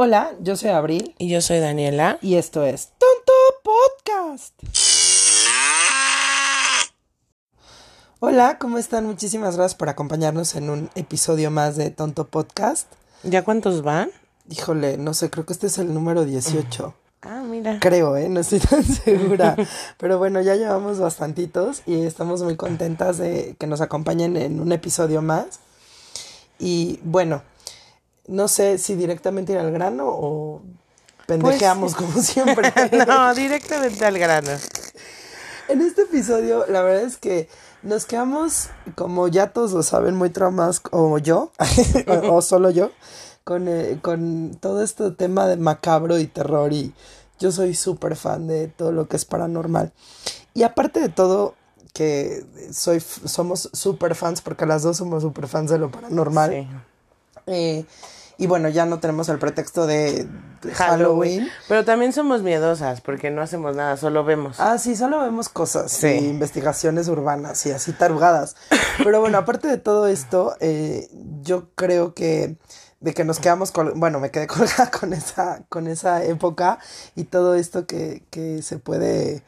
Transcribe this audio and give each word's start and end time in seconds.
Hola, 0.00 0.30
yo 0.40 0.54
soy 0.54 0.70
Abril 0.70 1.12
Y 1.18 1.28
yo 1.28 1.40
soy 1.40 1.58
Daniela. 1.58 2.18
y 2.22 2.36
esto 2.36 2.62
es 2.62 2.90
Tonto 2.98 3.32
Podcast. 3.64 4.54
Hola, 8.20 8.58
¿cómo 8.58 8.78
están? 8.78 9.06
Muchísimas 9.06 9.56
gracias 9.56 9.74
por 9.76 9.88
acompañarnos 9.88 10.54
en 10.54 10.70
un 10.70 10.88
episodio 10.94 11.50
más 11.50 11.74
de 11.76 11.90
Tonto 11.90 12.28
Podcast. 12.28 12.86
¿Ya 13.24 13.42
cuántos 13.42 13.82
van? 13.82 14.10
Híjole, 14.48 14.98
no 14.98 15.14
sé, 15.14 15.30
creo 15.30 15.44
que 15.44 15.52
este 15.52 15.66
es 15.66 15.78
el 15.78 15.92
número 15.92 16.24
18. 16.24 16.94
Ah, 17.22 17.42
mira. 17.44 17.78
Creo, 17.80 18.16
¿eh? 18.16 18.28
No 18.28 18.38
estoy 18.38 18.60
tan 18.60 18.84
segura. 19.04 19.56
Pero 19.98 20.18
bueno, 20.18 20.40
ya 20.42 20.54
llevamos 20.54 21.00
bastantitos 21.00 21.82
y 21.86 22.02
estamos 22.02 22.42
muy 22.42 22.54
contentas 22.54 23.18
de 23.18 23.56
que 23.58 23.66
nos 23.66 23.80
acompañen 23.80 24.36
en 24.36 24.60
un 24.60 24.70
episodio 24.70 25.22
más. 25.22 25.58
Y 26.60 27.00
bueno, 27.02 27.42
no 28.28 28.46
sé 28.46 28.78
si 28.78 28.94
directamente 28.94 29.52
ir 29.52 29.58
al 29.58 29.72
grano 29.72 30.04
o 30.06 30.62
pendejeamos 31.26 31.94
como 31.94 32.12
siempre. 32.22 32.72
no, 33.06 33.34
directamente 33.34 34.04
al 34.04 34.18
grano. 34.18 34.50
En 35.68 35.82
este 35.82 36.02
episodio, 36.02 36.64
la 36.68 36.82
verdad 36.82 37.02
es 37.02 37.16
que 37.16 37.48
nos 37.82 38.06
quedamos, 38.06 38.68
como 38.94 39.28
ya 39.28 39.52
todos 39.52 39.72
lo 39.72 39.82
saben, 39.82 40.14
muy 40.16 40.30
traumados, 40.30 40.80
o 40.90 41.18
yo, 41.18 41.52
o, 42.06 42.36
o 42.36 42.42
solo 42.42 42.70
yo, 42.70 42.90
con, 43.44 43.68
eh, 43.68 43.98
con 44.00 44.56
todo 44.60 44.82
este 44.82 45.10
tema 45.10 45.46
de 45.46 45.56
macabro 45.56 46.18
y 46.18 46.26
terror. 46.26 46.72
Y 46.72 46.94
yo 47.38 47.52
soy 47.52 47.74
súper 47.74 48.16
fan 48.16 48.46
de 48.46 48.68
todo 48.68 48.92
lo 48.92 49.08
que 49.08 49.16
es 49.16 49.24
paranormal. 49.24 49.92
Y 50.54 50.62
aparte 50.62 51.00
de 51.00 51.08
todo, 51.08 51.54
que 51.92 52.44
soy, 52.72 53.00
somos 53.00 53.70
súper 53.72 54.14
fans, 54.14 54.40
porque 54.40 54.66
las 54.66 54.82
dos 54.82 54.96
somos 54.96 55.22
súper 55.22 55.48
fans 55.48 55.70
de 55.70 55.78
lo 55.78 55.90
paranormal. 55.90 56.50
Sí. 56.50 56.68
Eh, 57.46 57.84
y 58.38 58.46
bueno, 58.46 58.68
ya 58.68 58.86
no 58.86 59.00
tenemos 59.00 59.28
el 59.28 59.38
pretexto 59.40 59.86
de, 59.86 60.28
Halloween. 60.74 61.48
Pero 61.68 61.84
también 61.84 62.12
somos 62.12 62.42
miedosas 62.42 63.00
porque 63.00 63.30
no 63.30 63.42
hacemos 63.42 63.74
nada, 63.74 63.96
solo 63.96 64.24
vemos. 64.24 64.60
Ah, 64.60 64.78
sí, 64.78 64.94
solo 64.94 65.20
vemos 65.20 65.48
cosas 65.48 65.90
Sí. 65.90 66.06
y 66.06 66.28
investigaciones 66.28 67.08
urbanas 67.08 67.66
y 67.66 67.72
así 67.72 67.92
tarugadas. 67.92 68.54
Pero 69.02 69.20
bueno, 69.20 69.38
aparte 69.38 69.66
de 69.66 69.76
todo 69.76 70.06
esto, 70.06 70.56
eh, 70.60 71.08
yo 71.42 71.70
creo 71.74 72.14
que 72.14 72.56
de 73.00 73.14
que 73.14 73.24
nos 73.24 73.38
quedamos 73.40 73.70
con, 73.72 73.98
bueno, 73.98 74.20
me 74.20 74.30
quedé 74.30 74.46
colgada 74.48 74.90
con 74.90 75.12
esa, 75.12 75.62
con 75.68 75.88
esa 75.88 76.22
época 76.24 76.78
y 77.16 77.24
todo 77.24 77.56
esto 77.56 77.86
que, 77.86 78.22
que 78.30 78.62
se 78.62 78.78
puede 78.78 79.42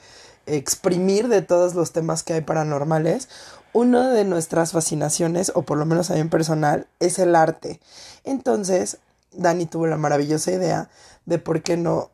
exprimir 0.47 1.28
de 1.28 1.42
todos 1.42 1.75
los 1.75 1.92
temas 1.92 2.22
que 2.25 2.32
hay 2.32 2.41
paranormales. 2.41 3.28
Una 3.72 4.10
de 4.10 4.24
nuestras 4.24 4.72
fascinaciones, 4.72 5.52
o 5.54 5.62
por 5.62 5.78
lo 5.78 5.86
menos 5.86 6.10
a 6.10 6.14
mí 6.14 6.20
en 6.20 6.30
personal, 6.30 6.88
es 6.98 7.18
el 7.18 7.36
arte. 7.36 7.80
Entonces, 8.24 8.98
Dani 9.32 9.66
tuvo 9.66 9.86
la 9.86 9.96
maravillosa 9.96 10.50
idea 10.50 10.90
de 11.26 11.38
por 11.38 11.62
qué 11.62 11.76
no 11.76 12.10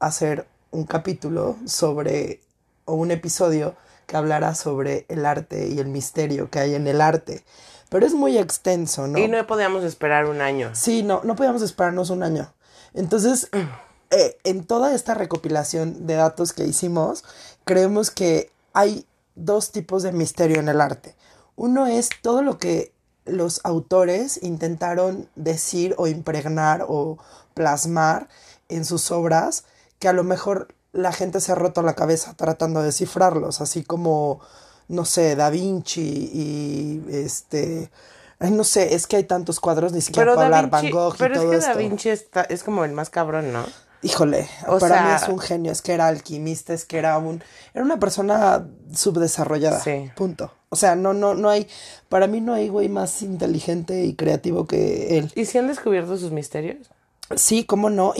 hacer 0.00 0.46
un 0.70 0.84
capítulo 0.84 1.56
sobre, 1.64 2.40
o 2.84 2.94
un 2.94 3.10
episodio 3.10 3.76
que 4.06 4.16
hablara 4.16 4.54
sobre 4.54 5.06
el 5.08 5.26
arte 5.26 5.68
y 5.68 5.78
el 5.78 5.88
misterio 5.88 6.50
que 6.50 6.58
hay 6.58 6.74
en 6.74 6.86
el 6.86 7.00
arte. 7.00 7.44
Pero 7.88 8.04
es 8.04 8.14
muy 8.14 8.36
extenso, 8.36 9.06
¿no? 9.06 9.18
Y 9.18 9.28
no 9.28 9.46
podíamos 9.46 9.84
esperar 9.84 10.26
un 10.26 10.40
año. 10.40 10.70
Sí, 10.74 11.02
no, 11.02 11.20
no 11.24 11.36
podíamos 11.36 11.62
esperarnos 11.62 12.10
un 12.10 12.22
año. 12.22 12.52
Entonces, 12.94 13.48
eh, 14.10 14.38
en 14.44 14.64
toda 14.64 14.94
esta 14.94 15.14
recopilación 15.14 16.06
de 16.06 16.14
datos 16.14 16.52
que 16.52 16.64
hicimos, 16.64 17.24
creemos 17.64 18.10
que 18.10 18.50
hay 18.72 19.06
dos 19.36 19.70
tipos 19.70 20.02
de 20.02 20.12
misterio 20.12 20.58
en 20.58 20.68
el 20.68 20.80
arte. 20.80 21.14
Uno 21.54 21.86
es 21.86 22.10
todo 22.22 22.42
lo 22.42 22.58
que 22.58 22.92
los 23.24 23.60
autores 23.64 24.42
intentaron 24.42 25.28
decir 25.36 25.94
o 25.98 26.06
impregnar 26.06 26.84
o 26.88 27.18
plasmar 27.54 28.28
en 28.68 28.84
sus 28.84 29.10
obras, 29.10 29.64
que 29.98 30.08
a 30.08 30.12
lo 30.12 30.24
mejor 30.24 30.74
la 30.92 31.12
gente 31.12 31.40
se 31.40 31.52
ha 31.52 31.54
roto 31.54 31.82
la 31.82 31.94
cabeza 31.94 32.34
tratando 32.34 32.80
de 32.80 32.86
descifrarlos, 32.86 33.60
así 33.60 33.84
como, 33.84 34.40
no 34.88 35.04
sé, 35.04 35.36
Da 35.36 35.50
Vinci 35.50 36.30
y 36.32 37.04
este... 37.10 37.90
No 38.38 38.64
sé, 38.64 38.94
es 38.94 39.06
que 39.06 39.16
hay 39.16 39.24
tantos 39.24 39.60
cuadros, 39.60 39.92
ni 39.92 40.02
siquiera 40.02 40.32
Pero 40.32 40.36
Da 40.36 40.44
hablar 40.44 40.68
Van 40.68 40.90
Gogh 40.90 41.14
y 41.14 41.18
pero 41.18 41.34
es 41.36 41.40
que 41.50 41.56
esto. 41.56 41.70
Da 41.70 41.74
Vinci 41.74 42.10
está, 42.10 42.42
es 42.42 42.62
como 42.62 42.84
el 42.84 42.92
más 42.92 43.08
cabrón, 43.08 43.50
¿no? 43.50 43.64
Híjole, 44.06 44.48
O 44.68 44.78
para 44.78 45.02
mí 45.02 45.10
es 45.22 45.28
un 45.28 45.38
genio, 45.38 45.72
es 45.72 45.82
que 45.82 45.92
era 45.92 46.06
alquimista, 46.08 46.72
es 46.74 46.84
que 46.84 46.98
era 46.98 47.18
un, 47.18 47.42
era 47.74 47.84
una 47.84 47.98
persona 47.98 48.66
subdesarrollada, 48.92 49.80
Sí. 49.80 50.10
punto. 50.16 50.52
O 50.68 50.76
sea, 50.76 50.96
no, 50.96 51.12
no, 51.14 51.34
no 51.34 51.48
hay, 51.48 51.68
para 52.08 52.26
mí 52.26 52.40
no 52.40 52.52
hay 52.54 52.68
güey 52.68 52.88
más 52.88 53.22
inteligente 53.22 54.04
y 54.04 54.14
creativo 54.14 54.66
que 54.66 55.18
él. 55.18 55.32
¿Y 55.34 55.44
si 55.46 55.58
han 55.58 55.68
descubierto 55.68 56.16
sus 56.16 56.32
misterios? 56.32 56.88
Sí, 57.34 57.64
cómo 57.64 57.90
no, 57.90 58.12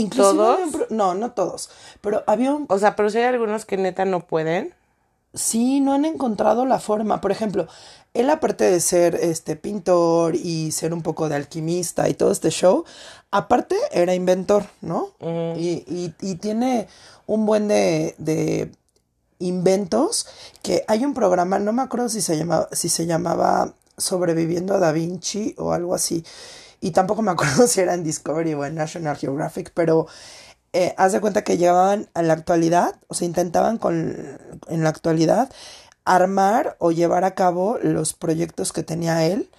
pro- 0.72 0.86
no, 0.90 1.14
no 1.14 1.30
todos, 1.32 1.70
pero 2.00 2.24
había 2.26 2.52
un, 2.52 2.66
O 2.68 2.78
sea, 2.78 2.96
pero 2.96 3.10
si 3.10 3.18
hay 3.18 3.24
algunos 3.24 3.64
que 3.64 3.76
neta 3.76 4.04
no 4.04 4.20
pueden. 4.26 4.74
sí, 5.34 5.80
no 5.80 5.92
han 5.92 6.04
encontrado 6.04 6.64
la 6.66 6.78
forma. 6.80 7.20
Por 7.20 7.30
ejemplo, 7.30 7.68
él 8.14 8.30
aparte 8.30 8.64
de 8.64 8.80
ser 8.80 9.14
este 9.16 9.54
pintor 9.54 10.34
y 10.34 10.72
ser 10.72 10.94
un 10.94 11.02
poco 11.02 11.28
de 11.28 11.36
alquimista 11.36 12.08
y 12.08 12.14
todo 12.14 12.32
este 12.32 12.50
show, 12.50 12.84
aparte 13.30 13.76
era 13.92 14.14
inventor, 14.14 14.66
¿no? 14.80 15.10
y, 15.56 15.84
y, 15.86 16.14
y 16.20 16.34
tiene 16.36 16.88
un 17.26 17.46
buen 17.46 17.68
de, 17.68 18.14
de 18.18 18.70
inventos 19.38 20.26
que 20.62 20.84
hay 20.88 21.04
un 21.04 21.14
programa, 21.14 21.58
no 21.58 21.72
me 21.72 21.82
acuerdo 21.82 22.08
si 22.08 22.22
se 22.22 22.36
llamaba, 22.36 22.68
si 22.72 22.88
se 22.88 23.06
llamaba 23.06 23.74
Sobreviviendo 23.98 24.74
a 24.74 24.78
Da 24.78 24.92
Vinci 24.92 25.54
o 25.58 25.72
algo 25.72 25.94
así. 25.94 26.24
Y 26.80 26.90
tampoco 26.90 27.22
me 27.22 27.30
acuerdo 27.30 27.66
si 27.66 27.80
era 27.80 27.94
en 27.94 28.04
Discovery 28.04 28.54
o 28.54 28.64
en 28.64 28.74
National 28.74 29.16
Geographic, 29.16 29.72
pero 29.74 30.06
eh, 30.72 30.94
haz 30.98 31.12
de 31.12 31.20
cuenta 31.20 31.44
que 31.44 31.56
llevaban 31.56 32.08
a 32.14 32.22
la 32.22 32.34
actualidad, 32.34 32.96
o 33.08 33.14
sea, 33.14 33.26
intentaban 33.26 33.78
con, 33.78 34.38
en 34.68 34.82
la 34.82 34.90
actualidad 34.90 35.50
armar 36.04 36.76
o 36.78 36.92
llevar 36.92 37.24
a 37.24 37.34
cabo 37.34 37.78
los 37.82 38.12
proyectos 38.12 38.72
que 38.72 38.82
tenía 38.82 39.26
él 39.26 39.50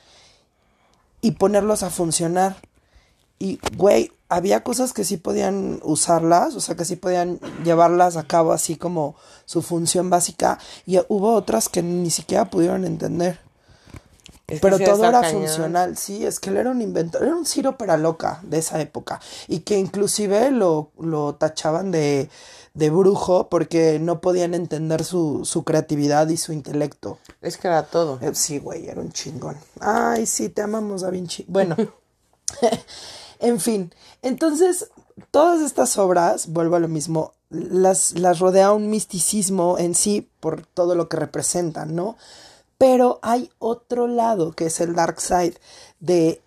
y 1.20 1.32
ponerlos 1.32 1.84
a 1.84 1.90
funcionar. 1.90 2.56
Y, 3.40 3.60
güey, 3.76 4.12
había 4.30 4.64
cosas 4.64 4.94
que 4.94 5.04
sí 5.04 5.18
podían 5.18 5.80
usarlas, 5.84 6.56
o 6.56 6.60
sea, 6.60 6.76
que 6.76 6.86
sí 6.86 6.96
podían 6.96 7.40
llevarlas 7.64 8.18
a 8.18 8.28
cabo 8.28 8.52
así 8.52 8.76
como 8.76 9.16
su 9.46 9.62
función 9.62 10.10
básica, 10.10 10.60
y 10.86 11.00
hubo 11.08 11.34
otras 11.34 11.70
que 11.70 11.82
ni 11.84 12.10
siquiera 12.10 12.50
pudieron 12.50 12.84
entender. 12.86 13.40
Es 14.48 14.62
Pero 14.62 14.80
todo 14.80 15.06
era 15.06 15.22
cañón. 15.22 15.42
funcional, 15.42 15.98
sí, 15.98 16.26
es 16.26 16.40
que 16.40 16.50
él 16.50 16.58
era 16.58 16.72
un 16.72 16.82
inventor, 16.82 17.22
era 17.22 17.36
un 17.36 17.46
Ciro 17.46 17.78
para 17.78 17.98
loca 17.98 18.40
de 18.44 18.60
esa 18.60 18.80
época, 18.82 19.20
y 19.48 19.60
que 19.60 19.78
inclusive 19.78 20.52
lo, 20.52 20.92
lo 21.00 21.36
tachaban 21.36 21.92
de, 21.92 22.30
de 22.74 22.90
brujo 22.90 23.50
porque 23.50 24.00
no 24.00 24.22
podían 24.22 24.54
entender 24.54 25.04
su, 25.04 25.44
su 25.44 25.64
creatividad 25.64 26.30
y 26.30 26.38
su 26.38 26.54
intelecto. 26.54 27.18
Es 27.42 27.58
que 27.58 27.68
era 27.68 27.84
todo. 27.84 28.20
Eh, 28.22 28.32
Sí, 28.34 28.60
güey, 28.60 28.88
era 28.88 29.02
un 29.02 29.12
chingón. 29.12 29.58
Ay, 29.82 30.26
sí, 30.26 30.48
te 30.50 30.62
amamos, 30.62 31.02
Da 31.02 31.10
Vinci. 31.10 31.44
Bueno, 31.50 31.76
en 33.40 33.60
fin, 33.60 33.94
entonces, 34.22 34.90
todas 35.32 35.62
estas 35.62 35.98
obras, 35.98 36.48
vuelvo 36.48 36.76
a 36.76 36.80
lo 36.80 36.88
mismo, 36.88 37.34
las, 37.50 38.14
las 38.14 38.40
rodea 38.40 38.72
un 38.72 38.90
misticismo 38.90 39.78
en 39.78 39.96
sí 39.96 40.30
por 40.40 40.66
todo 40.66 40.96
lo 40.96 41.08
que 41.10 41.18
representan, 41.18 41.96
¿no? 41.96 42.18
Pero 42.78 43.20
hay 43.22 43.50
otro 43.60 44.08
lado 44.08 44.52
que 44.52 44.68
es 44.68 44.80
el 44.82 44.94
dark 44.96 45.20
side 45.20 45.56
de, 46.00 46.42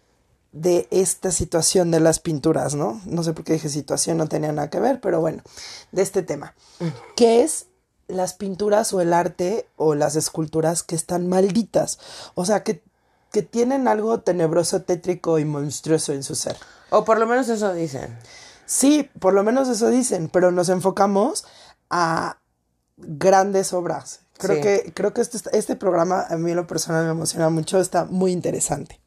de 0.53 0.87
esta 0.91 1.31
situación 1.31 1.91
de 1.91 2.01
las 2.01 2.19
pinturas, 2.19 2.75
¿no? 2.75 3.01
No 3.07 3.23
sé 3.23 3.33
por 3.33 3.45
qué 3.45 3.55
dije 3.55 3.69
situación, 3.69 4.19
no 4.19 4.29
tenía 4.29 4.53
nada 4.53 4.71
que 4.71 4.81
ver, 4.81 5.01
pero 5.01 5.21
bueno, 5.21 5.43
de 5.93 6.03
este 6.03 6.23
tema, 6.23 6.55
que 7.17 7.43
es 7.43 7.67
las 8.09 8.35
pinturas 8.35 8.93
o 8.93 9.01
el 9.01 9.13
arte 9.13 9.69
o 9.77 9.95
las 9.95 10.17
esculturas 10.17 10.83
que 10.83 10.97
están 10.97 11.29
malditas, 11.29 11.99
o 12.35 12.45
sea, 12.45 12.63
que, 12.63 12.83
que 13.33 13.43
tienen 13.43 13.89
algo 13.89 14.21
tenebroso, 14.21 14.83
tétrico 14.83 15.39
y 15.39 15.45
monstruoso 15.45 16.13
en 16.13 16.23
su 16.23 16.35
ser. 16.35 16.57
O 16.91 17.05
por 17.05 17.19
lo 17.19 17.27
menos 17.27 17.49
eso 17.49 17.73
dicen. 17.73 18.19
Sí, 18.67 19.09
por 19.19 19.35
lo 19.35 19.43
menos 19.43 19.69
eso 19.69 19.89
dicen, 19.91 20.29
pero 20.33 20.51
nos 20.53 20.69
enfocamos 20.69 21.45
a 21.91 22.39
grandes 22.97 23.73
obras. 23.73 24.21
Creo 24.39 24.57
Sí. 24.57 24.63
que, 24.63 24.93
creo 24.95 25.13
que 25.13 25.21
este, 25.21 25.39
este 25.57 25.77
programa 25.77 26.25
a 26.29 26.37
mí 26.37 26.51
en 26.51 26.57
lo 26.57 26.67
personal 26.67 27.05
me 27.05 27.11
emociona 27.11 27.51
mucho, 27.51 27.79
está 27.81 28.05
muy 28.05 28.33
interesante. 28.33 29.01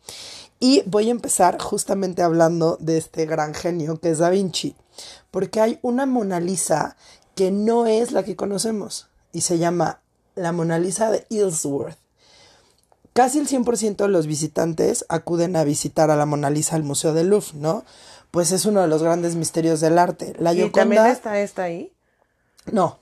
Y 0.60 0.84
voy 0.86 1.08
a 1.10 1.12
empezar 1.12 1.60
justamente 1.62 2.22
hablando 2.22 2.78
de 2.80 2.98
este 2.98 3.25
gran 3.25 3.54
genio 3.54 4.00
que 4.00 4.12
es 4.12 4.20
Da 4.20 4.30
Vinci, 4.30 4.75
porque 5.31 5.60
hay 5.60 5.80
una 5.81 6.06
Mona 6.06 6.40
Lisa 6.40 6.96
que 7.36 7.52
no 7.52 7.86
es 7.88 8.12
la 8.12 8.24
que 8.24 8.36
conocemos 8.36 9.08
y 9.31 9.42
se 9.42 9.58
llama 9.58 10.02
la 10.36 10.52
Mona 10.52 10.78
Lisa 10.80 11.10
de 11.10 11.25
Ilsworth. 11.30 11.98
Casi 13.13 13.39
el 13.39 13.48
100% 13.48 13.98
de 13.98 14.07
los 14.07 14.25
visitantes 14.27 15.06
acuden 15.07 15.56
a 15.56 15.63
visitar 15.63 16.10
a 16.10 16.15
la 16.15 16.25
Mona 16.25 16.50
Lisa 16.50 16.75
al 16.75 16.83
Museo 16.83 17.13
del 17.13 17.27
Louvre, 17.27 17.50
¿no? 17.54 17.86
Pues 18.31 18.51
es 18.51 18.65
uno 18.65 18.81
de 18.81 18.88
los 18.88 19.04
grandes 19.04 19.36
misterios 19.36 19.80
del 19.80 20.00
arte. 20.00 20.33
La 20.39 20.54
¿Y 20.54 20.57
también 20.71 21.04
está 21.12 21.39
esta 21.39 21.63
ahí? 21.63 21.94
No, 22.71 22.98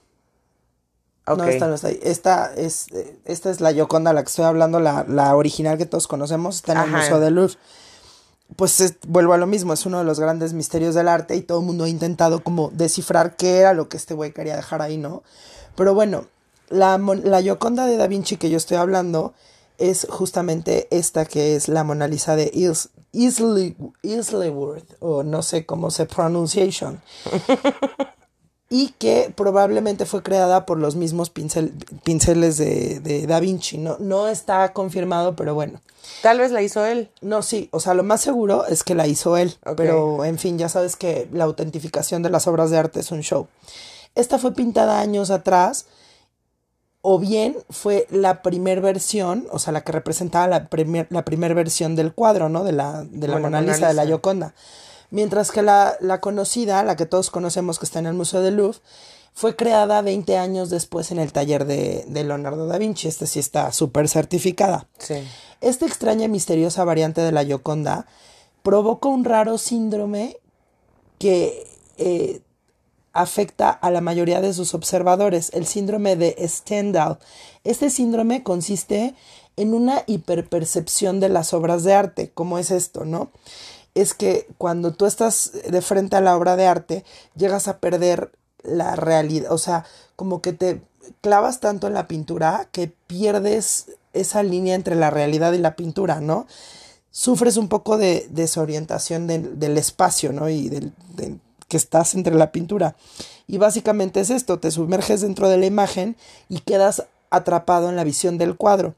no, 1.37 1.43
esta 1.53 1.67
no 1.67 1.75
está 1.75 1.87
ahí. 1.87 1.99
Esta 2.03 2.53
es, 2.55 2.87
eh, 2.91 3.17
esta 3.25 3.49
es 3.51 3.61
la 3.61 3.71
Gioconda, 3.71 4.11
la 4.11 4.23
que 4.23 4.29
estoy 4.29 4.43
hablando, 4.45 4.79
la, 4.81 5.05
la 5.07 5.33
original 5.35 5.77
que 5.77 5.85
todos 5.85 6.07
conocemos, 6.07 6.55
está 6.57 6.73
en 6.73 6.79
el. 6.79 6.91
Museo 6.97 7.19
del 7.21 7.35
Louvre. 7.35 7.53
pues 8.57 8.81
es- 8.81 8.95
vuelvo 9.07 9.31
a 9.31 9.37
lo 9.37 9.47
mismo, 9.47 9.71
es 9.71 9.85
uno 9.85 9.99
de 9.99 10.03
los 10.03 10.19
grandes 10.19 10.51
misterios 10.51 10.93
del 10.93 11.07
arte 11.07 11.37
y 11.37 11.41
todo 11.41 11.59
el 11.61 11.65
mundo 11.65 11.85
ha 11.85 11.89
intentado 11.89 12.43
como 12.43 12.69
descifrar 12.73 13.37
qué 13.37 13.59
era 13.59 13.73
lo 13.73 13.87
que 13.87 13.95
este 13.95 14.13
güey 14.13 14.33
quería 14.33 14.57
dejar 14.57 14.81
ahí, 14.81 14.97
¿no? 14.97 15.23
Pero 15.77 15.93
bueno, 15.93 16.25
la, 16.67 16.97
la 16.97 17.41
Gioconda 17.41 17.85
de 17.85 17.95
Da 17.95 18.07
Vinci 18.07 18.35
que 18.35 18.49
yo 18.49 18.57
estoy 18.57 18.75
hablando 18.75 19.33
es 19.89 20.07
justamente 20.09 20.87
esta 20.91 21.25
que 21.25 21.55
es 21.55 21.67
la 21.67 21.83
Mona 21.83 22.07
Lisa 22.07 22.35
de 22.35 22.49
Is, 22.53 22.89
Isley, 23.11 23.75
Isleworth, 24.03 24.95
o 24.99 25.23
no 25.23 25.41
sé 25.43 25.65
cómo 25.65 25.91
se 25.91 26.05
pronunciation 26.05 27.01
y 28.69 28.89
que 28.99 29.33
probablemente 29.35 30.05
fue 30.05 30.23
creada 30.23 30.65
por 30.65 30.77
los 30.77 30.95
mismos 30.95 31.33
pincel- 31.33 31.73
pinceles 32.03 32.57
de, 32.57 33.01
de 33.01 33.27
Da 33.27 33.39
Vinci. 33.41 33.77
No, 33.77 33.97
no 33.99 34.29
está 34.29 34.71
confirmado, 34.71 35.35
pero 35.35 35.53
bueno. 35.53 35.81
Tal 36.21 36.39
vez 36.39 36.51
la 36.51 36.61
hizo 36.61 36.85
él. 36.85 37.09
No, 37.21 37.41
sí, 37.41 37.67
o 37.71 37.79
sea, 37.81 37.93
lo 37.93 38.03
más 38.03 38.21
seguro 38.21 38.65
es 38.65 38.83
que 38.83 38.95
la 38.95 39.07
hizo 39.07 39.35
él, 39.35 39.55
pero 39.75 40.23
en 40.23 40.39
fin, 40.39 40.57
ya 40.57 40.69
sabes 40.69 40.95
que 40.95 41.27
la 41.33 41.43
autentificación 41.43 42.23
de 42.23 42.29
las 42.29 42.47
obras 42.47 42.69
de 42.71 42.77
arte 42.77 43.01
es 43.01 43.11
un 43.11 43.21
show. 43.21 43.47
Esta 44.15 44.39
fue 44.39 44.53
pintada 44.53 44.99
años 45.01 45.31
atrás, 45.31 45.85
o 47.01 47.19
bien 47.19 47.57
fue 47.69 48.07
la 48.11 48.41
primer 48.41 48.81
versión, 48.81 49.47
o 49.51 49.59
sea, 49.59 49.73
la 49.73 49.81
que 49.81 49.91
representaba 49.91 50.47
la 50.47 50.67
primer, 50.67 51.07
la 51.09 51.25
primer 51.25 51.55
versión 51.55 51.95
del 51.95 52.13
cuadro, 52.13 52.49
¿no? 52.49 52.63
De 52.63 52.71
la, 52.71 53.03
de 53.03 53.27
la 53.27 53.33
Bueno, 53.33 53.47
Mona 53.47 53.61
Lisa, 53.61 53.87
de 53.87 53.93
la. 53.93 54.05
Gioconda. 54.05 54.53
Mientras 55.09 55.51
que 55.51 55.61
la, 55.61 55.97
la 55.99 56.21
conocida, 56.21 56.83
la 56.83 56.95
que 56.95 57.05
todos 57.05 57.31
conocemos 57.31 57.79
que 57.79 57.85
está 57.85 57.99
en 57.99 58.05
el 58.05 58.13
Museo 58.13 58.41
del 58.41 58.55
Louvre, 58.55 58.79
fue 59.33 59.55
creada 59.55 60.01
20 60.01 60.37
años 60.37 60.69
después 60.69 61.11
en 61.11 61.19
el 61.19 61.31
taller 61.33 61.65
de, 61.65 62.05
de 62.07 62.23
Leonardo 62.23 62.67
da 62.67 62.77
Vinci. 62.77 63.07
Esta 63.07 63.25
sí 63.25 63.39
está 63.39 63.71
súper 63.71 64.07
certificada. 64.07 64.87
Sí. 64.99 65.23
Esta 65.61 65.85
extraña 65.85 66.25
y 66.25 66.29
misteriosa 66.29 66.83
variante 66.83 67.21
de 67.21 67.31
la 67.31 67.43
Gioconda 67.43 68.05
provoca 68.63 69.09
un 69.09 69.25
raro 69.25 69.57
síndrome 69.57 70.37
que 71.17 71.67
eh, 71.97 72.41
afecta 73.13 73.69
a 73.69 73.91
la 73.91 74.01
mayoría 74.01 74.41
de 74.41 74.53
sus 74.53 74.73
observadores, 74.73 75.51
el 75.53 75.65
síndrome 75.65 76.15
de 76.15 76.35
Stendhal. 76.47 77.19
Este 77.63 77.89
síndrome 77.89 78.43
consiste 78.43 79.15
en 79.57 79.73
una 79.73 80.03
hiperpercepción 80.07 81.19
de 81.19 81.29
las 81.29 81.53
obras 81.53 81.83
de 81.83 81.93
arte. 81.93 82.31
¿Cómo 82.33 82.57
es 82.57 82.71
esto, 82.71 83.05
no? 83.05 83.31
Es 83.95 84.13
que 84.13 84.47
cuando 84.57 84.93
tú 84.93 85.05
estás 85.05 85.51
de 85.69 85.81
frente 85.81 86.15
a 86.15 86.21
la 86.21 86.37
obra 86.37 86.55
de 86.55 86.67
arte, 86.67 87.03
llegas 87.35 87.67
a 87.67 87.79
perder 87.79 88.31
la 88.63 88.95
realidad, 88.95 89.51
o 89.51 89.57
sea, 89.57 89.85
como 90.15 90.41
que 90.41 90.53
te 90.53 90.81
clavas 91.19 91.59
tanto 91.59 91.87
en 91.87 91.93
la 91.95 92.07
pintura 92.07 92.69
que 92.71 92.87
pierdes 93.07 93.87
esa 94.13 94.43
línea 94.43 94.75
entre 94.75 94.95
la 94.95 95.09
realidad 95.09 95.51
y 95.53 95.57
la 95.57 95.75
pintura, 95.75 96.21
¿no? 96.21 96.47
Sufres 97.09 97.57
un 97.57 97.67
poco 97.67 97.97
de 97.97 98.27
desorientación 98.29 99.27
del, 99.27 99.59
del 99.59 99.77
espacio, 99.77 100.31
¿no? 100.31 100.47
Y 100.47 100.69
del, 100.69 100.93
del- 101.15 101.39
que 101.71 101.77
estás 101.77 102.15
entre 102.15 102.35
la 102.35 102.51
pintura. 102.51 102.97
Y 103.47 103.57
básicamente 103.57 104.19
es 104.19 104.29
esto, 104.29 104.59
te 104.59 104.71
sumerges 104.71 105.21
dentro 105.21 105.47
de 105.47 105.55
la 105.57 105.65
imagen 105.65 106.17
y 106.49 106.59
quedas 106.59 107.05
atrapado 107.29 107.87
en 107.87 107.95
la 107.95 108.03
visión 108.03 108.37
del 108.37 108.57
cuadro 108.57 108.95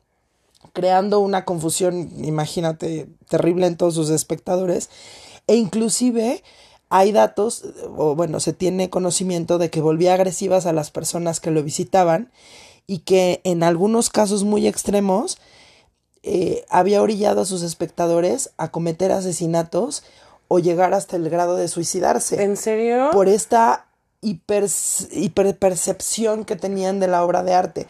creando 0.72 1.20
una 1.20 1.46
confusión, 1.46 2.10
imagínate, 2.24 3.08
terrible 3.28 3.68
en 3.68 3.76
todos 3.76 3.96
sus 3.96 4.10
espectadores. 4.10 4.90
E 5.48 5.56
inclusive 5.56 6.42
hay 6.90 7.12
datos, 7.12 7.66
o 7.98 8.16
bueno, 8.16 8.40
se 8.40 8.54
tiene 8.54 8.90
conocimiento 8.90 9.58
de 9.58 9.70
que 9.70 9.82
volvía 9.82 10.14
agresivas 10.14 10.66
a 10.66 10.74
las 10.74 10.90
personas 10.90 11.40
que 11.40 11.52
lo 11.52 11.64
visitaban 11.64 12.32
y 12.88 13.00
que 13.00 13.42
en 13.44 13.64
algunos 13.64 14.10
casos 14.10 14.44
muy 14.44 14.68
extremos 14.68 15.38
eh, 16.22 16.64
había 16.70 17.02
orillado 17.02 17.42
a 17.42 17.46
sus 17.46 17.64
espectadores 17.64 18.52
a 18.58 18.72
cometer 18.72 19.12
asesinatos 19.12 20.04
o 20.56 20.60
llegar 20.60 20.94
hasta 20.94 21.16
el 21.16 21.30
grado 21.32 21.56
de 21.56 21.68
suicidarse 21.68 22.44
¿En 22.44 22.58
serio? 22.58 23.10
por 23.12 23.28
esta 23.28 23.88
hiper, 24.22 24.68
hiperpercepción 25.12 26.46
que 26.46 26.56
tenían 26.56 27.00
de 27.00 27.08
la 27.08 27.24
obra 27.24 27.44
de 27.44 27.54
arte. 27.54 27.88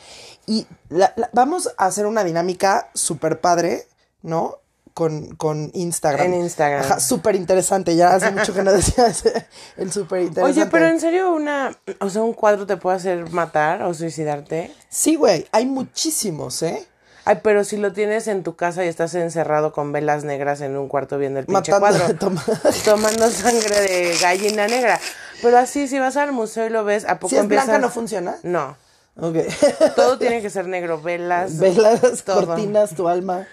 Y 0.48 0.65
la- 0.89 1.13
la- 1.15 1.30
vamos 1.33 1.69
a 1.77 1.86
hacer 1.86 2.06
una 2.06 2.24
dinámica 2.24 2.89
súper 2.94 3.42
padre, 3.42 3.88
¿no? 4.21 4.60
Con, 4.94 5.36
con 5.36 5.71
Instagram. 5.74 6.27
En 6.27 6.33
Instagram. 6.42 6.81
Ajá, 6.86 7.00
súper 7.00 7.36
interesante. 7.36 7.95
Ya 7.95 8.13
hace 8.15 8.31
mucho 8.31 8.54
que 8.54 8.62
no 8.63 8.71
decía 8.80 9.07
ese- 9.07 9.45
el 9.77 9.92
súper 9.92 10.21
interesante. 10.21 10.62
Oye, 10.62 10.69
pero 10.71 10.88
en 10.88 11.00
serio 11.00 11.33
una, 11.33 11.75
o 12.00 12.09
sea, 12.09 12.21
un 12.21 12.33
cuadro 12.33 12.66
te 12.66 12.77
puede 12.77 12.98
hacer 12.98 13.30
matar 13.31 13.81
o 13.83 13.94
suicidarte. 13.94 14.71
Sí, 14.89 15.16
güey, 15.16 15.48
hay 15.51 15.66
muchísimos, 15.66 16.62
¿eh? 16.63 16.88
Ay, 17.25 17.39
pero 17.41 17.63
si 17.63 17.77
lo 17.77 17.93
tienes 17.93 18.27
en 18.27 18.43
tu 18.43 18.55
casa 18.55 18.83
y 18.83 18.87
estás 18.89 19.15
encerrado 19.15 19.71
con 19.71 19.91
velas 19.93 20.23
negras 20.25 20.59
en 20.61 20.75
un 20.75 20.89
cuarto 20.89 21.17
viendo 21.17 21.39
el 21.39 21.45
pinche 21.45 21.71
Matando, 21.71 21.97
cuadro, 21.99 22.15
toma- 22.19 22.43
tomando 22.83 23.29
sangre 23.29 23.79
de 23.81 24.17
gallina 24.21 24.67
negra. 24.67 24.99
Pero 25.41 25.57
así, 25.57 25.87
si 25.87 25.99
vas 25.99 26.17
al 26.17 26.31
museo 26.33 26.65
y 26.65 26.69
lo 26.69 26.83
ves, 26.83 27.05
¿a 27.05 27.15
poco 27.19 27.29
Si 27.29 27.35
es 27.35 27.41
empiezas? 27.43 27.67
blanca, 27.67 27.79
no 27.81 27.89
funciona. 27.89 28.35
No, 28.43 28.75
Ok. 29.15 29.37
todo 29.95 30.17
tiene 30.17 30.41
que 30.41 30.49
ser 30.49 30.67
negro, 30.67 31.01
velas, 31.01 31.57
Velas, 31.59 32.23
todo. 32.25 32.45
cortinas, 32.47 32.95
tu 32.95 33.07
alma. 33.07 33.47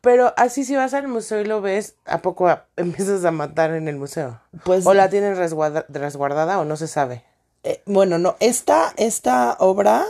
Pero 0.00 0.34
así 0.36 0.64
si 0.64 0.74
vas 0.76 0.94
al 0.94 1.08
museo 1.08 1.40
y 1.40 1.44
lo 1.44 1.60
ves, 1.60 1.94
¿a 2.06 2.18
poco 2.18 2.48
a- 2.48 2.66
empiezas 2.76 3.24
a 3.24 3.30
matar 3.30 3.70
en 3.72 3.88
el 3.88 3.96
museo? 3.96 4.40
Pues- 4.64 4.86
o 4.86 4.94
la 4.94 5.08
tienen 5.10 5.36
resguarda- 5.36 5.86
resguardada 5.88 6.58
o 6.60 6.64
no 6.64 6.76
se 6.76 6.86
sabe. 6.88 7.24
Eh, 7.64 7.82
bueno, 7.86 8.18
no, 8.18 8.36
esta, 8.40 8.92
esta 8.96 9.56
obra, 9.60 10.04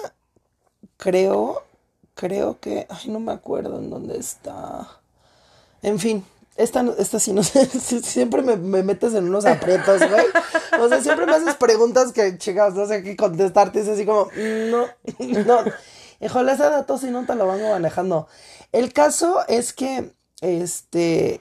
creo, 0.97 1.63
creo 2.15 2.61
que, 2.61 2.87
ay, 2.89 3.11
no 3.11 3.21
me 3.21 3.33
acuerdo 3.33 3.79
en 3.79 3.91
dónde 3.91 4.19
está. 4.19 5.01
En 5.83 5.99
fin, 5.99 6.25
esta, 6.57 6.85
esta 6.99 7.19
sí 7.19 7.33
no 7.33 7.43
sé, 7.43 7.67
siempre 8.03 8.43
me, 8.43 8.57
me 8.57 8.83
metes 8.83 9.15
en 9.15 9.29
unos 9.29 9.45
aprietos, 9.45 10.01
güey. 10.09 10.27
O 10.81 10.89
sea, 10.89 11.01
siempre 11.01 11.27
me 11.27 11.33
haces 11.33 11.57
preguntas 11.57 12.13
que, 12.13 12.39
chicas, 12.39 12.75
no 12.75 12.87
sé 12.87 13.03
qué 13.03 13.17
contestarte, 13.17 13.81
es 13.81 13.89
así 13.89 14.05
como, 14.05 14.29
no, 14.71 14.87
no. 15.47 15.59
Híjole, 16.21 16.53
ese 16.53 16.63
dato 16.63 16.99
sí 16.99 17.11
no 17.11 17.27
te 17.27 17.35
lo 17.35 17.49
vengo 17.49 17.71
manejando. 17.71 18.29
El 18.71 18.93
caso 18.93 19.41
es 19.49 19.73
que, 19.73 20.13
este, 20.41 21.41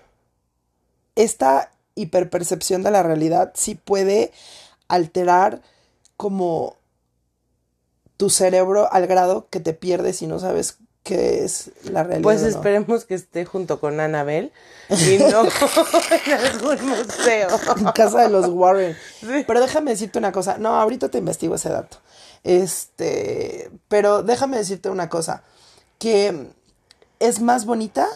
esta 1.15 1.71
hiperpercepción 1.95 2.83
de 2.83 2.91
la 2.91 3.03
realidad 3.03 3.51
sí 3.53 3.75
puede 3.75 4.31
alterar 4.87 5.61
como 6.17 6.77
tu 8.21 8.29
cerebro 8.29 8.87
al 8.93 9.07
grado 9.07 9.47
que 9.49 9.59
te 9.59 9.73
pierdes 9.73 10.21
y 10.21 10.27
no 10.27 10.37
sabes 10.37 10.77
qué 11.01 11.43
es 11.43 11.71
la 11.85 12.03
realidad. 12.03 12.21
Pues 12.21 12.43
no. 12.43 12.49
esperemos 12.49 13.03
que 13.03 13.15
esté 13.15 13.45
junto 13.45 13.79
con 13.79 13.99
Annabel 13.99 14.51
y 14.89 15.17
no 15.17 15.25
en 16.27 16.33
algún 16.33 16.87
museo. 16.87 17.49
En 17.77 17.85
casa 17.85 18.21
de 18.21 18.29
los 18.29 18.47
Warren. 18.47 18.95
Sí. 19.21 19.43
Pero 19.47 19.59
déjame 19.59 19.89
decirte 19.89 20.19
una 20.19 20.31
cosa. 20.31 20.59
No, 20.59 20.75
ahorita 20.75 21.09
te 21.09 21.17
investigo 21.17 21.55
ese 21.55 21.69
dato. 21.69 21.97
Este, 22.43 23.71
pero 23.87 24.21
déjame 24.21 24.57
decirte 24.57 24.91
una 24.91 25.09
cosa. 25.09 25.41
Que 25.97 26.45
es 27.19 27.41
más 27.41 27.65
bonita 27.65 28.07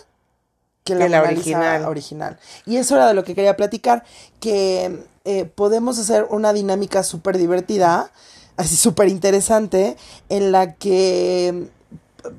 que 0.83 0.93
la, 0.93 1.05
Que 1.05 1.09
la 1.09 1.23
original. 1.23 1.85
original. 1.85 2.39
Y 2.67 2.77
eso 2.77 2.95
era 2.95 3.07
de 3.07 3.15
lo 3.15 3.23
que 3.23 3.33
quería 3.33 3.57
platicar. 3.57 4.03
Que 4.39 5.03
eh, 5.23 5.45
podemos 5.45 5.97
hacer 5.97 6.27
una 6.29 6.53
dinámica 6.53 7.01
súper 7.01 7.39
divertida, 7.39 8.11
así 8.57 8.75
súper 8.75 9.07
interesante, 9.09 9.97
en 10.29 10.51
la 10.51 10.73
que 10.75 11.69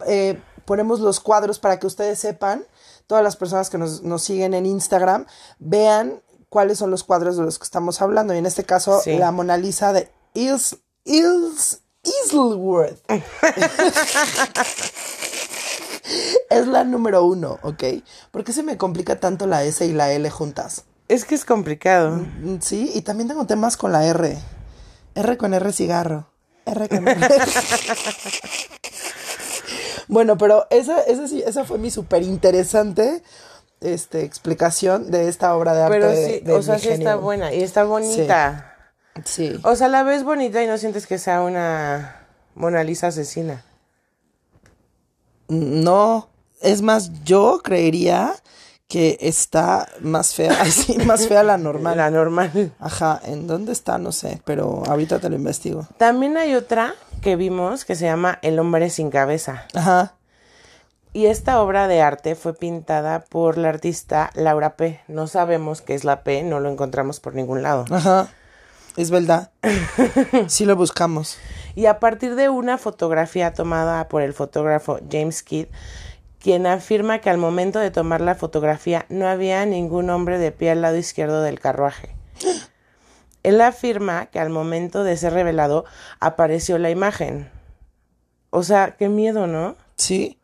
eh, 0.07 0.41
ponemos 0.65 1.01
los 1.01 1.21
cuadros 1.21 1.59
para 1.59 1.79
que 1.79 1.87
ustedes 1.87 2.19
sepan, 2.19 2.65
todas 3.07 3.23
las 3.23 3.37
personas 3.37 3.71
que 3.71 3.79
nos, 3.79 4.03
nos 4.03 4.23
siguen 4.23 4.53
en 4.55 4.67
Instagram, 4.67 5.27
vean 5.59 6.21
cuáles 6.49 6.79
son 6.79 6.91
los 6.91 7.05
cuadros 7.05 7.37
de 7.37 7.45
los 7.45 7.59
que 7.59 7.65
estamos 7.65 8.01
hablando. 8.03 8.35
Y 8.35 8.39
en 8.39 8.47
este 8.47 8.65
caso, 8.65 9.01
Sí. 9.03 9.17
la 9.17 9.31
Mona 9.31 9.57
Lisa 9.57 9.93
de 9.93 10.11
Is, 10.35 10.77
Is, 11.05 11.81
Isleworth. 12.25 12.99
es 16.51 16.67
la 16.67 16.85
número 16.85 17.25
uno, 17.25 17.59
¿ok? 17.63 17.83
¿Por 18.31 18.45
qué 18.45 18.53
se 18.53 18.63
me 18.63 18.77
complica 18.77 19.19
tanto 19.21 19.47
la 19.47 19.65
S 19.65 19.85
y 19.85 19.93
la 19.93 20.13
L 20.13 20.29
juntas? 20.31 20.85
Es 21.09 21.25
que 21.25 21.35
es 21.35 21.45
complicado. 21.45 22.11
Mm, 22.41 22.59
Sí, 22.61 22.91
y 22.95 23.03
también 23.03 23.29
tengo 23.29 23.47
temas 23.47 23.77
con 23.77 23.93
la 23.93 24.05
R. 24.07 24.39
R 25.17 25.37
con 25.37 25.55
R 25.55 25.73
cigarro. 25.73 26.29
R 26.67 26.89
con 26.89 27.09
R. 27.09 27.19
bueno, 30.09 30.39
pero 30.39 30.67
esa, 30.71 31.01
esa, 31.03 31.27
sí, 31.27 31.43
esa 31.45 31.65
fue 31.65 31.79
mi 31.79 31.91
súper 31.91 32.23
interesante 32.23 33.23
este, 33.81 34.23
explicación 34.23 35.11
de 35.11 35.29
esta 35.29 35.57
obra 35.57 35.75
de 35.75 35.83
arte. 35.83 35.99
Pero 35.99 36.13
sí, 36.15 36.41
de 36.41 36.53
o 36.53 36.63
sea, 36.63 36.79
sí 36.79 36.89
está 36.89 37.17
buena 37.17 37.53
y 37.53 37.63
está 37.63 37.85
bonita. 37.85 38.75
Sí. 39.25 39.59
O 39.65 39.75
sea, 39.77 39.89
la 39.89 40.03
ves 40.03 40.25
bonita 40.25 40.63
y 40.63 40.67
no 40.67 40.77
sientes 40.77 41.07
que 41.07 41.19
sea 41.19 41.41
una 41.43 42.27
Mona 42.55 42.85
Lisa 42.85 43.09
asesina. 43.09 43.65
No, 45.49 46.29
es 46.61 46.83
más, 46.83 47.25
yo 47.25 47.61
creería 47.63 48.35
que 48.89 49.19
está 49.21 49.89
más 50.01 50.35
fea, 50.35 50.53
así, 50.61 50.99
más 50.99 51.27
fea 51.27 51.43
la 51.43 51.59
normal. 51.59 51.97
La 51.97 52.11
normal. 52.11 52.73
Ajá, 52.79 53.21
¿en 53.25 53.47
dónde 53.47 53.73
está? 53.73 53.99
No 53.99 54.13
sé, 54.13 54.41
pero 54.45 54.83
ahorita 54.87 55.19
te 55.19 55.29
lo 55.29 55.37
investigo. 55.37 55.87
También 55.99 56.37
hay 56.37 56.55
otra 56.55 56.95
que 57.21 57.37
vimos 57.37 57.85
que 57.85 57.97
se 57.97 58.05
llama 58.05 58.39
El 58.43 58.59
hombre 58.59 58.91
sin 58.91 59.11
cabeza. 59.11 59.67
Ajá. 59.75 60.15
Y 61.13 61.27
esta 61.27 61.63
obra 61.63 61.89
de 61.89 62.03
arte 62.03 62.35
fue 62.35 62.53
pintada 62.53 63.25
por 63.25 63.57
la 63.57 63.71
artista 63.71 64.31
Laura 64.35 64.77
P. 64.77 65.01
No 65.09 65.27
sabemos 65.27 65.81
qué 65.81 65.95
es 65.95 66.05
la 66.05 66.23
P, 66.23 66.43
no 66.43 66.61
lo 66.61 66.71
encontramos 66.71 67.21
por 67.21 67.35
ningún 67.35 67.63
lado. 67.63 67.87
Ajá. 67.91 68.29
Es 68.99 69.11
verdad. 69.11 69.51
sí 70.47 70.67
lo 70.67 70.77
buscamos. 70.77 71.39
Y 71.75 71.87
a 71.87 72.01
partir 72.01 72.35
de 72.35 72.49
una 72.49 72.79
fotografía 72.79 73.53
tomada 73.55 74.09
por 74.09 74.23
el 74.23 74.35
fotógrafo 74.35 74.99
James 75.11 75.43
Kidd, 75.43 75.69
quien 76.47 76.69
afirma 76.69 77.19
que 77.19 77.29
al 77.29 77.39
momento 77.39 77.81
de 77.81 77.91
tomar 77.91 78.21
la 78.21 78.37
fotografía 78.37 79.05
no 79.09 79.27
había 79.27 79.67
ningún 79.67 80.11
hombre 80.11 80.39
de 80.39 80.53
pie 80.53 80.71
al 80.71 80.81
lado 80.81 80.97
izquierdo 80.97 81.43
del 81.43 81.59
carruaje. 81.59 82.15
Él 83.43 83.61
afirma 83.61 84.27
que 84.27 84.39
al 84.39 84.51
momento 84.51 85.03
de 85.03 85.17
ser 85.17 85.33
revelado 85.33 85.87
apareció 86.21 86.79
la 86.79 86.91
imagen. 86.91 87.51
O 88.51 88.63
sea, 88.63 88.95
qué 88.97 89.09
miedo, 89.09 89.49
¿no? 89.49 89.75
Sí. 89.97 90.39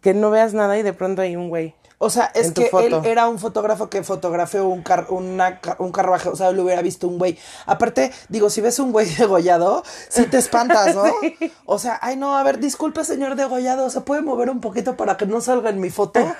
Que 0.00 0.14
no 0.14 0.30
veas 0.30 0.54
nada 0.54 0.78
y 0.78 0.82
de 0.82 0.94
pronto 0.94 1.20
hay 1.20 1.36
un 1.36 1.50
güey. 1.50 1.74
O 1.98 2.10
sea, 2.10 2.30
es 2.34 2.52
que 2.52 2.68
él 2.84 2.92
era 3.06 3.26
un 3.26 3.38
fotógrafo 3.38 3.88
que 3.88 4.02
fotografió 4.02 4.68
un, 4.68 4.82
car- 4.82 5.06
una 5.08 5.60
un 5.78 5.92
carruaje, 5.92 6.28
o 6.28 6.36
sea, 6.36 6.50
lo 6.52 6.64
hubiera 6.64 6.82
visto 6.82 7.08
un 7.08 7.16
güey. 7.18 7.38
Aparte, 7.64 8.12
digo, 8.28 8.50
si 8.50 8.60
ves 8.60 8.78
un 8.78 8.92
güey 8.92 9.06
degollado, 9.18 9.82
sí 10.10 10.26
te 10.26 10.36
espantas, 10.36 10.94
¿no? 10.94 11.04
O 11.64 11.78
sea, 11.78 11.98
ay 12.02 12.16
no, 12.16 12.36
a 12.36 12.42
ver, 12.42 12.58
disculpe 12.58 13.02
señor 13.04 13.34
degollado, 13.34 13.88
¿se 13.88 14.02
puede 14.02 14.20
mover 14.20 14.50
un 14.50 14.60
poquito 14.60 14.96
para 14.96 15.16
que 15.16 15.24
no 15.26 15.40
salga 15.40 15.70
en 15.70 15.80
mi 15.80 15.90
foto? 15.90 16.20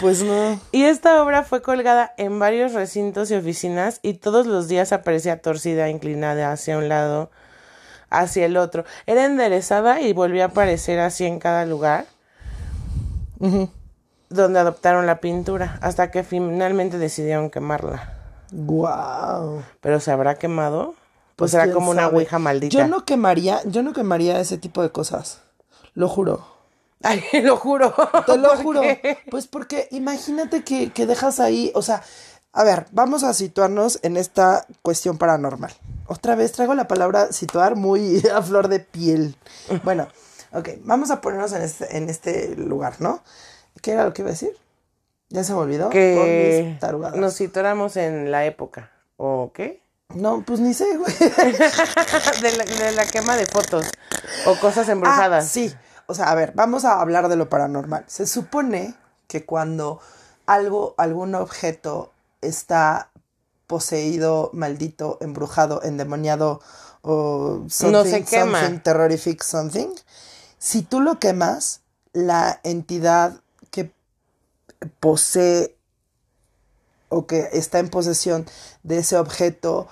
Pues 0.00 0.22
no. 0.22 0.58
Y 0.72 0.84
esta 0.84 1.22
obra 1.22 1.42
fue 1.44 1.60
colgada 1.60 2.14
en 2.16 2.38
varios 2.38 2.72
recintos 2.72 3.30
y 3.30 3.34
oficinas 3.34 3.98
y 4.00 4.14
todos 4.14 4.46
los 4.46 4.66
días 4.66 4.92
aparecía 4.94 5.42
torcida, 5.42 5.90
inclinada 5.90 6.50
hacia 6.52 6.78
un 6.78 6.88
lado, 6.88 7.30
hacia 8.08 8.46
el 8.46 8.56
otro. 8.56 8.84
Era 9.04 9.26
enderezada 9.26 10.00
y 10.00 10.14
volvía 10.14 10.44
a 10.44 10.48
aparecer 10.48 11.00
así 11.00 11.26
en 11.26 11.38
cada 11.38 11.66
lugar 11.66 12.06
donde 14.28 14.58
adoptaron 14.58 15.06
la 15.06 15.20
pintura, 15.20 15.78
hasta 15.82 16.10
que 16.10 16.22
finalmente 16.24 16.98
decidieron 16.98 17.50
quemarla. 17.50 18.12
Wow. 18.52 19.62
Pero 19.80 20.00
se 20.00 20.10
habrá 20.10 20.36
quemado. 20.36 20.94
Pues 21.36 21.52
era 21.52 21.72
como 21.72 21.90
una 21.90 22.08
ouija 22.08 22.38
maldita. 22.38 22.78
Yo 22.78 22.86
no 22.86 23.04
quemaría, 23.04 23.60
yo 23.64 23.82
no 23.82 23.92
quemaría 23.92 24.38
ese 24.38 24.56
tipo 24.56 24.82
de 24.82 24.90
cosas. 24.90 25.40
Lo 25.94 26.08
juro. 26.08 26.46
Ay, 27.02 27.22
lo 27.42 27.56
juro. 27.56 27.92
Te 28.26 28.36
lo 28.38 28.50
¿Por 28.50 28.62
juro. 28.62 28.80
qué? 28.80 29.18
Pues 29.30 29.48
porque 29.48 29.88
imagínate 29.90 30.62
que, 30.62 30.92
que 30.92 31.06
dejas 31.06 31.40
ahí, 31.40 31.72
o 31.74 31.82
sea, 31.82 32.02
a 32.52 32.62
ver, 32.62 32.86
vamos 32.92 33.24
a 33.24 33.34
situarnos 33.34 33.98
en 34.02 34.16
esta 34.16 34.64
cuestión 34.82 35.18
paranormal. 35.18 35.72
Otra 36.06 36.36
vez 36.36 36.52
traigo 36.52 36.74
la 36.74 36.86
palabra 36.86 37.32
situar 37.32 37.74
muy 37.74 38.22
a 38.34 38.40
flor 38.42 38.68
de 38.68 38.78
piel. 38.78 39.36
Bueno, 39.82 40.06
ok, 40.52 40.68
vamos 40.84 41.10
a 41.10 41.20
ponernos 41.20 41.52
en 41.52 41.62
este, 41.62 41.96
en 41.96 42.08
este 42.08 42.54
lugar, 42.54 42.94
¿no? 43.00 43.22
¿Qué 43.84 43.92
era 43.92 44.04
lo 44.06 44.14
que 44.14 44.22
iba 44.22 44.30
a 44.30 44.32
decir? 44.32 44.56
Ya 45.28 45.44
se 45.44 45.52
me 45.52 45.58
olvidó. 45.58 45.90
Que 45.90 46.78
nos 47.16 47.34
situáramos 47.34 47.98
en 47.98 48.30
la 48.30 48.46
época. 48.46 48.90
¿O 49.18 49.50
qué? 49.52 49.82
No, 50.14 50.42
pues 50.42 50.58
ni 50.58 50.72
sé, 50.72 50.96
güey. 50.96 51.12
de, 51.18 52.56
la, 52.56 52.64
de 52.64 52.92
la 52.92 53.04
quema 53.04 53.36
de 53.36 53.44
fotos. 53.44 53.90
O 54.46 54.58
cosas 54.58 54.88
embrujadas. 54.88 55.44
Ah, 55.44 55.46
sí. 55.46 55.74
O 56.06 56.14
sea, 56.14 56.30
a 56.30 56.34
ver, 56.34 56.52
vamos 56.54 56.86
a 56.86 56.98
hablar 56.98 57.28
de 57.28 57.36
lo 57.36 57.50
paranormal. 57.50 58.04
Se 58.06 58.26
supone 58.26 58.94
que 59.28 59.44
cuando 59.44 60.00
algo, 60.46 60.94
algún 60.96 61.34
objeto 61.34 62.10
está 62.40 63.10
poseído, 63.66 64.48
maldito, 64.54 65.18
embrujado, 65.20 65.82
endemoniado 65.82 66.62
o 67.02 67.64
something, 67.68 67.92
No 67.92 68.04
se 68.04 68.24
quema. 68.24 68.62
something 68.62 68.78
terrorific 68.78 69.42
something, 69.42 69.88
si 70.58 70.80
tú 70.80 71.02
lo 71.02 71.18
quemas, 71.18 71.82
la 72.14 72.60
entidad 72.62 73.42
posee 75.00 75.76
o 77.08 77.26
que 77.26 77.48
está 77.52 77.78
en 77.78 77.88
posesión 77.88 78.46
de 78.82 78.98
ese 78.98 79.16
objeto 79.16 79.88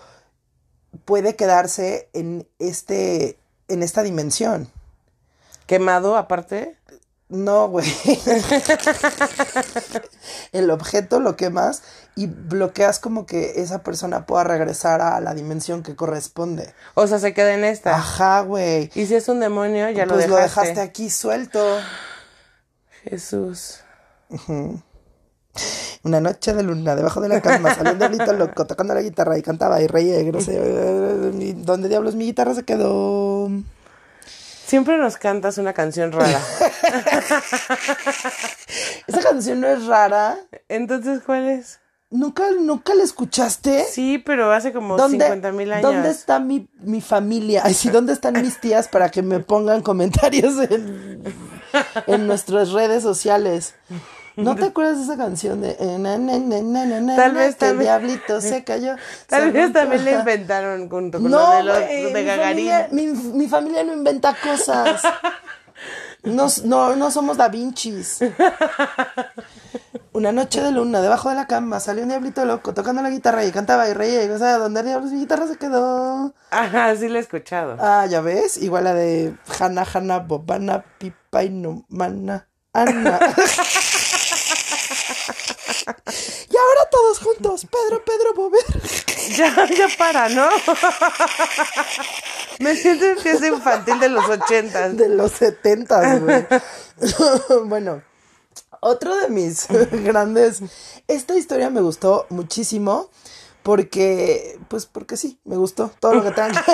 puede 1.05 1.37
quedarse 1.37 2.09
en 2.13 2.49
este 2.59 3.39
en 3.69 3.83
esta 3.83 4.03
dimensión. 4.03 4.71
Quemado 5.67 6.17
aparte. 6.17 6.77
No, 7.29 7.69
güey. 7.69 7.87
El 10.53 10.71
objeto 10.71 11.19
lo 11.19 11.35
quemas 11.35 11.83
y 12.15 12.27
bloqueas 12.27 12.99
como 12.99 13.25
que 13.25 13.63
esa 13.63 13.83
persona 13.83 14.27
pueda 14.27 14.45
regresar 14.45 15.01
a 15.01 15.19
la 15.21 15.33
dimensión 15.33 15.83
que 15.83 15.97
corresponde. 15.97 16.75
O 16.93 17.07
sea, 17.07 17.19
se 17.19 17.33
queda 17.33 17.55
en 17.55 17.65
esta. 17.65 17.95
Ajá, 17.97 18.43
güey. 18.43 18.91
Y 18.95 19.07
si 19.07 19.15
es 19.15 19.31
un 19.31 19.41
demonio, 19.41 19.89
ya 19.89 20.05
pues 20.07 20.29
lo 20.29 20.35
lo 20.35 20.43
dejaste. 20.43 20.61
dejaste 20.61 20.81
aquí 20.83 21.09
suelto. 21.09 21.79
Jesús. 23.05 23.82
Una 26.05 26.21
noche 26.21 26.53
de 26.53 26.65
luna, 26.65 26.97
debajo 26.97 27.21
de 27.21 27.29
la 27.29 27.41
cama, 27.41 27.77
un 27.93 27.99
diablito 27.99 28.33
loco, 28.33 28.67
tocando 28.67 28.93
la 28.95 29.03
guitarra 29.03 29.39
y 29.39 29.43
cantaba 29.43 29.81
y 29.81 29.87
reía 29.87 30.21
y 30.21 30.25
grosero. 30.25 31.31
¿Dónde 31.57 31.89
diablos 31.89 32.17
mi 32.17 32.25
guitarra 32.25 32.55
se 32.55 32.65
quedó? 32.65 33.49
Siempre 34.67 34.99
nos 34.99 35.17
cantas 35.17 35.59
una 35.59 35.75
canción 35.75 36.11
rara. 36.13 36.41
Esa 39.07 39.21
canción 39.21 39.61
no 39.61 39.69
es 39.69 39.87
rara. 39.87 40.39
Entonces, 40.69 41.23
¿cuál 41.25 41.49
es? 41.49 41.79
¿Nunca, 42.11 42.45
nunca 42.61 42.95
la 42.95 43.05
escuchaste? 43.05 43.85
Sí, 43.85 44.19
pero 44.19 44.53
hace 44.53 44.73
como 44.73 44.97
¿Dónde, 44.97 45.25
50 45.25 45.53
mil 45.53 45.73
años. 45.73 45.83
¿Dónde 45.83 46.11
está 46.11 46.41
mi, 46.41 46.69
mi 46.81 47.01
familia? 47.01 47.63
Ay, 47.65 47.75
sí, 47.75 47.91
¿dónde 47.91 48.13
están 48.13 48.41
mis 48.43 48.61
tías 48.61 48.89
para 48.89 49.11
que 49.11 49.23
me 49.23 49.41
pongan 49.41 49.83
comentarios 49.83 50.59
en, 50.71 51.23
en 52.07 52.27
nuestras 52.27 52.73
redes 52.73 53.03
sociales? 53.03 53.75
¿No 54.37 54.55
te 54.57 54.65
acuerdas 54.67 54.99
de 54.99 55.05
esa 55.05 55.17
canción 55.17 55.61
de 55.61 55.77
eh, 55.79 55.99
na, 55.99 56.17
na, 56.19 56.39
na, 56.39 57.17
Tal 57.17 57.33
vez 57.35 57.57
que 57.57 57.69
el 57.71 57.79
diablito 57.79 58.41
se 58.41 58.65
cayó? 58.65 58.97
Tal 59.27 59.43
se 59.45 59.51
vez 59.51 59.63
rompió? 59.65 59.81
también 59.81 60.05
le 60.05 60.13
inventaron 60.19 60.89
junto 60.89 61.21
con 61.21 61.31
No, 61.31 61.39
lo 61.39 61.57
de, 61.57 61.63
los, 61.63 61.79
güey, 61.79 62.03
de 62.05 62.21
mi 62.21 62.25
Gagarín. 62.25 62.69
familia- 62.71 62.89
Mi, 62.91 63.07
mi 63.07 63.49
familia 63.49 63.85
no 63.85 63.93
inventa 63.95 64.35
cosas. 64.43 65.03
No, 66.23 66.47
no, 66.65 66.95
no 66.95 67.11
somos 67.11 67.37
Da 67.37 67.49
Vincis. 67.49 68.21
Una 70.13 70.31
noche 70.31 70.61
de 70.63 70.71
luna, 70.71 71.01
debajo 71.01 71.31
de 71.31 71.35
la 71.35 71.47
cama, 71.47 71.81
salió 71.81 72.03
un 72.05 72.11
diablito 72.11 72.45
loco 72.45 72.75
tocando 72.75 73.01
la 73.03 73.11
guitarra 73.11 73.45
y 73.45 73.51
cantaba 73.51 73.89
y 73.89 73.93
reía 73.95 74.23
y 74.23 74.29
gozaba. 74.29 74.59
¿Dónde 74.59 74.83
diablos 74.85 75.11
mi 75.11 75.21
guitarra 75.21 75.47
se 75.49 75.57
quedó? 75.57 76.33
Ajá, 76.51 76.95
sí 76.95 77.09
lo 77.09 77.17
he 77.19 77.21
escuchado. 77.23 77.77
Ah, 77.81 78.07
ya 78.07 78.21
ves, 78.21 78.57
igual 78.59 78.85
la 78.85 78.95
de 78.95 79.35
Hanna, 79.59 79.85
Hanna, 79.93 80.19
Bobana, 80.21 80.85
Pipa 80.99 81.43
y 81.45 81.51
no, 81.51 81.85
Mana, 81.89 82.47
Ana. 82.75 83.19
y 85.87 86.57
ahora 86.57 86.91
todos 86.91 87.19
juntos, 87.43 87.67
Pedro, 87.67 88.05
Pedro, 88.05 88.35
Bober. 88.35 88.65
Ya, 89.37 89.69
ya 89.69 89.87
para, 89.97 90.29
¿no? 90.29 90.49
Me 92.59 92.75
siento 92.75 93.05
en 93.05 93.19
fiesta 93.19 93.47
infantil 93.47 94.01
de 94.01 94.09
los 94.09 94.29
ochentas. 94.29 94.97
De 94.97 95.09
los 95.09 95.31
setentas, 95.31 96.21
güey. 96.21 96.45
bueno, 97.67 98.03
otro 98.81 99.17
de 99.17 99.29
mis 99.29 99.69
grandes. 99.93 100.61
Esta 101.07 101.37
historia 101.37 101.71
me 101.71 101.81
gustó 101.81 102.27
muchísimo. 102.31 103.11
Porque, 103.63 104.59
pues, 104.67 104.87
porque 104.87 105.17
sí, 105.17 105.39
me 105.45 105.57
gustó. 105.57 105.93
Todo 106.01 106.15
lo 106.15 106.25
que 106.25 106.33
tenga 106.33 106.65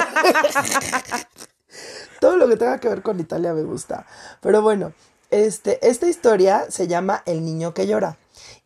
Todo 2.18 2.38
lo 2.38 2.48
que 2.48 2.56
tenga 2.56 2.80
que 2.80 2.88
ver 2.88 3.02
con 3.02 3.20
Italia 3.20 3.52
me 3.52 3.62
gusta. 3.62 4.06
Pero 4.40 4.62
bueno, 4.62 4.94
este, 5.30 5.86
esta 5.86 6.06
historia 6.06 6.70
se 6.70 6.88
llama 6.88 7.22
El 7.26 7.44
niño 7.44 7.74
que 7.74 7.86
llora. 7.86 8.16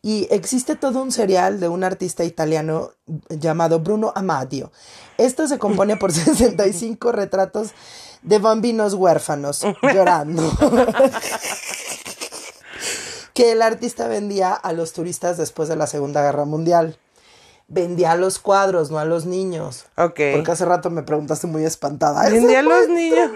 Y 0.05 0.27
existe 0.33 0.75
todo 0.75 1.01
un 1.01 1.13
serial 1.13 1.61
de 1.61 1.69
un 1.69 1.85
artista 1.85 2.25
italiano 2.25 2.91
llamado 3.29 3.79
Bruno 3.79 4.13
Amadio. 4.17 4.73
Esto 5.17 5.47
se 5.47 5.61
compone 5.61 5.97
por 5.97 6.11
65 6.13 7.13
retratos 7.13 7.71
de 8.23 8.41
bambinos 8.41 8.95
huérfanos 8.95 9.63
llorando. 9.83 10.43
que 13.33 13.53
el 13.53 13.63
artista 13.63 14.09
vendía 14.09 14.53
a 14.53 14.73
los 14.73 14.93
turistas 14.93 15.37
después 15.37 15.69
de 15.69 15.77
la 15.77 15.87
Segunda 15.87 16.21
Guerra 16.23 16.47
Mundial. 16.47 16.99
Vendía 17.69 18.13
a 18.13 18.17
los 18.17 18.41
cuadros, 18.41 18.91
no 18.91 18.99
a 18.99 19.05
los 19.05 19.25
niños. 19.25 19.85
Ok. 19.97 20.21
Porque 20.35 20.51
hace 20.51 20.65
rato 20.65 20.91
me 20.91 21.05
preguntaste 21.05 21.47
muy 21.47 21.65
espantada. 21.65 22.27
¿Ese 22.27 22.35
Vendía 22.35 22.59
a 22.59 22.63
los 22.63 22.89
niños. 22.89 23.31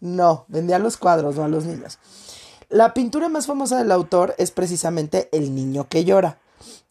no, 0.00 0.46
vendía 0.48 0.78
los 0.78 0.96
cuadros, 0.96 1.36
no 1.36 1.44
a 1.44 1.48
los 1.48 1.64
niños. 1.64 1.98
La 2.72 2.94
pintura 2.94 3.28
más 3.28 3.46
famosa 3.46 3.76
del 3.76 3.92
autor 3.92 4.34
es 4.38 4.50
precisamente 4.50 5.28
El 5.30 5.54
niño 5.54 5.88
que 5.90 6.06
llora, 6.06 6.38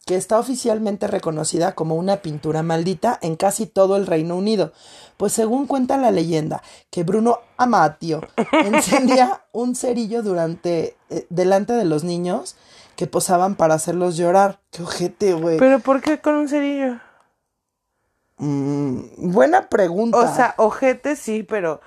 que 0.06 0.14
está 0.14 0.38
oficialmente 0.38 1.08
reconocida 1.08 1.74
como 1.74 1.96
una 1.96 2.18
pintura 2.18 2.62
maldita 2.62 3.18
en 3.20 3.34
casi 3.34 3.66
todo 3.66 3.96
el 3.96 4.06
Reino 4.06 4.36
Unido, 4.36 4.72
pues 5.16 5.32
según 5.32 5.66
cuenta 5.66 5.96
la 5.96 6.12
leyenda, 6.12 6.62
que 6.90 7.02
Bruno 7.02 7.40
Amatio 7.56 8.20
encendía 8.52 9.42
un 9.50 9.74
cerillo 9.74 10.22
durante, 10.22 10.96
eh, 11.10 11.26
delante 11.30 11.72
de 11.72 11.84
los 11.84 12.04
niños 12.04 12.54
que 12.94 13.08
posaban 13.08 13.56
para 13.56 13.74
hacerlos 13.74 14.16
llorar. 14.16 14.60
¡Qué 14.70 14.84
ojete, 14.84 15.34
güey! 15.34 15.58
¿Pero 15.58 15.80
por 15.80 16.00
qué 16.00 16.20
con 16.20 16.36
un 16.36 16.48
cerillo? 16.48 17.00
Mm, 18.36 19.32
buena 19.32 19.68
pregunta. 19.68 20.18
O 20.18 20.32
sea, 20.32 20.54
ojete 20.58 21.16
sí, 21.16 21.42
pero 21.42 21.80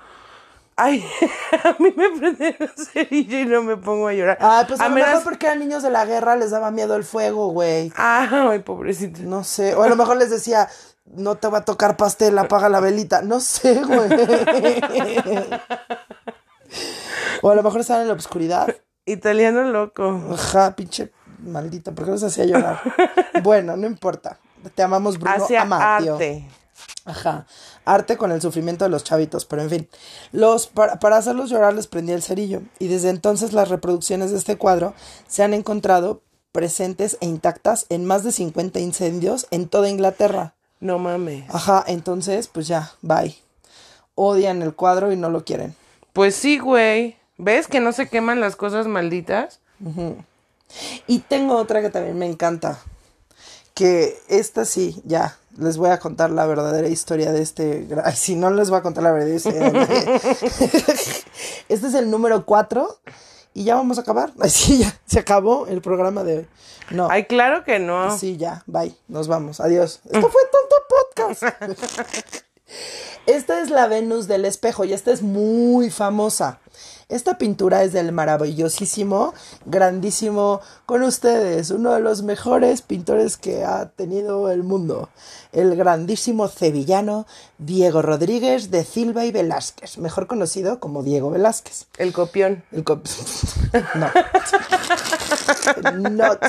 Ay, 0.78 1.02
a 1.64 1.74
mí 1.82 1.90
me 1.96 2.10
prende 2.18 2.54
el 2.58 2.68
cerillo 2.76 3.38
y 3.40 3.44
no 3.46 3.62
me 3.62 3.76
pongo 3.78 4.08
a 4.08 4.12
llorar. 4.12 4.36
Ah, 4.40 4.64
pues 4.68 4.78
a, 4.78 4.84
a 4.84 4.88
lo 4.90 4.94
menos- 4.94 5.08
mejor 5.10 5.24
porque 5.24 5.46
eran 5.46 5.58
niños 5.58 5.82
de 5.82 5.90
la 5.90 6.04
guerra 6.04 6.36
les 6.36 6.50
daba 6.50 6.70
miedo 6.70 6.96
el 6.96 7.04
fuego, 7.04 7.48
güey. 7.48 7.90
Ay, 7.96 8.58
pobrecito. 8.60 9.20
No 9.22 9.42
sé. 9.42 9.74
O 9.74 9.82
a 9.82 9.88
lo 9.88 9.96
mejor 9.96 10.18
les 10.18 10.28
decía, 10.30 10.68
no 11.06 11.36
te 11.36 11.48
va 11.48 11.58
a 11.58 11.64
tocar 11.64 11.96
pastel, 11.96 12.36
apaga 12.38 12.68
la 12.68 12.80
velita. 12.80 13.22
No 13.22 13.40
sé, 13.40 13.82
güey. 13.84 14.10
o 17.42 17.50
a 17.50 17.54
lo 17.54 17.62
mejor 17.62 17.80
estaban 17.80 18.02
en 18.02 18.08
la 18.08 18.14
oscuridad. 18.14 18.74
Italiano 19.04 19.62
loco. 19.64 20.20
Ajá, 20.32 20.74
pinche 20.74 21.12
maldita, 21.38 21.92
¿por 21.92 22.04
qué 22.06 22.10
nos 22.10 22.22
hacía 22.22 22.44
llorar? 22.44 22.80
bueno, 23.42 23.76
no 23.76 23.86
importa. 23.86 24.38
Te 24.74 24.82
amamos, 24.82 25.18
Bruno. 25.18 25.36
Hacia 25.44 25.62
Amatio. 25.62 26.14
arte. 26.14 26.48
Ajá. 27.04 27.46
Arte 27.86 28.18
con 28.18 28.32
el 28.32 28.42
sufrimiento 28.42 28.84
de 28.84 28.90
los 28.90 29.04
chavitos, 29.04 29.46
pero 29.46 29.62
en 29.62 29.70
fin. 29.70 29.88
Los, 30.32 30.66
para, 30.66 30.98
para 30.98 31.16
hacerlos 31.16 31.48
llorar 31.48 31.72
les 31.72 31.86
prendía 31.86 32.14
el 32.14 32.22
cerillo. 32.22 32.60
Y 32.78 32.88
desde 32.88 33.08
entonces 33.08 33.54
las 33.54 33.70
reproducciones 33.70 34.30
de 34.30 34.36
este 34.36 34.56
cuadro 34.56 34.92
se 35.26 35.42
han 35.42 35.54
encontrado 35.54 36.20
presentes 36.52 37.18
e 37.20 37.26
intactas 37.26 37.86
en 37.88 38.04
más 38.04 38.24
de 38.24 38.32
50 38.32 38.80
incendios 38.80 39.46
en 39.50 39.68
toda 39.68 39.88
Inglaterra. 39.88 40.54
No 40.80 40.98
mames. 40.98 41.44
Ajá, 41.48 41.84
entonces, 41.86 42.48
pues 42.48 42.66
ya, 42.66 42.92
bye. 43.02 43.36
Odian 44.14 44.62
el 44.62 44.74
cuadro 44.74 45.12
y 45.12 45.16
no 45.16 45.30
lo 45.30 45.44
quieren. 45.44 45.74
Pues 46.12 46.34
sí, 46.34 46.58
güey. 46.58 47.16
¿Ves 47.38 47.66
que 47.68 47.80
no 47.80 47.92
se 47.92 48.08
queman 48.08 48.40
las 48.40 48.56
cosas 48.56 48.86
malditas? 48.86 49.60
Y 51.06 51.18
tengo 51.20 51.56
otra 51.56 51.82
que 51.82 51.90
también 51.90 52.18
me 52.18 52.26
encanta. 52.26 52.78
Que 53.74 54.18
esta 54.28 54.64
sí, 54.64 55.02
ya, 55.04 55.36
les 55.58 55.76
voy 55.76 55.90
a 55.90 55.98
contar 55.98 56.30
la 56.30 56.46
verdadera 56.46 56.88
historia 56.88 57.32
de 57.32 57.42
este. 57.42 57.86
Ay, 58.04 58.14
si 58.16 58.36
no 58.36 58.50
les 58.50 58.70
voy 58.70 58.78
a 58.78 58.82
contar 58.82 59.02
la 59.04 59.12
verdadera 59.12 59.36
historia. 59.36 59.70
de- 59.70 60.20
este 61.68 61.86
es 61.88 61.94
el 61.94 62.10
número 62.10 62.44
4 62.44 62.98
y 63.54 63.64
ya 63.64 63.74
vamos 63.74 63.98
a 63.98 64.02
acabar. 64.02 64.32
Ay, 64.40 64.50
sí, 64.50 64.78
ya, 64.78 64.98
se 65.06 65.18
acabó 65.18 65.66
el 65.66 65.80
programa 65.80 66.24
de 66.24 66.38
hoy. 66.38 66.46
No. 66.90 67.08
Ay, 67.10 67.24
claro 67.24 67.64
que 67.64 67.78
no. 67.78 68.16
Sí, 68.16 68.36
ya, 68.36 68.62
bye. 68.66 68.94
Nos 69.08 69.26
vamos. 69.28 69.60
Adiós. 69.60 70.00
Esto 70.04 70.28
fue 70.30 70.42
tonto 70.52 70.76
podcast. 70.88 71.42
Esta 73.26 73.60
es 73.60 73.70
la 73.70 73.86
Venus 73.86 74.28
del 74.28 74.44
espejo 74.44 74.84
y 74.84 74.92
esta 74.92 75.12
es 75.12 75.22
muy 75.22 75.90
famosa. 75.90 76.58
Esta 77.08 77.38
pintura 77.38 77.84
es 77.84 77.92
del 77.92 78.10
maravillosísimo, 78.10 79.32
grandísimo, 79.64 80.60
con 80.86 81.04
ustedes, 81.04 81.70
uno 81.70 81.92
de 81.92 82.00
los 82.00 82.24
mejores 82.24 82.82
pintores 82.82 83.36
que 83.36 83.64
ha 83.64 83.90
tenido 83.90 84.50
el 84.50 84.64
mundo, 84.64 85.08
el 85.52 85.76
grandísimo 85.76 86.48
sevillano 86.48 87.24
Diego 87.58 88.02
Rodríguez 88.02 88.72
de 88.72 88.82
Silva 88.82 89.24
y 89.24 89.30
Velázquez, 89.30 89.98
mejor 89.98 90.26
conocido 90.26 90.80
como 90.80 91.04
Diego 91.04 91.30
Velázquez. 91.30 91.86
El 91.96 92.12
copión. 92.12 92.64
El 92.72 92.82
cop- 92.82 93.04
no. 93.94 94.10
Not. 96.10 96.42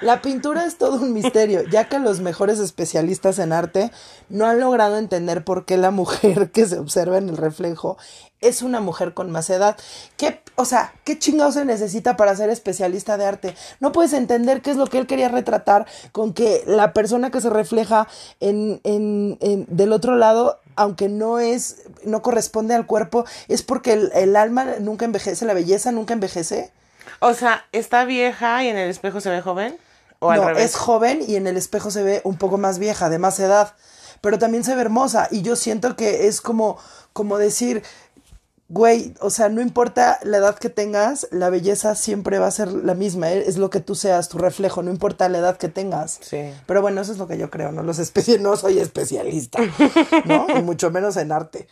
La 0.00 0.22
pintura 0.22 0.64
es 0.64 0.78
todo 0.78 0.94
un 0.96 1.12
misterio, 1.12 1.62
ya 1.62 1.88
que 1.88 1.98
los 1.98 2.20
mejores 2.20 2.60
especialistas 2.60 3.40
en 3.40 3.52
arte 3.52 3.90
no 4.28 4.46
han 4.46 4.60
logrado 4.60 4.96
entender 4.96 5.42
por 5.44 5.64
qué 5.64 5.76
la 5.76 5.90
mujer 5.90 6.52
que 6.52 6.66
se 6.66 6.78
observa 6.78 7.18
en 7.18 7.28
el 7.30 7.36
reflejo 7.36 7.98
es 8.40 8.62
una 8.62 8.80
mujer 8.80 9.14
con 9.14 9.30
más 9.30 9.50
edad. 9.50 9.76
¿Qué, 10.16 10.40
o 10.56 10.64
sea, 10.64 10.92
¿qué 11.04 11.18
chingado 11.18 11.52
se 11.52 11.64
necesita 11.64 12.16
para 12.16 12.34
ser 12.36 12.50
especialista 12.50 13.16
de 13.16 13.24
arte? 13.26 13.56
No 13.80 13.92
puedes 13.92 14.12
entender 14.12 14.62
qué 14.62 14.70
es 14.70 14.76
lo 14.76 14.86
que 14.86 14.98
él 14.98 15.06
quería 15.06 15.28
retratar 15.28 15.86
con 16.12 16.32
que 16.34 16.62
la 16.66 16.92
persona 16.92 17.30
que 17.30 17.40
se 17.40 17.50
refleja 17.50 18.06
en, 18.40 18.80
en- 18.84 19.38
en- 19.40 19.66
del 19.68 19.92
otro 19.92 20.16
lado 20.16 20.60
aunque 20.76 21.08
no 21.08 21.40
es, 21.40 21.78
no 22.04 22.22
corresponde 22.22 22.72
al 22.72 22.86
cuerpo, 22.86 23.24
es 23.48 23.64
porque 23.64 23.94
el, 23.94 24.12
el 24.14 24.36
alma 24.36 24.64
nunca 24.78 25.04
envejece, 25.06 25.44
la 25.44 25.52
belleza 25.52 25.90
nunca 25.90 26.14
envejece. 26.14 26.70
O 27.18 27.34
sea, 27.34 27.64
¿está 27.72 28.04
vieja 28.04 28.62
y 28.62 28.68
en 28.68 28.76
el 28.78 28.88
espejo 28.88 29.20
se 29.20 29.28
ve 29.28 29.40
joven? 29.40 29.76
¿O 30.20 30.30
al 30.30 30.40
no, 30.40 30.46
revés? 30.46 30.66
es 30.66 30.76
joven 30.76 31.20
y 31.26 31.34
en 31.34 31.48
el 31.48 31.56
espejo 31.56 31.90
se 31.90 32.04
ve 32.04 32.20
un 32.22 32.36
poco 32.36 32.58
más 32.58 32.78
vieja, 32.78 33.10
de 33.10 33.18
más 33.18 33.40
edad, 33.40 33.74
pero 34.20 34.38
también 34.38 34.62
se 34.62 34.76
ve 34.76 34.82
hermosa 34.82 35.26
y 35.32 35.42
yo 35.42 35.56
siento 35.56 35.96
que 35.96 36.28
es 36.28 36.40
como, 36.40 36.78
como 37.12 37.38
decir, 37.38 37.82
güey, 38.68 39.14
o 39.20 39.30
sea, 39.30 39.48
no 39.48 39.62
importa 39.62 40.18
la 40.22 40.36
edad 40.36 40.58
que 40.58 40.68
tengas, 40.68 41.26
la 41.30 41.48
belleza 41.48 41.94
siempre 41.94 42.38
va 42.38 42.46
a 42.46 42.50
ser 42.50 42.68
la 42.68 42.94
misma, 42.94 43.32
¿eh? 43.32 43.44
es 43.46 43.56
lo 43.56 43.70
que 43.70 43.80
tú 43.80 43.94
seas, 43.94 44.28
tu 44.28 44.36
reflejo, 44.36 44.82
no 44.82 44.90
importa 44.90 45.28
la 45.28 45.38
edad 45.38 45.56
que 45.56 45.68
tengas. 45.68 46.18
Sí. 46.20 46.52
Pero 46.66 46.82
bueno, 46.82 47.00
eso 47.00 47.12
es 47.12 47.18
lo 47.18 47.26
que 47.26 47.38
yo 47.38 47.50
creo, 47.50 47.72
no 47.72 47.82
los 47.82 47.98
especie 47.98 48.38
no 48.38 48.56
soy 48.56 48.78
especialista, 48.78 49.58
¿no? 50.26 50.46
Y 50.58 50.62
mucho 50.62 50.90
menos 50.90 51.16
en 51.16 51.32
arte. 51.32 51.66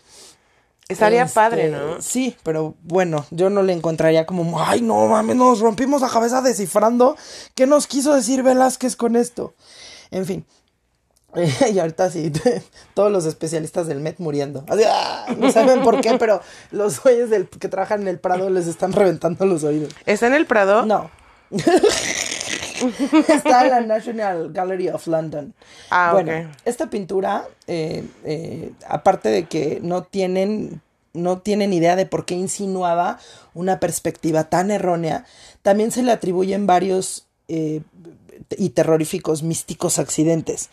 Estaría 0.89 1.25
Este, 1.25 1.35
padre, 1.35 1.69
¿no? 1.69 2.01
Sí, 2.01 2.37
pero 2.43 2.77
bueno, 2.83 3.27
yo 3.31 3.51
no 3.51 3.63
le 3.63 3.73
encontraría 3.73 4.25
como, 4.25 4.63
ay, 4.63 4.81
no 4.81 5.07
mames, 5.07 5.37
nos 5.37 5.61
rompimos 5.61 6.01
la 6.01 6.09
cabeza 6.09 6.41
descifrando 6.41 7.17
qué 7.55 7.67
nos 7.67 7.87
quiso 7.87 8.15
decir 8.15 8.43
Velázquez 8.43 8.97
con 8.97 9.17
esto. 9.17 9.55
En 10.11 10.25
fin. 10.25 10.47
y 11.73 11.79
ahorita 11.79 12.11
sí, 12.11 12.33
todos 12.95 13.13
los 13.13 13.27
especialistas 13.27 13.87
del 13.87 14.01
Met 14.01 14.19
muriendo. 14.19 14.65
Así, 14.69 14.83
¡ah! 14.87 15.27
no 15.39 15.51
saben 15.51 15.83
por 15.83 16.01
qué, 16.01 16.17
pero 16.19 16.41
los 16.71 17.03
güeyes 17.03 17.31
del, 17.31 17.49
que 17.49 17.69
trabajan 17.69 18.03
en 18.03 18.09
el 18.09 18.19
Prado 18.19 18.51
les 18.51 18.67
están 18.67 18.93
reventando 18.93 19.45
los 19.47 19.65
oídos. 19.65 19.93
¿Está 20.07 20.27
en 20.27 20.35
el 20.35 20.47
Prado? 20.47 20.87
No. 20.87 21.11
Está 23.29 23.65
en 23.65 23.71
la 23.71 23.81
National 23.81 24.53
Gallery 24.53 24.89
of 24.89 25.07
London. 25.07 25.55
Ah, 25.91 26.11
bueno, 26.13 26.51
esta 26.65 26.91
pintura, 26.91 27.47
eh, 27.67 28.05
eh, 28.25 28.73
aparte 28.89 29.29
de 29.29 29.47
que 29.47 29.81
no 29.83 30.03
tienen, 30.03 30.81
no 31.13 31.39
tienen 31.39 31.73
idea 31.73 31.97
de 31.97 32.07
por 32.07 32.27
qué 32.27 32.35
insinuaba 32.35 33.19
una 33.55 33.81
perspectiva 33.81 34.45
tan 34.45 34.71
errónea, 34.71 35.25
también 35.63 35.91
se 35.91 36.03
le 36.03 36.13
atribuyen 36.13 36.67
varios 36.67 37.27
eh, 37.49 37.81
y 38.59 38.71
terroríficos 38.71 39.43
místicos 39.43 39.99
accidentes, 39.99 40.69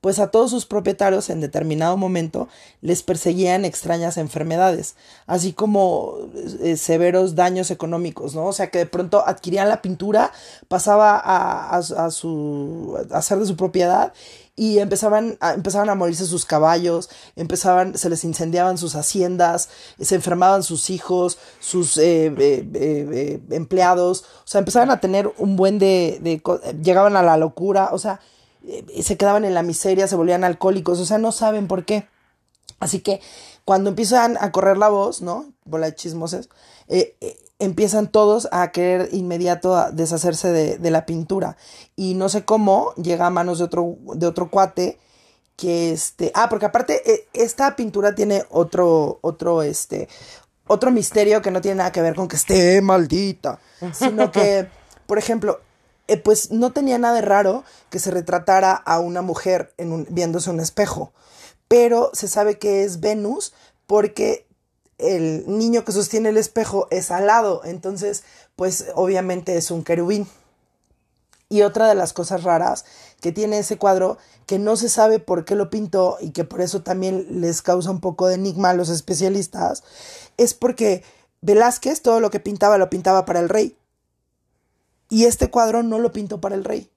pues 0.00 0.20
a 0.20 0.30
todos 0.30 0.50
sus 0.52 0.64
propietarios 0.64 1.28
en 1.28 1.40
determinado 1.40 1.96
momento 1.96 2.48
les 2.82 3.02
perseguían 3.02 3.64
extrañas 3.64 4.16
enfermedades, 4.16 4.94
así 5.26 5.52
como 5.52 6.14
eh, 6.62 6.76
severos 6.76 7.34
daños 7.34 7.70
económicos, 7.72 8.34
¿no? 8.34 8.46
O 8.46 8.52
sea 8.52 8.70
que 8.70 8.78
de 8.78 8.86
pronto 8.86 9.24
adquirían 9.26 9.68
la 9.68 9.82
pintura, 9.82 10.30
pasaba 10.68 11.16
a, 11.18 11.76
a- 11.78 12.10
su, 12.10 12.96
a 13.10 13.22
ser 13.22 13.38
de 13.40 13.46
su 13.46 13.56
propiedad 13.56 14.12
y 14.54 14.78
empezaban 14.78 15.36
a, 15.40 15.54
empezaban 15.54 15.88
a 15.90 15.94
morirse 15.96 16.26
sus 16.26 16.44
caballos, 16.44 17.10
empezaban, 17.36 17.96
se 17.98 18.08
les 18.08 18.22
incendiaban 18.24 18.78
sus 18.78 18.94
haciendas, 18.94 19.68
se 20.00 20.14
enfermaban 20.14 20.62
sus 20.62 20.90
hijos, 20.90 21.38
sus 21.60 21.96
eh, 21.96 22.32
eh, 22.38 23.40
empleados, 23.50 24.22
o 24.22 24.46
sea, 24.46 24.60
empezaban 24.60 24.90
a 24.90 25.00
tener 25.00 25.32
un 25.38 25.56
buen 25.56 25.78
de, 25.80 26.18
de 26.22 26.40
llegaban 26.82 27.16
a 27.16 27.22
la 27.22 27.36
locura, 27.36 27.90
o 27.92 27.98
sea, 27.98 28.20
se 29.02 29.16
quedaban 29.16 29.44
en 29.44 29.54
la 29.54 29.62
miseria, 29.62 30.08
se 30.08 30.16
volvían 30.16 30.44
alcohólicos, 30.44 31.00
o 31.00 31.06
sea, 31.06 31.18
no 31.18 31.32
saben 31.32 31.68
por 31.68 31.84
qué. 31.84 32.08
Así 32.80 33.00
que 33.00 33.20
cuando 33.64 33.90
empiezan 33.90 34.36
a 34.40 34.52
correr 34.52 34.78
la 34.78 34.88
voz, 34.88 35.20
¿no? 35.20 35.52
Bola 35.64 35.86
de 35.86 35.94
chismoses, 35.94 36.48
eh, 36.88 37.16
eh, 37.20 37.36
empiezan 37.58 38.08
todos 38.08 38.48
a 38.52 38.70
querer 38.72 39.08
inmediato 39.12 39.76
a 39.76 39.90
deshacerse 39.90 40.50
de, 40.52 40.78
de 40.78 40.90
la 40.90 41.06
pintura. 41.06 41.56
Y 41.96 42.14
no 42.14 42.28
sé 42.28 42.44
cómo 42.44 42.94
llega 42.94 43.26
a 43.26 43.30
manos 43.30 43.58
de 43.58 43.64
otro, 43.64 43.96
de 44.14 44.26
otro 44.26 44.50
cuate 44.50 44.98
que 45.56 45.92
este. 45.92 46.30
Ah, 46.34 46.48
porque 46.48 46.66
aparte, 46.66 47.02
eh, 47.12 47.28
esta 47.34 47.74
pintura 47.74 48.14
tiene 48.14 48.44
otro, 48.48 49.18
otro, 49.22 49.62
este. 49.62 50.08
Otro 50.66 50.90
misterio 50.90 51.42
que 51.42 51.50
no 51.50 51.60
tiene 51.60 51.76
nada 51.76 51.92
que 51.92 52.02
ver 52.02 52.14
con 52.14 52.28
que 52.28 52.36
esté 52.36 52.80
maldita. 52.80 53.58
Sino 53.92 54.30
que, 54.30 54.68
por 55.06 55.18
ejemplo, 55.18 55.60
eh, 56.08 56.16
pues 56.16 56.50
no 56.50 56.72
tenía 56.72 56.98
nada 56.98 57.14
de 57.14 57.22
raro 57.22 57.64
que 57.90 57.98
se 57.98 58.10
retratara 58.10 58.72
a 58.72 58.98
una 58.98 59.22
mujer 59.22 59.72
viéndose 60.08 60.50
un 60.50 60.60
espejo. 60.60 61.12
Pero 61.68 62.10
se 62.14 62.28
sabe 62.28 62.58
que 62.58 62.82
es 62.84 63.00
Venus 63.00 63.52
porque 63.86 64.46
el 64.96 65.44
niño 65.46 65.84
que 65.84 65.92
sostiene 65.92 66.30
el 66.30 66.38
espejo 66.38 66.88
es 66.90 67.10
alado. 67.10 67.62
Entonces, 67.64 68.24
pues 68.56 68.86
obviamente 68.94 69.56
es 69.56 69.70
un 69.70 69.84
querubín. 69.84 70.26
Y 71.50 71.62
otra 71.62 71.88
de 71.88 71.94
las 71.94 72.12
cosas 72.12 72.42
raras 72.42 72.84
que 73.20 73.32
tiene 73.32 73.58
ese 73.58 73.78
cuadro, 73.78 74.18
que 74.46 74.58
no 74.58 74.76
se 74.76 74.88
sabe 74.88 75.18
por 75.18 75.44
qué 75.44 75.54
lo 75.54 75.70
pintó 75.70 76.18
y 76.20 76.30
que 76.30 76.44
por 76.44 76.60
eso 76.60 76.82
también 76.82 77.40
les 77.40 77.62
causa 77.62 77.90
un 77.90 78.00
poco 78.00 78.28
de 78.28 78.34
enigma 78.34 78.70
a 78.70 78.74
los 78.74 78.88
especialistas, 78.90 79.82
es 80.36 80.54
porque 80.54 81.02
Velázquez 81.40 82.02
todo 82.02 82.20
lo 82.20 82.30
que 82.30 82.40
pintaba 82.40 82.78
lo 82.78 82.90
pintaba 82.90 83.24
para 83.24 83.40
el 83.40 83.48
rey. 83.48 83.76
Y 85.10 85.24
este 85.24 85.50
cuadro 85.50 85.82
no 85.82 85.98
lo 85.98 86.12
pintó 86.12 86.40
para 86.40 86.54
el 86.54 86.64
rey. 86.64 86.90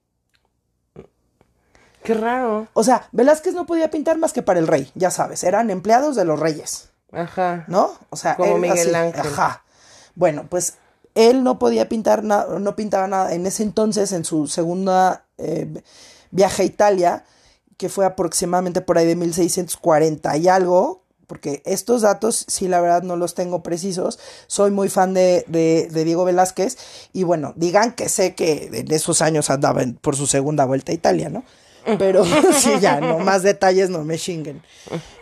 Qué 2.02 2.14
raro. 2.14 2.68
O 2.72 2.82
sea, 2.82 3.08
Velázquez 3.12 3.54
no 3.54 3.66
podía 3.66 3.90
pintar 3.90 4.18
más 4.18 4.32
que 4.32 4.42
para 4.42 4.58
el 4.58 4.66
rey, 4.66 4.90
ya 4.94 5.10
sabes, 5.10 5.44
eran 5.44 5.70
empleados 5.70 6.16
de 6.16 6.24
los 6.24 6.38
reyes. 6.38 6.90
Ajá. 7.12 7.64
¿no? 7.68 7.92
O 8.10 8.16
sea, 8.16 8.36
Como 8.36 8.58
Miguel 8.58 8.94
así, 8.94 9.06
Ángel. 9.06 9.32
Ajá. 9.32 9.64
Bueno, 10.14 10.46
pues 10.48 10.74
él 11.14 11.44
no 11.44 11.58
podía 11.58 11.88
pintar 11.88 12.24
nada, 12.24 12.58
no 12.58 12.74
pintaba 12.74 13.06
nada. 13.06 13.34
En 13.34 13.46
ese 13.46 13.62
entonces, 13.62 14.12
en 14.12 14.24
su 14.24 14.46
segunda 14.46 15.24
eh, 15.38 15.82
viaje 16.30 16.62
a 16.62 16.66
Italia, 16.66 17.24
que 17.76 17.88
fue 17.88 18.06
aproximadamente 18.06 18.80
por 18.80 18.98
ahí 18.98 19.06
de 19.06 19.16
1640 19.16 20.36
y 20.38 20.48
algo, 20.48 21.01
porque 21.32 21.62
estos 21.64 22.02
datos, 22.02 22.44
sí, 22.46 22.68
la 22.68 22.78
verdad 22.82 23.02
no 23.04 23.16
los 23.16 23.32
tengo 23.34 23.62
precisos. 23.62 24.18
Soy 24.48 24.70
muy 24.70 24.90
fan 24.90 25.14
de, 25.14 25.46
de, 25.48 25.88
de 25.90 26.04
Diego 26.04 26.26
Velázquez 26.26 26.76
y 27.14 27.22
bueno, 27.22 27.54
digan 27.56 27.92
que 27.92 28.10
sé 28.10 28.34
que 28.34 28.68
en 28.70 28.92
esos 28.92 29.22
años 29.22 29.48
andaba 29.48 29.82
en- 29.82 29.94
por 29.94 30.14
su 30.14 30.26
segunda 30.26 30.66
vuelta 30.66 30.92
a 30.92 30.94
Italia, 30.94 31.30
¿no? 31.30 31.42
Pero 31.98 32.22
sí, 32.52 32.72
ya, 32.82 33.00
no 33.00 33.18
más 33.18 33.42
detalles, 33.42 33.88
no 33.88 34.04
me 34.04 34.18
chinguen. 34.18 34.60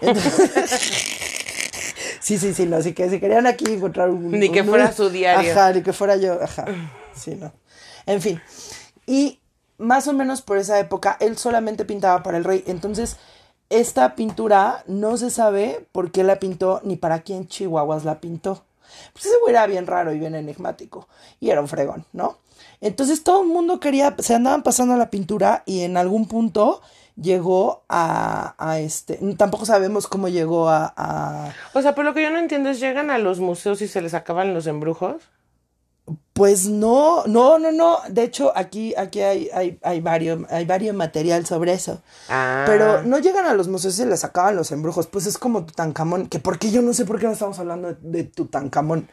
Entonces- 0.00 0.50
sí, 2.20 2.38
sí, 2.38 2.54
sí, 2.54 2.66
no, 2.66 2.78
así 2.78 2.92
que 2.92 3.08
si 3.08 3.20
querían 3.20 3.46
aquí 3.46 3.66
encontrar 3.72 4.10
un... 4.10 4.32
Ni 4.32 4.50
que 4.50 4.62
un- 4.62 4.66
fuera 4.68 4.92
su 4.92 5.10
diario. 5.10 5.52
Ajá, 5.52 5.72
ni 5.72 5.82
que 5.82 5.92
fuera 5.92 6.16
yo, 6.16 6.42
ajá, 6.42 6.64
sí, 7.14 7.36
no. 7.36 7.52
En 8.06 8.20
fin, 8.20 8.40
y 9.06 9.38
más 9.78 10.08
o 10.08 10.12
menos 10.12 10.42
por 10.42 10.58
esa 10.58 10.76
época, 10.80 11.16
él 11.20 11.38
solamente 11.38 11.84
pintaba 11.84 12.24
para 12.24 12.36
el 12.36 12.42
rey, 12.42 12.64
entonces 12.66 13.16
esta 13.70 14.14
pintura 14.14 14.84
no 14.86 15.16
se 15.16 15.30
sabe 15.30 15.86
por 15.92 16.10
qué 16.10 16.22
la 16.24 16.38
pintó 16.38 16.80
ni 16.84 16.96
para 16.96 17.20
quién 17.20 17.46
Chihuahuas 17.48 18.04
la 18.04 18.20
pintó. 18.20 18.64
Pues 19.12 19.26
ese 19.26 19.36
era 19.48 19.66
bien 19.66 19.86
raro 19.86 20.12
y 20.12 20.18
bien 20.18 20.34
enigmático. 20.34 21.08
Y 21.38 21.50
era 21.50 21.60
un 21.60 21.68
fregón, 21.68 22.04
¿no? 22.12 22.38
Entonces 22.80 23.22
todo 23.24 23.42
el 23.42 23.48
mundo 23.48 23.78
quería, 23.80 24.14
se 24.18 24.34
andaban 24.34 24.62
pasando 24.62 24.96
la 24.96 25.10
pintura 25.10 25.62
y 25.66 25.80
en 25.82 25.96
algún 25.96 26.26
punto 26.26 26.82
llegó 27.14 27.82
a, 27.88 28.54
a 28.58 28.78
este, 28.80 29.18
tampoco 29.36 29.66
sabemos 29.66 30.06
cómo 30.06 30.28
llegó 30.28 30.68
a, 30.68 30.92
a- 30.96 31.54
O 31.74 31.82
sea, 31.82 31.94
pero 31.94 32.08
lo 32.08 32.14
que 32.14 32.22
yo 32.22 32.30
no 32.30 32.38
entiendo 32.38 32.70
es, 32.70 32.80
llegan 32.80 33.10
a 33.10 33.18
los 33.18 33.38
museos 33.40 33.82
y 33.82 33.88
se 33.88 34.00
les 34.02 34.14
acaban 34.14 34.54
los 34.54 34.66
embrujos. 34.66 35.22
Pues 36.40 36.70
no, 36.70 37.24
no, 37.26 37.58
no, 37.58 37.70
no. 37.70 37.98
De 38.08 38.22
hecho, 38.22 38.50
aquí, 38.56 38.94
aquí 38.96 39.20
hay, 39.20 39.50
hay, 39.52 39.78
hay 39.82 40.00
varios, 40.00 40.40
hay 40.50 40.64
varios 40.64 40.96
material 40.96 41.44
sobre 41.44 41.74
eso. 41.74 42.00
Ah. 42.30 42.62
Pero 42.64 43.02
no 43.02 43.18
llegan 43.18 43.44
a 43.44 43.52
los 43.52 43.68
museos 43.68 43.92
y 43.92 43.96
se 43.98 44.06
les 44.06 44.24
acaban 44.24 44.56
los 44.56 44.72
embrujos. 44.72 45.06
Pues 45.06 45.26
es 45.26 45.36
como 45.36 45.66
Tutankamón, 45.66 46.28
que 46.28 46.38
porque 46.38 46.70
yo 46.70 46.80
no 46.80 46.94
sé 46.94 47.04
por 47.04 47.18
qué 47.20 47.26
no 47.26 47.32
estamos 47.32 47.58
hablando 47.58 47.88
de, 47.88 47.96
de 48.00 48.24
Tutankamón. 48.24 49.06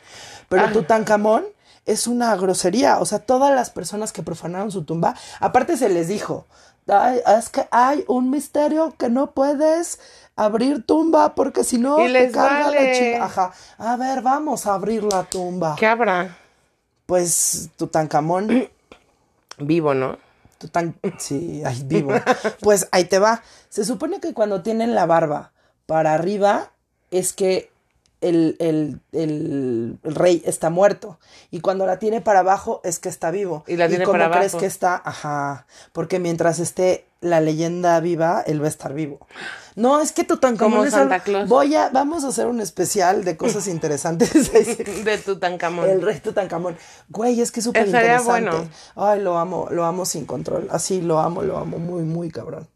Pero 0.47 0.67
Ah. 0.67 0.71
Tutankamón 0.71 1.43
es 1.85 2.07
una 2.07 2.33
grosería. 2.37 2.99
O 2.99 3.05
sea, 3.05 3.19
todas 3.19 3.53
las 3.53 3.71
personas 3.71 4.13
que 4.13 4.23
profanaron 4.23 4.71
su 4.71 4.85
tumba, 4.85 5.13
aparte 5.41 5.75
se 5.75 5.89
les 5.89 6.07
dijo, 6.07 6.45
"Ay, 6.87 7.19
es 7.37 7.49
que 7.49 7.67
hay 7.71 8.05
un 8.07 8.29
misterio 8.29 8.93
que 8.97 9.09
no 9.09 9.31
puedes 9.31 9.99
abrir 10.37 10.85
tumba 10.85 11.35
porque 11.35 11.65
si 11.65 11.77
no 11.77 11.99
Y 12.07 12.13
te 12.13 12.31
carga 12.31 12.59
la 12.59 12.65
vale. 12.67 12.93
chinga". 12.97 13.25
Ajá. 13.25 13.51
A 13.79 13.97
ver, 13.97 14.21
vamos 14.21 14.65
a 14.65 14.75
abrir 14.75 15.03
la 15.03 15.23
tumba. 15.25 15.75
¿Qué 15.77 15.85
habrá? 15.87 16.37
Pues 17.07 17.69
Tutankamón, 17.77 18.69
Vivo, 19.59 19.93
¿no? 19.93 20.17
Tutan... 20.59 20.95
sí, 21.17 21.61
ay, 21.65 21.81
vivo. 21.85 22.13
Pues 22.61 22.87
ahí 22.91 23.05
te 23.05 23.19
va. 23.19 23.43
Se 23.69 23.85
supone 23.85 24.19
que 24.19 24.33
cuando 24.33 24.61
tienen 24.61 24.95
la 24.95 25.05
barba 25.05 25.51
para 25.85 26.13
arriba 26.13 26.71
es 27.11 27.33
que 27.33 27.71
el, 28.21 28.55
el, 28.59 28.99
el, 29.11 29.99
el 30.03 30.15
rey 30.15 30.41
está 30.45 30.69
muerto. 30.69 31.19
Y 31.51 31.61
cuando 31.61 31.85
la 31.85 31.99
tiene 31.99 32.21
para 32.21 32.39
abajo 32.39 32.81
es 32.83 32.99
que 32.99 33.09
está 33.09 33.31
vivo. 33.31 33.63
Y 33.67 33.77
la 33.77 33.87
tiene 33.87 34.05
cómo 34.05 34.17
para 34.17 34.31
crees 34.31 34.53
abajo? 34.53 34.59
que 34.59 34.65
está? 34.65 35.01
Ajá. 35.03 35.65
Porque 35.91 36.19
mientras 36.19 36.59
esté 36.59 37.06
la 37.21 37.41
leyenda 37.41 37.99
viva, 37.99 38.43
él 38.45 38.61
va 38.61 38.65
a 38.65 38.69
estar 38.69 38.93
vivo. 38.93 39.25
No, 39.75 40.01
es 40.01 40.11
que 40.11 40.23
Tutankamón 40.23 40.79
Como 40.79 40.89
Santa 40.89 41.19
Claus. 41.19 41.47
Voy 41.47 41.75
a, 41.75 41.89
vamos 41.89 42.23
a 42.23 42.29
hacer 42.29 42.47
un 42.47 42.61
especial 42.61 43.23
de 43.23 43.37
cosas 43.37 43.67
interesantes. 43.67 44.51
De 45.03 45.17
Tutankamón. 45.23 45.89
El 45.89 46.01
rey 46.01 46.19
Tutankamón. 46.19 46.77
Güey, 47.09 47.41
es 47.41 47.51
que 47.51 47.59
es 47.59 47.63
súper 47.65 47.85
interesante. 47.85 48.29
bueno. 48.29 48.69
Ay, 48.95 49.21
lo 49.21 49.37
amo, 49.37 49.67
lo 49.69 49.85
amo 49.85 50.05
sin 50.05 50.25
control. 50.25 50.67
Así 50.71 51.01
lo 51.01 51.19
amo, 51.19 51.43
lo 51.43 51.57
amo 51.57 51.77
muy, 51.77 52.03
muy 52.03 52.31
cabrón. 52.31 52.67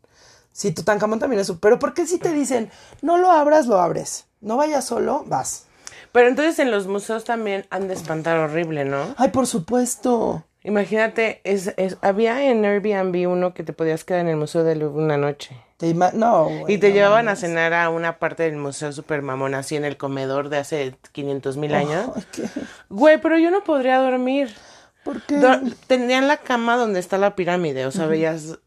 Sí, 0.51 0.71
Tutankamón 0.71 1.19
también 1.19 1.39
es 1.39 1.47
su... 1.47 1.59
Pero 1.59 1.79
¿por 1.79 1.93
qué 1.93 2.05
si 2.05 2.19
te 2.19 2.33
dicen, 2.33 2.69
no 3.01 3.17
lo 3.17 3.31
abras, 3.31 3.67
lo 3.67 3.79
abres? 3.79 4.25
No 4.41 4.57
vayas 4.57 4.85
solo, 4.85 5.23
vas. 5.25 5.65
Pero 6.11 6.27
entonces 6.27 6.59
en 6.59 6.71
los 6.71 6.87
museos 6.87 7.23
también 7.23 7.65
han 7.69 7.87
de 7.87 7.93
espantar 7.93 8.37
horrible, 8.37 8.85
¿no? 8.85 9.15
Ay, 9.17 9.29
por 9.29 9.47
supuesto. 9.47 10.43
Imagínate, 10.63 11.41
es, 11.43 11.73
es, 11.77 11.97
había 12.01 12.43
en 12.43 12.63
Airbnb 12.63 13.27
uno 13.29 13.53
que 13.53 13.63
te 13.63 13.73
podías 13.73 14.03
quedar 14.03 14.21
en 14.21 14.27
el 14.27 14.37
Museo 14.37 14.63
de 14.63 14.75
Louvre 14.75 15.03
una 15.03 15.17
noche. 15.17 15.59
Te 15.77 15.91
no, 15.95 16.45
güey, 16.45 16.75
Y 16.75 16.77
te 16.77 16.89
no 16.89 16.95
llevaban 16.95 17.27
a 17.27 17.35
cenar 17.35 17.73
a 17.73 17.89
una 17.89 18.19
parte 18.19 18.43
del 18.43 18.57
museo 18.57 18.91
super 18.91 19.23
mamón, 19.23 19.55
así 19.55 19.75
en 19.75 19.85
el 19.85 19.97
comedor 19.97 20.49
de 20.49 20.59
hace 20.59 20.95
500 21.11 21.57
mil 21.57 21.73
años. 21.73 22.11
¿qué? 22.31 22.43
Güey, 22.89 23.19
pero 23.19 23.39
yo 23.39 23.49
no 23.49 23.63
podría 23.63 23.97
dormir. 23.97 24.55
¿Por 25.03 25.23
qué? 25.23 25.41
Tenían 25.87 26.27
la 26.27 26.37
cama 26.37 26.77
donde 26.77 26.99
está 26.99 27.17
la 27.17 27.35
pirámide, 27.35 27.87
o 27.87 27.91
sea, 27.91 28.05
veías 28.05 28.59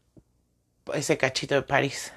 ese 0.93 1.17
cachito 1.17 1.55
de 1.55 1.61
París. 1.61 2.11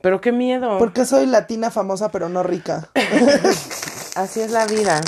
Pero 0.00 0.20
qué 0.20 0.32
miedo. 0.32 0.78
Porque 0.78 1.04
soy 1.04 1.26
latina 1.26 1.70
famosa, 1.70 2.10
pero 2.10 2.28
no 2.28 2.42
rica. 2.42 2.88
Así 4.16 4.40
es 4.40 4.50
la 4.50 4.66
vida. 4.66 5.00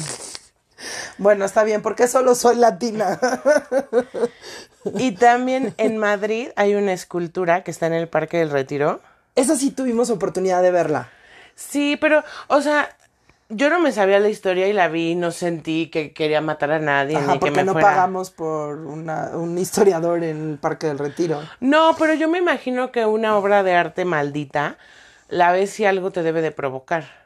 Bueno, 1.18 1.44
está 1.44 1.64
bien, 1.64 1.82
porque 1.82 2.08
solo 2.08 2.34
soy 2.34 2.56
latina. 2.56 3.18
Y 4.96 5.12
también 5.12 5.74
en 5.78 5.96
Madrid 5.98 6.48
hay 6.56 6.74
una 6.74 6.92
escultura 6.92 7.62
que 7.62 7.70
está 7.70 7.86
en 7.86 7.92
el 7.92 8.08
Parque 8.08 8.38
del 8.38 8.50
Retiro. 8.50 9.00
Esa 9.36 9.56
sí 9.56 9.70
tuvimos 9.70 10.10
oportunidad 10.10 10.62
de 10.62 10.70
verla. 10.72 11.08
Sí, 11.54 11.96
pero, 12.00 12.24
o 12.48 12.60
sea, 12.60 12.88
yo 13.48 13.70
no 13.70 13.80
me 13.80 13.92
sabía 13.92 14.18
la 14.18 14.28
historia 14.28 14.66
y 14.68 14.72
la 14.72 14.88
vi 14.88 15.10
y 15.10 15.14
no 15.14 15.30
sentí 15.30 15.88
que 15.88 16.12
quería 16.12 16.40
matar 16.40 16.72
a 16.72 16.78
nadie 16.78 17.16
Ajá, 17.16 17.26
ni 17.26 17.32
que 17.34 17.38
porque 17.38 17.60
me 17.60 17.64
no 17.64 17.72
fuera. 17.72 17.88
pagamos 17.88 18.30
por 18.30 18.78
una, 18.78 19.30
un 19.34 19.56
historiador 19.58 20.24
en 20.24 20.50
el 20.52 20.58
Parque 20.58 20.86
del 20.88 20.98
Retiro. 20.98 21.40
No, 21.60 21.94
pero 21.98 22.14
yo 22.14 22.28
me 22.28 22.38
imagino 22.38 22.90
que 22.90 23.06
una 23.06 23.36
obra 23.36 23.62
de 23.62 23.74
arte 23.74 24.04
maldita 24.04 24.78
la 25.28 25.52
ves 25.52 25.70
si 25.70 25.84
algo 25.84 26.10
te 26.10 26.22
debe 26.22 26.42
de 26.42 26.50
provocar. 26.50 27.21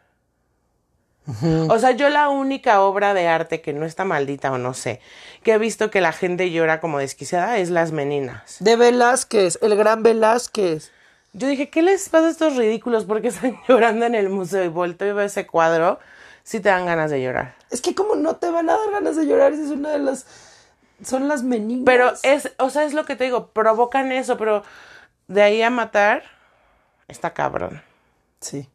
O 1.69 1.79
sea, 1.79 1.91
yo 1.91 2.09
la 2.09 2.29
única 2.29 2.81
obra 2.81 3.13
de 3.13 3.27
arte 3.27 3.61
que 3.61 3.73
no 3.73 3.85
está 3.85 4.05
maldita 4.05 4.53
o 4.53 4.59
no 4.59 4.75
sé, 4.75 5.01
que 5.43 5.53
he 5.53 5.59
visto 5.59 5.91
que 5.91 6.01
la 6.01 6.13
gente 6.13 6.51
llora 6.51 6.81
como 6.81 6.99
desquiciada 6.99 7.59
es 7.59 7.71
Las 7.71 7.91
Meninas. 7.93 8.57
De 8.61 8.77
Velázquez, 8.77 9.59
el 9.61 9.77
gran 9.77 10.03
Velázquez. 10.03 10.93
Yo 11.33 11.49
dije, 11.49 11.69
¿qué 11.69 11.83
les 11.83 12.09
pasa 12.09 12.29
a 12.29 12.31
estos 12.31 12.57
ridículos? 12.57 13.05
¿Por 13.05 13.21
qué 13.21 13.29
están 13.29 13.59
llorando 13.69 14.07
en 14.07 14.15
el 14.15 14.29
museo? 14.29 14.65
Y 14.65 14.69
volteo 14.69 15.09
y 15.09 15.13
veo 15.13 15.27
ese 15.27 15.47
cuadro, 15.47 15.99
sí 16.45 16.61
te 16.61 16.69
dan 16.69 16.87
ganas 16.87 17.11
de 17.11 17.21
llorar. 17.21 17.57
Es 17.71 17.81
que 17.81 17.95
como 17.95 18.15
no 18.15 18.37
te 18.37 18.49
van 18.51 18.71
a 18.71 18.77
dar 18.77 18.91
ganas 18.93 19.17
de 19.17 19.27
llorar, 19.27 19.53
esa 19.53 19.65
es 19.65 19.71
una 19.71 19.91
de 19.91 19.99
las... 19.99 20.27
Son 21.05 21.29
las 21.29 21.43
meninas. 21.43 21.85
Pero 21.85 22.13
es, 22.23 22.53
o 22.59 22.71
sea, 22.71 22.85
es 22.85 22.95
lo 22.95 23.05
que 23.05 23.17
te 23.17 23.25
digo, 23.25 23.49
provocan 23.49 24.13
eso, 24.13 24.39
pero 24.39 24.63
de 25.29 25.43
ahí 25.43 25.61
a 25.61 25.69
matar, 25.69 26.23
está 27.09 27.35
cabrón. 27.35 27.83
Sí. 28.41 28.71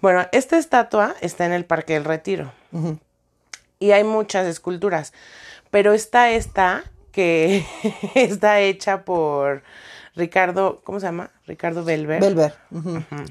Bueno, 0.00 0.26
esta 0.32 0.58
estatua 0.58 1.14
está 1.20 1.46
en 1.46 1.52
el 1.52 1.64
Parque 1.64 1.94
del 1.94 2.04
Retiro. 2.04 2.52
Y 3.78 3.90
hay 3.92 4.04
muchas 4.04 4.46
esculturas. 4.46 5.12
Pero 5.70 5.92
está 5.92 6.30
esta 6.30 6.84
que 7.12 7.64
está 8.14 8.60
hecha 8.60 9.04
por 9.04 9.62
Ricardo, 10.16 10.80
¿cómo 10.84 11.00
se 11.00 11.06
llama? 11.06 11.30
Ricardo 11.46 11.84
Belver. 11.84 12.20
Belver, 12.20 12.54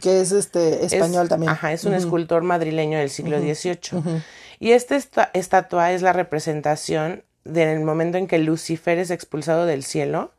que 0.01 0.21
es 0.21 0.31
este 0.31 0.85
Es- 0.85 0.93
español 0.93 1.29
también. 1.29 1.51
Ajá, 1.51 1.71
es 1.71 1.85
un 1.85 1.93
escultor 1.93 2.43
madrileño 2.43 2.97
del 2.97 3.09
siglo 3.09 3.39
XVIII. 3.39 4.21
Y 4.59 4.71
esta 4.71 4.95
esta- 4.95 5.29
estatua 5.33 5.91
es 5.93 6.01
la 6.01 6.13
representación 6.13 7.23
del 7.45 7.79
momento 7.81 8.17
en 8.17 8.27
que 8.27 8.37
Lucifer 8.37 8.97
es 8.99 9.11
expulsado 9.11 9.65
del 9.65 9.83
cielo 9.83 10.33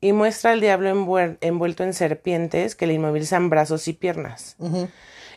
y 0.00 0.12
muestra 0.12 0.52
al 0.52 0.60
diablo 0.60 0.88
envuelto 1.40 1.84
en 1.84 1.92
serpientes 1.94 2.74
que 2.74 2.86
le 2.86 2.94
inmovilizan 2.94 3.48
brazos 3.50 3.88
y 3.88 3.92
piernas. 3.94 4.56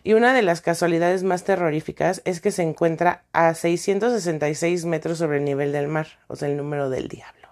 Y 0.03 0.13
una 0.13 0.33
de 0.33 0.41
las 0.41 0.61
casualidades 0.61 1.23
más 1.23 1.43
terroríficas 1.43 2.21
es 2.25 2.41
que 2.41 2.51
se 2.51 2.63
encuentra 2.63 3.23
a 3.33 3.53
666 3.53 4.85
metros 4.85 5.17
sobre 5.19 5.37
el 5.37 5.45
nivel 5.45 5.71
del 5.71 5.87
mar, 5.87 6.07
o 6.27 6.35
sea, 6.35 6.47
el 6.47 6.57
número 6.57 6.89
del 6.89 7.07
diablo, 7.07 7.47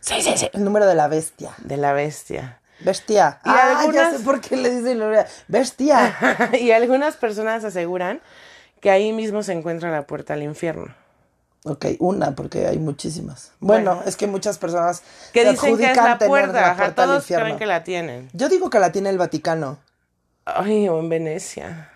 Sí, 0.00 0.20
sí, 0.22 0.32
sí. 0.36 0.48
El 0.52 0.64
número 0.64 0.86
de 0.86 0.94
la 0.94 1.08
bestia. 1.08 1.52
de 1.58 1.76
la 1.76 1.92
bestia. 1.92 2.60
Bestia. 2.80 3.40
Y 3.44 3.48
ah, 3.48 3.54
ya 3.74 3.80
algunas- 3.80 4.16
sé 4.16 4.24
por 4.24 4.40
qué 4.40 4.56
le 4.56 4.70
dicen. 4.70 5.00
Bestia. 5.48 6.16
y 6.60 6.72
algunas 6.72 7.16
personas 7.16 7.64
aseguran 7.64 8.20
que 8.80 8.90
ahí 8.90 9.12
mismo 9.12 9.42
se 9.44 9.52
encuentra 9.52 9.90
la 9.90 10.06
puerta 10.06 10.34
al 10.34 10.42
infierno. 10.42 10.92
ok, 11.64 11.86
una, 12.00 12.32
porque 12.34 12.66
hay 12.66 12.78
muchísimas. 12.78 13.52
Bueno, 13.60 13.94
Bueno. 13.94 14.08
es 14.08 14.16
que 14.16 14.26
muchas 14.26 14.58
personas 14.58 15.02
Que 15.32 15.44
se 15.44 15.50
dicen 15.52 15.76
que 15.78 15.84
es 15.84 15.88
adjudican 15.90 16.04
la 16.10 16.18
tener 16.18 16.28
puerta, 16.28 16.52
la 16.60 16.66
ajá, 16.66 16.76
puerta 16.76 17.02
al 17.02 17.08
todos 17.08 17.22
infierno. 17.22 17.44
creen 17.46 17.58
que 17.58 17.66
la 17.66 17.84
tienen. 17.84 18.28
Yo 18.32 18.48
digo 18.48 18.68
que 18.68 18.80
la 18.80 18.90
tiene 18.92 19.10
el 19.10 19.18
Vaticano. 19.18 19.78
Ay, 20.44 20.88
o 20.88 20.98
en 20.98 21.08
Venecia. 21.08 21.88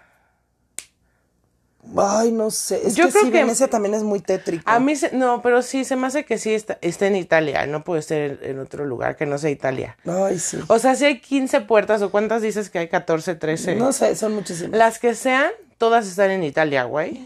Ay, 1.97 2.33
no 2.33 2.51
sé. 2.51 2.85
Es 2.87 2.97
Yo 2.97 3.07
que 3.07 3.13
creo 3.13 3.25
sí, 3.27 3.31
que- 3.31 3.39
Venecia 3.39 3.69
también 3.69 3.95
es 3.95 4.03
muy 4.03 4.19
tétrico. 4.21 4.65
A 4.69 4.81
mí, 4.81 4.97
se- 4.97 5.13
no, 5.13 5.41
pero 5.41 5.63
sí, 5.63 5.85
se 5.85 5.95
me 5.95 6.09
hace 6.09 6.25
que 6.25 6.37
sí 6.37 6.53
está, 6.53 6.79
está 6.81 7.07
en 7.07 7.15
Italia, 7.15 7.65
no 7.67 7.85
puede 7.85 8.03
ser 8.03 8.41
en 8.43 8.59
otro 8.59 8.85
lugar 8.85 9.17
que 9.17 9.25
no 9.25 9.39
sea 9.39 9.51
Italia. 9.51 9.97
Ay, 10.05 10.39
sí. 10.41 10.59
O 10.67 10.79
sea, 10.81 10.97
si 10.97 11.05
hay 11.05 11.21
15 11.21 11.61
puertas, 11.61 12.03
¿o 12.03 12.11
cuántas 12.11 12.43
dices 12.43 12.71
que 12.71 12.81
hay? 12.81 12.89
14, 12.89 13.37
13. 13.37 13.77
No 13.77 13.93
sé, 13.93 14.17
son 14.17 14.35
muchísimas. 14.35 14.77
Las 14.77 14.99
que 14.99 15.15
sean, 15.15 15.51
todas 15.79 16.09
están 16.09 16.33
en 16.33 16.43
Italia, 16.43 16.85
güey. 16.85 17.25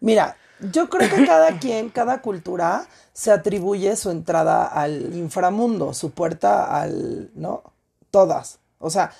Mira, 0.00 0.36
yo 0.72 0.88
creo 0.88 1.08
que 1.08 1.24
cada 1.24 1.58
quien, 1.60 1.88
cada 1.90 2.20
cultura 2.22 2.86
se 3.12 3.30
atribuye 3.30 3.94
su 3.94 4.10
entrada 4.10 4.64
al 4.66 5.14
inframundo, 5.14 5.94
su 5.94 6.10
puerta 6.10 6.64
al, 6.80 7.30
¿no? 7.34 7.62
Todas. 8.10 8.58
O 8.80 8.90
sea, 8.90 9.12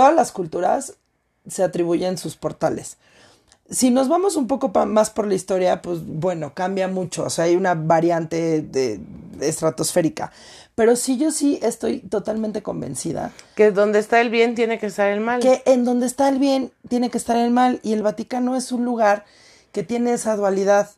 todas 0.00 0.14
las 0.14 0.32
culturas 0.32 0.94
se 1.46 1.62
atribuyen 1.62 2.16
sus 2.16 2.34
portales. 2.34 2.96
Si 3.68 3.90
nos 3.90 4.08
vamos 4.08 4.34
un 4.36 4.46
poco 4.46 4.70
más 4.86 5.10
por 5.10 5.26
la 5.26 5.34
historia, 5.34 5.82
pues 5.82 5.98
bueno, 6.02 6.54
cambia 6.54 6.88
mucho. 6.88 7.24
O 7.24 7.28
sea, 7.28 7.44
hay 7.44 7.54
una 7.54 7.74
variante 7.74 8.62
de, 8.62 8.98
de 9.36 9.46
estratosférica. 9.46 10.32
Pero 10.74 10.96
sí, 10.96 11.18
yo 11.18 11.32
sí 11.32 11.58
estoy 11.60 11.98
totalmente 11.98 12.62
convencida 12.62 13.32
Que 13.54 13.72
donde 13.72 13.98
está 13.98 14.22
el 14.22 14.30
bien 14.30 14.54
tiene 14.54 14.78
que 14.78 14.86
estar 14.86 15.10
el 15.10 15.20
mal. 15.20 15.40
que 15.42 15.62
en 15.66 15.84
donde 15.84 16.06
está 16.06 16.30
el 16.30 16.38
bien 16.38 16.72
tiene 16.88 17.10
que 17.10 17.18
estar 17.18 17.36
el 17.36 17.50
mal. 17.50 17.78
Y 17.82 17.92
el 17.92 18.02
Vaticano 18.02 18.56
es 18.56 18.72
un 18.72 18.86
lugar 18.86 19.26
que 19.70 19.82
tiene 19.82 20.14
esa 20.14 20.34
dualidad. 20.34 20.88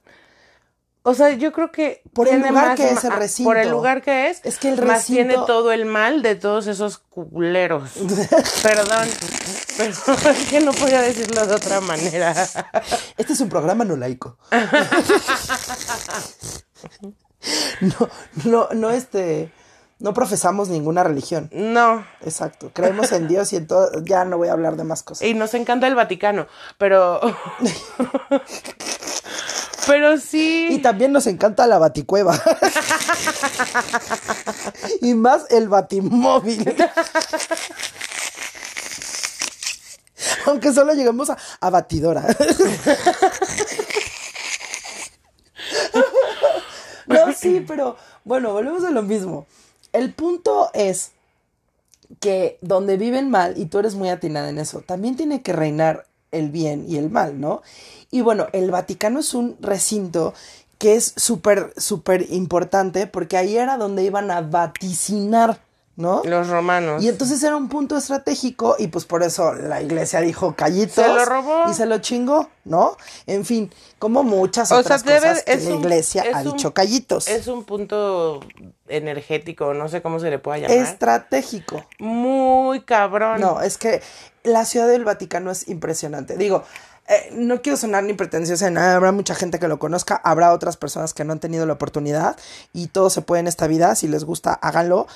O 1.04 1.14
sea, 1.14 1.30
yo 1.30 1.50
creo 1.52 1.72
que 1.72 2.02
Por 2.14 2.28
el 2.28 2.36
lugar 2.38 2.52
más 2.52 2.76
que 2.76 2.90
es 2.90 3.02
el 3.04 3.12
ah, 3.12 3.16
recinto. 3.16 3.48
Por 3.48 3.56
el 3.56 3.70
lugar 3.70 4.02
que 4.02 4.30
es, 4.30 4.40
Es 4.44 4.58
que 4.58 4.68
el 4.68 4.80
más 4.82 5.02
recinto- 5.02 5.06
tiene 5.14 5.34
todo 5.34 5.72
el 5.72 5.84
mal 5.84 6.22
de 6.22 6.36
todos 6.36 6.66
esos 6.68 6.98
culeros. 6.98 7.90
Perdón, 8.62 9.08
pero 9.76 9.90
es 10.30 10.48
que 10.48 10.60
no 10.60 10.72
podía 10.72 11.00
decirlo 11.00 11.44
de 11.46 11.54
otra 11.54 11.80
manera. 11.80 12.30
Este 13.16 13.32
es 13.32 13.40
un 13.40 13.48
programa 13.48 13.84
no 13.84 13.96
laico. 13.96 14.38
no, 17.80 18.08
no, 18.44 18.68
no, 18.72 18.90
este, 18.90 19.50
no 19.98 20.14
profesamos 20.14 20.68
ninguna 20.68 21.02
religión. 21.02 21.50
No, 21.52 22.06
Exacto. 22.20 22.70
Creemos 22.72 23.10
en 23.12 23.26
Dios 23.26 23.52
y 23.52 23.56
en 23.56 23.66
todo. 23.66 23.90
Ya 24.04 24.24
no 24.24 24.38
voy 24.38 24.46
a 24.48 24.52
hablar 24.52 24.76
de 24.76 24.84
más 24.84 25.02
cosas. 25.02 25.26
y 25.26 25.34
nos 25.34 25.54
encanta 25.54 25.88
el 25.88 25.96
Vaticano, 25.96 26.46
pero 26.78 27.20
pero 29.86 30.18
sí 30.18 30.68
Y 30.70 30.78
también 30.78 31.12
nos 31.12 31.26
encanta 31.26 31.66
la 31.66 31.78
baticueva. 31.78 32.40
y 35.00 35.14
más 35.14 35.46
el 35.50 35.68
batimóvil. 35.68 36.74
Aunque 40.46 40.72
solo 40.72 40.94
lleguemos 40.94 41.30
a, 41.30 41.36
a 41.60 41.70
batidora. 41.70 42.24
no, 47.06 47.32
sí, 47.32 47.64
pero 47.66 47.96
bueno, 48.24 48.52
volvemos 48.52 48.84
a 48.84 48.90
lo 48.90 49.02
mismo. 49.02 49.46
El 49.92 50.12
punto 50.14 50.70
es 50.74 51.12
que 52.20 52.58
donde 52.60 52.96
viven 52.96 53.30
mal, 53.30 53.58
y 53.58 53.66
tú 53.66 53.78
eres 53.78 53.94
muy 53.94 54.08
atinada 54.08 54.48
en 54.48 54.58
eso, 54.58 54.80
también 54.80 55.16
tiene 55.16 55.42
que 55.42 55.52
reinar 55.52 56.06
el 56.30 56.50
bien 56.50 56.86
y 56.88 56.96
el 56.96 57.10
mal, 57.10 57.40
¿no? 57.40 57.62
Y 58.14 58.20
bueno, 58.20 58.46
el 58.52 58.70
Vaticano 58.70 59.20
es 59.20 59.32
un 59.32 59.56
recinto 59.60 60.34
que 60.76 60.96
es 60.96 61.14
súper, 61.16 61.72
súper 61.78 62.26
importante 62.30 63.06
porque 63.06 63.38
ahí 63.38 63.56
era 63.56 63.78
donde 63.78 64.04
iban 64.04 64.30
a 64.30 64.42
vaticinar, 64.42 65.58
¿no? 65.96 66.22
los 66.24 66.48
romanos. 66.48 67.02
Y 67.02 67.08
entonces 67.08 67.42
era 67.42 67.56
un 67.56 67.68
punto 67.68 67.96
estratégico 67.96 68.76
y 68.78 68.86
pues 68.88 69.04
por 69.04 69.22
eso 69.22 69.52
la 69.54 69.82
iglesia 69.82 70.20
dijo 70.20 70.54
callitos. 70.56 70.94
Se 71.04 71.08
lo 71.08 71.24
robó. 71.24 71.70
Y 71.70 71.74
se 71.74 71.86
lo 71.86 71.98
chingó, 71.98 72.48
¿no? 72.64 72.96
En 73.26 73.44
fin, 73.44 73.70
como 73.98 74.22
muchas 74.22 74.72
O 74.72 74.76
otras 74.76 75.02
sea, 75.02 75.14
debe- 75.14 75.28
cosas 75.28 75.44
que 75.44 75.56
la 75.56 75.70
iglesia 75.76 76.22
es 76.22 76.34
ha 76.34 76.38
un- 76.40 76.44
dicho 76.52 76.72
callitos. 76.74 77.28
es 77.28 77.46
un 77.46 77.64
punto 77.64 78.40
energético, 78.88 79.74
no 79.74 79.88
sé 79.88 80.02
cómo 80.02 80.20
se 80.20 80.30
le 80.30 80.38
pueda 80.38 80.58
llamar. 80.58 80.76
Estratégico. 80.76 81.84
Muy 81.98 82.80
cabrón. 82.82 83.40
No, 83.40 83.60
es 83.60 83.78
que 83.78 84.02
la 84.44 84.64
ciudad 84.64 84.88
del 84.88 85.04
Vaticano 85.04 85.50
es 85.50 85.68
impresionante. 85.68 86.36
Digo, 86.36 86.64
eh, 87.08 87.30
no 87.32 87.62
quiero 87.62 87.76
sonar 87.76 88.04
ni 88.04 88.12
pretenciosa 88.12 88.68
en 88.68 88.74
nada, 88.74 88.94
habrá 88.96 89.12
mucha 89.12 89.34
gente 89.34 89.58
que 89.58 89.66
lo 89.68 89.78
conozca, 89.78 90.20
habrá 90.24 90.52
otras 90.52 90.76
personas 90.76 91.14
que 91.14 91.24
no 91.24 91.32
han 91.32 91.40
tenido 91.40 91.66
la 91.66 91.72
oportunidad 91.72 92.36
y 92.72 92.88
todo 92.88 93.10
se 93.10 93.22
puede 93.22 93.40
en 93.40 93.48
esta 93.48 93.66
vida, 93.66 93.94
si 93.94 94.08
les 94.08 94.24
gusta, 94.24 94.52
háganlo. 94.54 95.06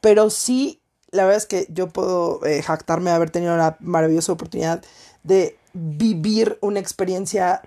Pero 0.00 0.30
sí, 0.30 0.80
la 1.10 1.24
verdad 1.24 1.38
es 1.38 1.46
que 1.46 1.66
yo 1.70 1.88
puedo 1.88 2.44
eh, 2.44 2.62
jactarme 2.62 3.10
de 3.10 3.16
haber 3.16 3.30
tenido 3.30 3.56
la 3.56 3.76
maravillosa 3.80 4.32
oportunidad 4.32 4.82
de 5.22 5.56
vivir 5.72 6.58
una 6.60 6.80
experiencia 6.80 7.62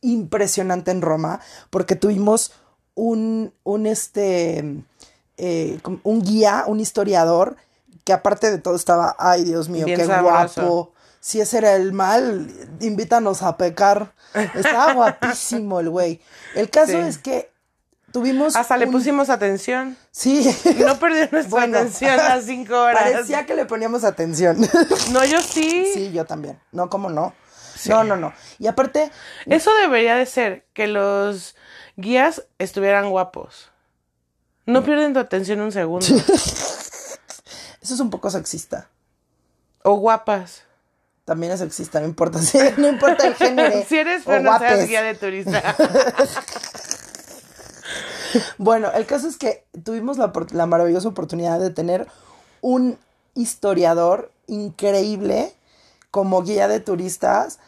impresionante 0.00 0.90
en 0.90 1.02
Roma, 1.02 1.40
porque 1.70 1.96
tuvimos 1.96 2.52
un, 2.94 3.52
un 3.64 3.86
este, 3.86 4.82
eh, 5.36 5.80
un 6.02 6.22
guía, 6.22 6.64
un 6.66 6.80
historiador, 6.80 7.56
que 8.04 8.12
aparte 8.12 8.50
de 8.50 8.58
todo 8.58 8.76
estaba, 8.76 9.16
ay 9.18 9.44
Dios 9.44 9.68
mío, 9.68 9.84
Bien 9.86 9.98
qué 9.98 10.06
sabroso. 10.06 10.62
guapo. 10.62 10.92
Si 11.20 11.40
ese 11.40 11.58
era 11.58 11.74
el 11.74 11.92
mal, 11.92 12.48
invítanos 12.80 13.42
a 13.42 13.56
pecar. 13.56 14.14
Estaba 14.54 14.94
guapísimo 14.94 15.80
el 15.80 15.90
güey. 15.90 16.20
El 16.54 16.70
caso 16.70 16.92
Sí. 16.92 16.98
es 16.98 17.18
que 17.18 17.50
tuvimos. 18.12 18.56
Hasta 18.56 18.76
le 18.76 18.86
pusimos 18.86 19.30
atención. 19.30 19.96
Sí. 20.10 20.48
No 20.78 20.98
perdió 20.98 21.28
nuestra 21.30 21.48
Bueno, 21.50 21.78
atención 21.78 22.16
las 22.16 22.44
cinco 22.44 22.80
horas. 22.80 23.02
Parecía 23.02 23.46
que 23.46 23.54
le 23.54 23.66
poníamos 23.66 24.04
atención. 24.04 24.58
No, 25.12 25.24
yo 25.24 25.40
sí. 25.42 25.90
Sí, 25.92 26.12
yo 26.12 26.24
también. 26.24 26.58
No, 26.72 26.88
¿cómo 26.88 27.10
no? 27.10 27.34
No, 27.86 28.04
no, 28.04 28.16
no. 28.16 28.32
Y 28.58 28.66
aparte, 28.66 29.10
Eso 29.46 29.70
debería 29.82 30.16
de 30.16 30.26
ser, 30.26 30.66
que 30.72 30.88
los 30.88 31.54
guías 31.96 32.44
estuvieran 32.58 33.10
guapos. 33.10 33.70
No 34.66 34.84
pierden 34.84 35.14
tu 35.14 35.20
atención 35.20 35.60
un 35.60 35.72
segundo. 35.72 36.04
eso 36.06 37.94
es 37.94 38.00
un 38.00 38.10
poco 38.10 38.30
sexista. 38.30 38.90
O 39.82 39.94
guapas. 39.94 40.64
También 41.24 41.52
es 41.52 41.60
sexista, 41.60 42.00
no 42.00 42.06
importa. 42.06 42.38
Sí, 42.40 42.58
no 42.78 42.88
importa 42.88 43.26
el 43.26 43.34
género. 43.34 43.84
Si 43.86 43.98
eres 43.98 44.22
o 44.22 44.30
pero 44.30 44.42
no 44.42 44.58
seas 44.58 44.86
guía 44.88 45.02
de 45.02 45.14
turista. 45.14 45.76
Bueno, 48.58 48.90
el 48.92 49.06
caso 49.06 49.28
es 49.28 49.36
que 49.36 49.64
tuvimos 49.84 50.18
la, 50.18 50.66
maravillosa 50.66 51.08
oportunidad 51.08 51.60
de 51.60 51.70
tener 51.70 52.06
un 52.60 52.98
historiador 53.34 54.30
increíble 54.46 55.52
como 56.10 56.42
guía 56.42 56.68
de 56.68 56.80
turistas 56.80 57.58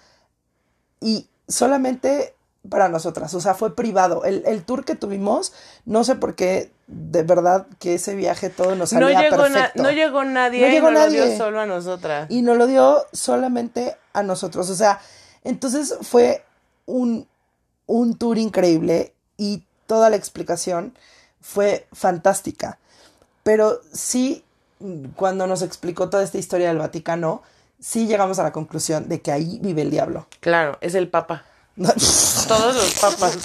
y 1.01 1.29
solamente 1.49 2.35
para 2.69 2.89
nosotras, 2.89 3.33
o 3.35 3.41
sea, 3.41 3.55
fue 3.55 3.75
privado. 3.75 4.25
El, 4.25 4.43
el 4.47 4.65
tour 4.65 4.85
que 4.85 4.95
tuvimos, 4.95 5.53
no 5.87 6.05
sé 6.05 6.15
por 6.17 6.35
qué, 6.35 6.71
de 6.89 7.23
verdad 7.23 7.67
que 7.79 7.95
ese 7.95 8.15
viaje 8.15 8.51
todo 8.51 8.75
nos 8.77 8.93
No 8.93 9.01
salía 9.01 9.23
llegó, 9.23 9.37
na- 9.37 9.43
perfecto. 9.55 9.83
no 9.83 9.91
llegó 9.93 10.25
nadie 10.25 10.61
No 10.61 10.67
y 10.67 10.71
llegó 10.71 10.91
nos 10.91 11.05
lo 11.05 11.11
dio 11.11 11.25
nadie. 11.25 11.39
solo 11.39 11.61
a 11.61 11.67
nosotras. 11.67 12.27
Y 12.31 12.43
nos 12.43 12.59
lo 12.59 12.67
dio 12.67 13.03
solamente 13.13 13.97
a 14.13 14.23
nosotros. 14.23 14.69
O 14.69 14.75
sea, 14.75 15.01
entonces 15.43 15.95
fue 16.03 16.45
un, 16.85 17.27
un 17.87 18.17
tour 18.19 18.37
increíble 18.37 19.15
y 19.39 19.65
toda 19.91 20.09
la 20.09 20.15
explicación 20.15 20.95
fue 21.41 21.89
fantástica. 21.93 22.79
Pero 23.43 23.81
sí, 23.93 24.45
cuando 25.17 25.49
nos 25.49 25.63
explicó 25.63 26.09
toda 26.11 26.23
esta 26.23 26.39
historia 26.39 26.69
del 26.69 26.79
Vaticano, 26.79 27.43
sí 27.81 28.07
llegamos 28.07 28.39
a 28.39 28.45
la 28.45 28.53
conclusión 28.53 29.09
de 29.09 29.21
que 29.21 29.33
ahí 29.33 29.59
vive 29.61 29.83
el 29.83 29.91
diablo. 29.91 30.29
Claro, 30.39 30.79
es 30.81 30.95
el 30.95 31.09
papa. 31.09 31.43
Todos 31.77 32.75
los 32.77 32.95
papas. 33.01 33.37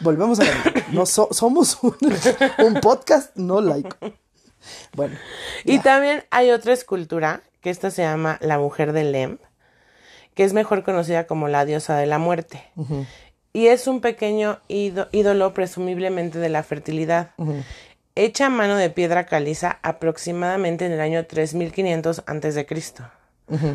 Volvemos 0.00 0.40
a 0.40 0.44
ver. 0.44 0.84
No 0.92 1.04
so- 1.04 1.28
somos 1.30 1.76
un, 1.82 1.94
un 2.58 2.74
podcast 2.80 3.36
no 3.36 3.60
like. 3.60 3.94
Bueno, 4.94 5.18
Y 5.64 5.80
también 5.80 6.24
hay 6.30 6.52
otra 6.52 6.72
escultura, 6.72 7.42
que 7.60 7.68
esta 7.68 7.90
se 7.90 8.00
llama 8.02 8.38
La 8.40 8.58
Mujer 8.58 8.92
de 8.94 9.04
Lem, 9.04 9.36
que 10.34 10.44
es 10.44 10.54
mejor 10.54 10.84
conocida 10.84 11.26
como 11.26 11.48
la 11.48 11.66
diosa 11.66 11.96
de 11.98 12.06
la 12.06 12.18
muerte. 12.18 12.70
Y 13.52 13.66
es 13.66 13.86
un 13.88 14.00
pequeño 14.00 14.58
ído- 14.68 15.08
ídolo 15.12 15.52
presumiblemente 15.54 16.38
de 16.38 16.48
la 16.48 16.62
fertilidad, 16.62 17.30
hecha 18.14 18.46
a 18.46 18.50
mano 18.50 18.76
de 18.76 18.90
piedra 18.90 19.26
caliza 19.26 19.78
aproximadamente 19.82 20.86
en 20.86 20.92
el 20.92 21.00
año 21.00 21.26
3500 21.26 22.22
antes 22.26 22.54
de 22.54 22.66
Cristo. 22.66 23.04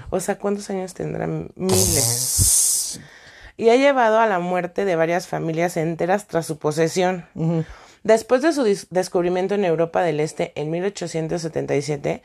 O 0.09 0.19
sea, 0.21 0.38
¿cuántos 0.38 0.69
años 0.69 0.93
tendrán? 0.93 1.49
Miles. 1.55 3.01
Y 3.57 3.69
ha 3.69 3.75
llevado 3.75 4.19
a 4.19 4.25
la 4.27 4.39
muerte 4.39 4.85
de 4.85 4.95
varias 4.95 5.27
familias 5.27 5.75
enteras 5.77 6.27
tras 6.27 6.45
su 6.45 6.57
posesión. 6.57 7.25
Después 8.03 8.41
de 8.41 8.53
su 8.53 8.63
descubrimiento 8.91 9.55
en 9.55 9.65
Europa 9.65 10.01
del 10.03 10.19
Este 10.19 10.53
en 10.55 10.69
1877, 10.69 12.21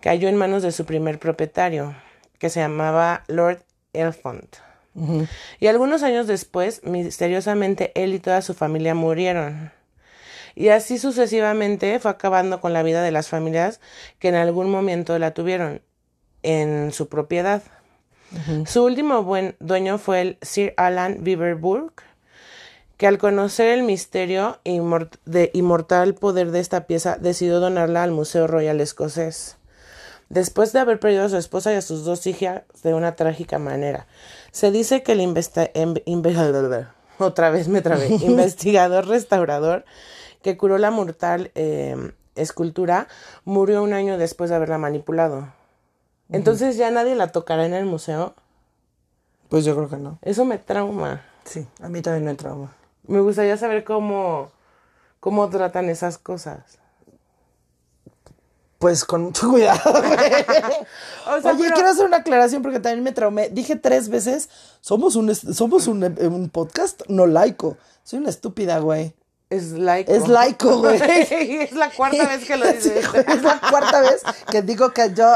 cayó 0.00 0.28
en 0.28 0.36
manos 0.36 0.62
de 0.62 0.72
su 0.72 0.84
primer 0.86 1.18
propietario, 1.18 1.94
que 2.38 2.48
se 2.50 2.60
llamaba 2.60 3.22
Lord 3.28 3.62
Elfont. 3.92 4.56
Y 5.60 5.66
algunos 5.66 6.02
años 6.02 6.26
después, 6.26 6.82
misteriosamente, 6.84 7.92
él 7.94 8.14
y 8.14 8.18
toda 8.18 8.42
su 8.42 8.54
familia 8.54 8.94
murieron. 8.94 9.72
Y 10.54 10.70
así 10.70 10.98
sucesivamente 10.98 12.00
fue 12.00 12.10
acabando 12.10 12.60
con 12.60 12.72
la 12.72 12.82
vida 12.82 13.02
de 13.02 13.12
las 13.12 13.28
familias 13.28 13.80
que 14.18 14.28
en 14.28 14.34
algún 14.34 14.70
momento 14.70 15.16
la 15.18 15.32
tuvieron 15.32 15.82
en 16.42 16.92
su 16.92 17.08
propiedad. 17.08 17.62
Su 18.66 18.84
último 18.84 19.22
buen 19.22 19.54
dueño 19.60 19.98
fue 19.98 20.20
el 20.20 20.38
Sir 20.42 20.74
Alan 20.76 21.18
Beaverburg, 21.20 21.92
que 22.96 23.06
al 23.06 23.18
conocer 23.18 23.68
el 23.68 23.84
misterio 23.84 24.58
de 24.64 25.50
inmortal 25.54 26.14
poder 26.14 26.50
de 26.50 26.60
esta 26.60 26.88
pieza 26.88 27.16
decidió 27.16 27.60
donarla 27.60 28.02
al 28.02 28.10
Museo 28.10 28.48
Royal 28.48 28.80
Escocés. 28.80 29.57
Después 30.28 30.72
de 30.72 30.80
haber 30.80 31.00
perdido 31.00 31.24
a 31.24 31.28
su 31.28 31.36
esposa 31.36 31.72
y 31.72 31.76
a 31.76 31.82
sus 31.82 32.04
dos 32.04 32.26
hijas 32.26 32.62
de 32.82 32.92
una 32.94 33.16
trágica 33.16 33.58
manera. 33.58 34.06
Se 34.52 34.70
dice 34.70 35.02
que 35.02 35.12
el 35.12 35.20
em- 35.20 35.34
inve- 35.34 36.86
otra 37.18 37.50
vez 37.50 37.68
me 37.68 37.80
trabé, 37.82 38.08
investigador 38.20 39.06
restaurador 39.06 39.84
que 40.42 40.56
curó 40.56 40.78
la 40.78 40.90
mortal 40.90 41.50
eh, 41.54 42.12
escultura 42.36 43.08
murió 43.44 43.82
un 43.82 43.92
año 43.92 44.18
después 44.18 44.50
de 44.50 44.56
haberla 44.56 44.78
manipulado. 44.78 45.48
Entonces 46.30 46.76
ya 46.76 46.90
nadie 46.90 47.14
la 47.14 47.28
tocará 47.28 47.64
en 47.64 47.72
el 47.74 47.86
museo. 47.86 48.34
Pues 49.48 49.64
yo 49.64 49.74
creo 49.74 49.88
que 49.88 49.96
no. 49.96 50.18
Eso 50.20 50.44
me 50.44 50.58
trauma. 50.58 51.22
Sí, 51.44 51.66
a 51.80 51.88
mí 51.88 52.02
también 52.02 52.26
me 52.26 52.34
trauma. 52.34 52.76
Me 53.06 53.20
gustaría 53.20 53.56
saber 53.56 53.82
cómo, 53.82 54.50
cómo 55.20 55.48
tratan 55.48 55.88
esas 55.88 56.18
cosas. 56.18 56.78
Pues 58.78 59.04
con 59.04 59.22
mucho 59.22 59.48
cuidado. 59.50 59.80
O 59.90 61.40
sea, 61.40 61.52
Oye, 61.52 61.62
pero- 61.64 61.74
quiero 61.74 61.88
hacer 61.88 62.04
una 62.06 62.18
aclaración 62.18 62.62
porque 62.62 62.80
también 62.80 63.02
me 63.02 63.12
traumé. 63.12 63.48
Dije 63.50 63.76
tres 63.76 64.08
veces, 64.08 64.48
somos 64.80 65.16
un, 65.16 65.34
somos 65.34 65.86
un, 65.88 66.04
un 66.04 66.48
podcast 66.50 67.02
no 67.08 67.26
laico. 67.26 67.76
Soy 68.04 68.20
una 68.20 68.30
estúpida, 68.30 68.78
güey. 68.78 69.14
Es 69.50 69.72
laico. 69.72 70.12
Es 70.12 70.28
laico, 70.28 70.78
güey. 70.78 71.00
es 71.30 71.72
la 71.72 71.90
cuarta 71.90 72.26
vez 72.28 72.44
que 72.46 72.56
lo 72.56 72.66
Sí, 72.70 72.72
dices. 72.74 73.10
güey, 73.10 73.24
es 73.26 73.42
la 73.42 73.60
cuarta 73.60 74.00
vez 74.02 74.22
que 74.50 74.62
digo 74.62 74.90
que 74.92 75.12
yo, 75.14 75.26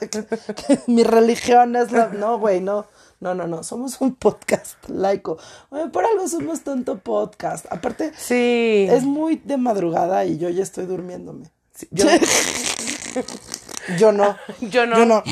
que, 0.00 0.08
que 0.08 0.80
mi 0.88 1.02
religión 1.04 1.76
es 1.76 1.92
la... 1.92 2.08
No, 2.08 2.38
güey, 2.38 2.60
no. 2.60 2.86
No, 3.20 3.34
no, 3.34 3.46
no. 3.46 3.62
Somos 3.62 4.00
un 4.00 4.14
podcast 4.16 4.74
laico. 4.88 5.38
Por 5.92 6.04
algo 6.04 6.26
somos 6.26 6.62
tanto 6.62 6.98
podcast. 6.98 7.66
Aparte, 7.70 8.12
Sí. 8.18 8.88
es 8.90 9.04
muy 9.04 9.36
de 9.36 9.56
madrugada 9.56 10.24
y 10.24 10.36
yo 10.38 10.48
ya 10.48 10.62
estoy 10.64 10.86
durmiéndome. 10.86 11.50
Sí, 11.74 11.86
yo- 11.92 12.06
Yo 13.98 14.12
no. 14.12 14.36
Yo 14.60 14.86
no. 14.86 14.96
Yo 14.98 15.06
no. 15.06 15.22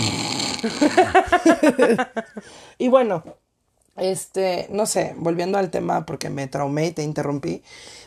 y 2.78 2.88
bueno, 2.88 3.22
este, 3.96 4.66
no 4.70 4.86
sé, 4.86 5.14
volviendo 5.18 5.58
al 5.58 5.70
tema 5.70 6.06
porque 6.06 6.30
me 6.30 6.46
traumé 6.48 6.86
y 6.86 6.92
te 6.92 7.02
interrumpí, 7.02 7.62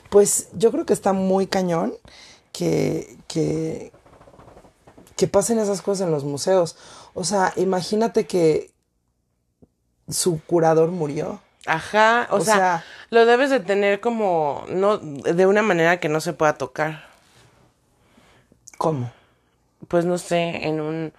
pues 0.09 0.49
yo 0.53 0.71
creo 0.71 0.85
que 0.85 0.93
está 0.93 1.13
muy 1.13 1.47
cañón 1.47 1.93
que, 2.51 3.15
que, 3.27 3.91
que 5.15 5.27
pasen 5.27 5.59
esas 5.59 5.81
cosas 5.81 6.07
en 6.07 6.11
los 6.11 6.23
museos. 6.23 6.75
O 7.13 7.23
sea, 7.23 7.53
imagínate 7.55 8.25
que 8.25 8.71
su 10.09 10.41
curador 10.43 10.91
murió. 10.91 11.39
Ajá, 11.65 12.27
o, 12.31 12.37
O 12.37 12.41
sea, 12.41 12.55
sea- 12.55 12.85
lo 13.09 13.25
debes 13.25 13.49
de 13.49 13.59
tener 13.59 13.99
como, 14.01 14.65
no, 14.69 14.97
de 14.97 15.45
una 15.45 15.61
manera 15.61 15.99
que 15.99 16.09
no 16.09 16.19
se 16.19 16.33
pueda 16.33 16.53
tocar. 16.57 17.05
¿Cómo? 18.77 19.11
Pues 19.87 20.05
no 20.05 20.17
sé, 20.17 20.67
en 20.67 20.79
un, 20.81 21.13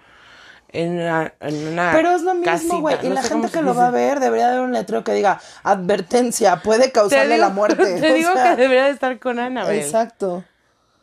en 0.69 0.99
una, 0.99 1.33
en 1.39 1.67
una 1.67 1.91
Pero 1.93 2.11
es 2.15 2.23
lo 2.23 2.33
mismo, 2.33 2.81
güey. 2.81 2.97
Y 3.03 3.09
no 3.09 3.15
la 3.15 3.23
gente 3.23 3.49
que 3.49 3.61
lo 3.61 3.75
va 3.75 3.87
a 3.87 3.91
ver 3.91 4.19
debería 4.19 4.49
haber 4.49 4.61
un 4.61 4.73
letrero 4.73 5.03
que 5.03 5.13
diga 5.13 5.39
advertencia, 5.63 6.57
puede 6.63 6.91
causarle 6.91 7.35
digo, 7.35 7.47
la 7.47 7.49
muerte. 7.53 7.83
te 8.01 8.11
O 8.11 8.13
digo 8.15 8.33
sea, 8.33 8.55
que 8.55 8.61
debería 8.61 8.85
de 8.85 8.91
estar 8.91 9.19
con 9.19 9.39
Annabelle. 9.39 9.81
Exacto. 9.81 10.43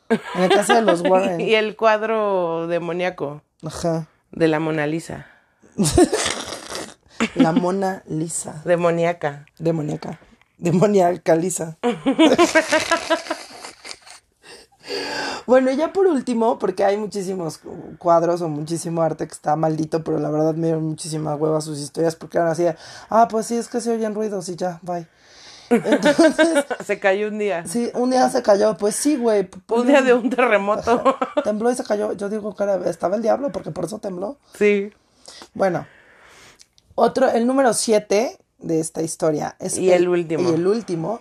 En 0.08 0.20
la 0.40 0.48
casa 0.48 0.74
de 0.74 0.82
los 0.82 1.00
Warren. 1.08 1.40
Y 1.40 1.54
el 1.54 1.76
cuadro 1.76 2.66
demoníaco 2.66 3.42
Ajá. 3.64 4.06
de 4.32 4.48
la 4.48 4.58
Mona 4.58 4.86
Lisa. 4.86 5.26
La 7.34 7.52
Mona 7.52 8.02
Lisa. 8.06 8.62
Demoníaca. 8.64 9.44
Demoníaca. 9.58 10.18
Demoníaca 10.56 11.34
Lisa. 11.36 11.76
Bueno, 15.46 15.70
y 15.70 15.76
ya 15.76 15.92
por 15.92 16.06
último, 16.06 16.58
porque 16.58 16.84
hay 16.84 16.96
muchísimos 16.96 17.60
cuadros 17.98 18.40
o 18.42 18.48
muchísimo 18.48 19.02
arte 19.02 19.26
que 19.26 19.34
está 19.34 19.56
maldito, 19.56 20.02
pero 20.04 20.18
la 20.18 20.30
verdad 20.30 20.54
me 20.54 20.66
dieron 20.68 20.84
muchísima 20.84 21.34
hueva 21.34 21.60
sus 21.60 21.78
historias 21.78 22.16
porque 22.16 22.38
eran 22.38 22.50
así 22.50 22.62
de, 22.64 22.76
ah, 23.08 23.28
pues 23.28 23.46
sí, 23.46 23.56
es 23.56 23.68
que 23.68 23.80
se 23.80 23.90
oyen 23.92 24.14
ruidos 24.14 24.48
y 24.48 24.56
ya, 24.56 24.78
bye. 24.82 25.06
Entonces, 25.70 26.64
Se 26.84 26.98
cayó 26.98 27.28
un 27.28 27.38
día. 27.38 27.64
sí, 27.66 27.90
un 27.94 28.10
día 28.10 28.28
se 28.28 28.42
cayó, 28.42 28.76
pues 28.76 28.96
sí, 28.96 29.16
güey. 29.16 29.48
Un 29.68 29.86
día 29.86 30.02
de 30.02 30.12
un 30.14 30.28
terremoto. 30.28 31.02
Tembló 31.44 31.70
y 31.70 31.76
se 31.76 31.84
cayó. 31.84 32.12
Yo 32.14 32.28
digo 32.28 32.56
que 32.56 32.64
era- 32.64 32.90
estaba 32.90 33.14
el 33.14 33.22
diablo 33.22 33.52
porque 33.52 33.70
por 33.70 33.84
eso 33.84 33.98
tembló. 33.98 34.36
sí. 34.58 34.90
Bueno, 35.54 35.86
otro, 36.96 37.30
el 37.30 37.46
número 37.46 37.72
7 37.72 38.36
de 38.58 38.80
esta 38.80 39.00
historia 39.00 39.54
es 39.60 39.78
Y 39.78 39.90
el 39.92 40.08
último. 40.08 40.50
Y 40.50 40.54
el 40.54 40.66
último 40.66 41.20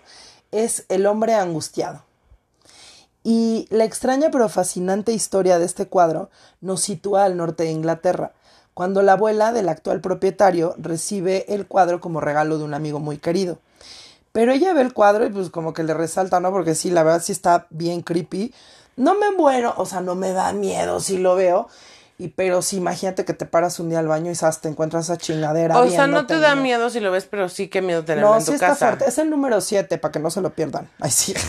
es 0.51 0.85
El 0.89 1.05
hombre 1.05 1.35
angustiado. 1.35 2.03
Y 3.31 3.67
la 3.69 3.83
extraña 3.83 4.31
pero 4.31 4.49
fascinante 4.49 5.11
historia 5.11 5.59
de 5.59 5.65
este 5.65 5.85
cuadro 5.85 6.31
nos 6.61 6.81
sitúa 6.81 7.25
al 7.25 7.37
norte 7.37 7.61
de 7.61 7.69
Inglaterra, 7.69 8.31
cuando 8.73 9.03
la 9.03 9.11
abuela 9.13 9.53
del 9.53 9.69
actual 9.69 10.01
propietario 10.01 10.73
recibe 10.79 11.45
el 11.53 11.67
cuadro 11.67 11.99
como 12.01 12.21
regalo 12.21 12.57
de 12.57 12.63
un 12.63 12.73
amigo 12.73 12.97
muy 12.99 13.19
querido. 13.19 13.59
Pero 14.31 14.51
ella 14.51 14.73
ve 14.73 14.81
el 14.81 14.93
cuadro 14.93 15.27
y 15.27 15.29
pues 15.29 15.51
como 15.51 15.73
que 15.75 15.83
le 15.83 15.93
resalta, 15.93 16.39
¿no? 16.39 16.51
Porque 16.51 16.73
sí, 16.73 16.89
la 16.89 17.03
verdad 17.03 17.21
sí 17.23 17.31
está 17.31 17.67
bien 17.69 18.01
creepy. 18.01 18.51
No 18.95 19.13
me 19.13 19.29
muero, 19.29 19.75
o 19.77 19.85
sea, 19.85 20.01
no 20.01 20.15
me 20.15 20.31
da 20.33 20.51
miedo 20.51 20.99
si 20.99 21.19
lo 21.19 21.35
veo. 21.35 21.67
Y 22.17 22.29
pero 22.29 22.63
sí, 22.63 22.77
imagínate 22.77 23.25
que 23.25 23.33
te 23.35 23.45
paras 23.45 23.79
un 23.79 23.89
día 23.89 23.99
al 23.99 24.07
baño 24.07 24.31
y 24.31 24.35
¿sabes? 24.35 24.59
te 24.59 24.69
encuentras 24.69 25.03
esa 25.05 25.17
chingadera. 25.17 25.77
O 25.79 25.87
sea, 25.87 26.07
no 26.07 26.25
te 26.25 26.39
da 26.39 26.55
miedo 26.55 26.89
si 26.89 26.99
lo 26.99 27.11
ves, 27.11 27.27
pero 27.29 27.47
sí 27.47 27.67
que 27.67 27.83
miedo 27.83 28.03
tenerlo 28.03 28.29
No, 28.31 28.35
en 28.37 28.41
sí 28.41 28.47
tu 28.47 28.53
está 28.53 28.69
casa. 28.69 28.87
fuerte. 28.87 29.05
Es 29.07 29.19
el 29.19 29.29
número 29.29 29.61
7, 29.61 29.99
para 29.99 30.11
que 30.11 30.19
no 30.19 30.31
se 30.31 30.41
lo 30.41 30.49
pierdan. 30.49 30.89
Ay, 30.99 31.11
sí. 31.11 31.35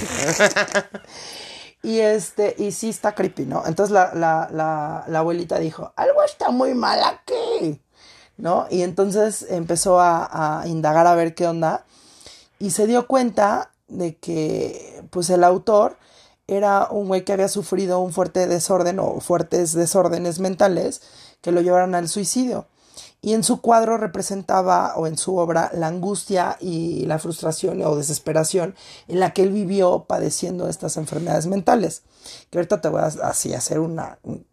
y 1.83 2.01
este, 2.01 2.55
y 2.59 2.73
sí 2.73 2.91
está 2.91 3.15
creepy, 3.15 3.47
¿no? 3.47 3.63
Entonces 3.67 3.93
la, 3.93 4.15
la, 4.15 4.49
la, 4.53 5.05
la 5.07 5.19
abuelita 5.19 5.59
dijo, 5.59 5.93
algo 5.97 6.23
está 6.23 6.51
muy 6.51 6.75
mal 6.75 7.01
aquí, 7.03 7.81
¿no? 8.37 8.67
Y 8.71 8.83
entonces 8.83 9.47
empezó 9.49 10.01
a, 10.01 10.61
a 10.61 10.69
indagar 10.69 11.07
a 11.07 11.15
ver 11.15 11.35
qué 11.35 11.47
onda. 11.47 11.85
Y 12.59 12.71
se 12.71 12.87
dio 12.87 13.07
cuenta 13.07 13.71
de 13.89 14.17
que, 14.17 15.03
pues, 15.11 15.31
el 15.31 15.45
autor 15.45 15.97
era 16.47 16.89
un 16.91 17.09
güey 17.09 17.25
que 17.25 17.33
había 17.33 17.49
sufrido 17.49 18.01
un 18.01 18.13
fuerte 18.13 18.47
desorden 18.47 18.99
o 18.99 19.21
fuertes 19.21 19.73
desórdenes 19.73 20.41
mentales 20.41 21.01
que 21.41 21.53
lo 21.53 21.61
llevaron 21.61 21.95
al 21.95 22.09
suicidio. 22.09 22.67
Y 23.23 23.35
en 23.35 23.45
su 23.45 23.61
cuadro 23.61 23.99
representaba, 23.99 24.95
o 24.97 25.07
en 25.07 25.19
su 25.19 25.37
obra, 25.37 25.71
la 25.75 25.89
angustia 25.89 26.57
y 26.59 27.05
la 27.07 27.19
frustración 27.19 27.83
o 27.83 27.95
desesperación 27.97 28.75
en 29.09 29.21
la 29.21 29.33
que 29.35 29.43
él 29.43 29.51
vivió 29.51 30.05
padeciendo 30.09 30.69
estas 30.69 30.97
enfermedades 30.97 31.47
mentales. 31.47 32.03
Que 32.49 32.59
ahorita 32.59 32.81
te 32.81 32.89
voy 32.89 33.03
a 33.03 33.07
así 33.07 33.53
hacer 33.53 33.79
una, 33.81 34.19
un- 34.23 34.47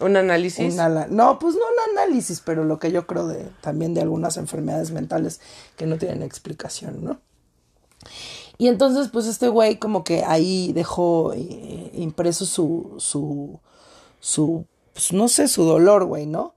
Un 0.00 0.16
análisis. 0.16 0.74
una- 0.74 1.06
no, 1.06 1.38
pues 1.38 1.54
no 1.54 1.60
un 1.60 1.96
análisis, 1.98 2.40
pero 2.44 2.64
lo 2.64 2.78
que 2.80 2.90
yo 2.90 3.06
creo 3.06 3.28
de 3.28 3.48
también 3.60 3.94
de 3.94 4.00
algunas 4.02 4.36
enfermedades 4.36 4.90
mentales 4.90 5.40
que 5.76 5.86
no 5.86 5.96
tienen 5.96 6.22
explicación, 6.22 7.04
¿no? 7.04 7.20
Y 8.58 8.66
entonces, 8.66 9.08
pues 9.12 9.26
este 9.26 9.48
güey 9.48 9.78
como 9.78 10.02
que 10.02 10.24
ahí 10.24 10.72
dejó 10.72 11.32
eh, 11.34 11.90
impreso 11.94 12.44
su, 12.46 12.94
su, 12.98 13.60
su, 14.18 14.64
pues 14.92 15.12
no 15.12 15.28
sé, 15.28 15.46
su 15.46 15.62
dolor, 15.64 16.04
güey, 16.06 16.26
¿no? 16.26 16.54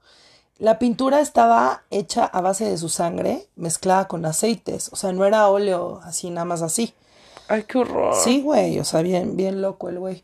La 0.62 0.78
pintura 0.78 1.18
estaba 1.18 1.82
hecha 1.90 2.24
a 2.24 2.40
base 2.40 2.64
de 2.64 2.78
su 2.78 2.88
sangre 2.88 3.48
mezclada 3.56 4.06
con 4.06 4.24
aceites, 4.24 4.90
o 4.92 4.96
sea, 4.96 5.10
no 5.10 5.24
era 5.24 5.48
óleo 5.48 6.00
así, 6.04 6.30
nada 6.30 6.44
más 6.44 6.62
así. 6.62 6.94
Ay, 7.48 7.64
qué 7.64 7.78
horror. 7.78 8.14
Sí, 8.14 8.42
güey, 8.42 8.78
o 8.78 8.84
sea, 8.84 9.02
bien, 9.02 9.36
bien 9.36 9.60
loco 9.60 9.88
el 9.88 9.98
güey. 9.98 10.22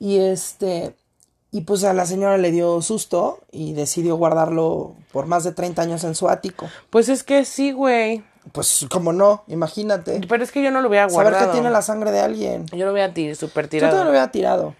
Y 0.00 0.18
este, 0.18 0.96
y 1.52 1.60
pues 1.60 1.84
a 1.84 1.94
la 1.94 2.04
señora 2.04 2.36
le 2.36 2.50
dio 2.50 2.82
susto 2.82 3.38
y 3.52 3.74
decidió 3.74 4.16
guardarlo 4.16 4.96
por 5.12 5.26
más 5.26 5.44
de 5.44 5.52
30 5.52 5.82
años 5.82 6.02
en 6.02 6.16
su 6.16 6.28
ático. 6.28 6.66
Pues 6.90 7.08
es 7.08 7.22
que 7.22 7.44
sí, 7.44 7.70
güey. 7.70 8.24
Pues, 8.50 8.86
como 8.90 9.12
no, 9.12 9.44
imagínate. 9.46 10.20
Pero 10.28 10.42
es 10.42 10.50
que 10.50 10.64
yo 10.64 10.72
no 10.72 10.80
lo 10.80 10.88
hubiera 10.88 11.08
Saber 11.08 11.26
guardado. 11.26 11.46
que 11.46 11.52
tiene 11.52 11.70
la 11.70 11.82
sangre 11.82 12.10
de 12.10 12.18
alguien. 12.18 12.66
Yo 12.72 12.86
lo 12.86 12.90
voy 12.90 13.02
a 13.02 13.14
tirar, 13.14 13.36
súper 13.36 13.66
Yo 13.66 13.70
te 13.70 13.80
lo 13.82 13.90
tirado. 13.92 14.10
hubiera 14.10 14.32
tirado. 14.32 14.74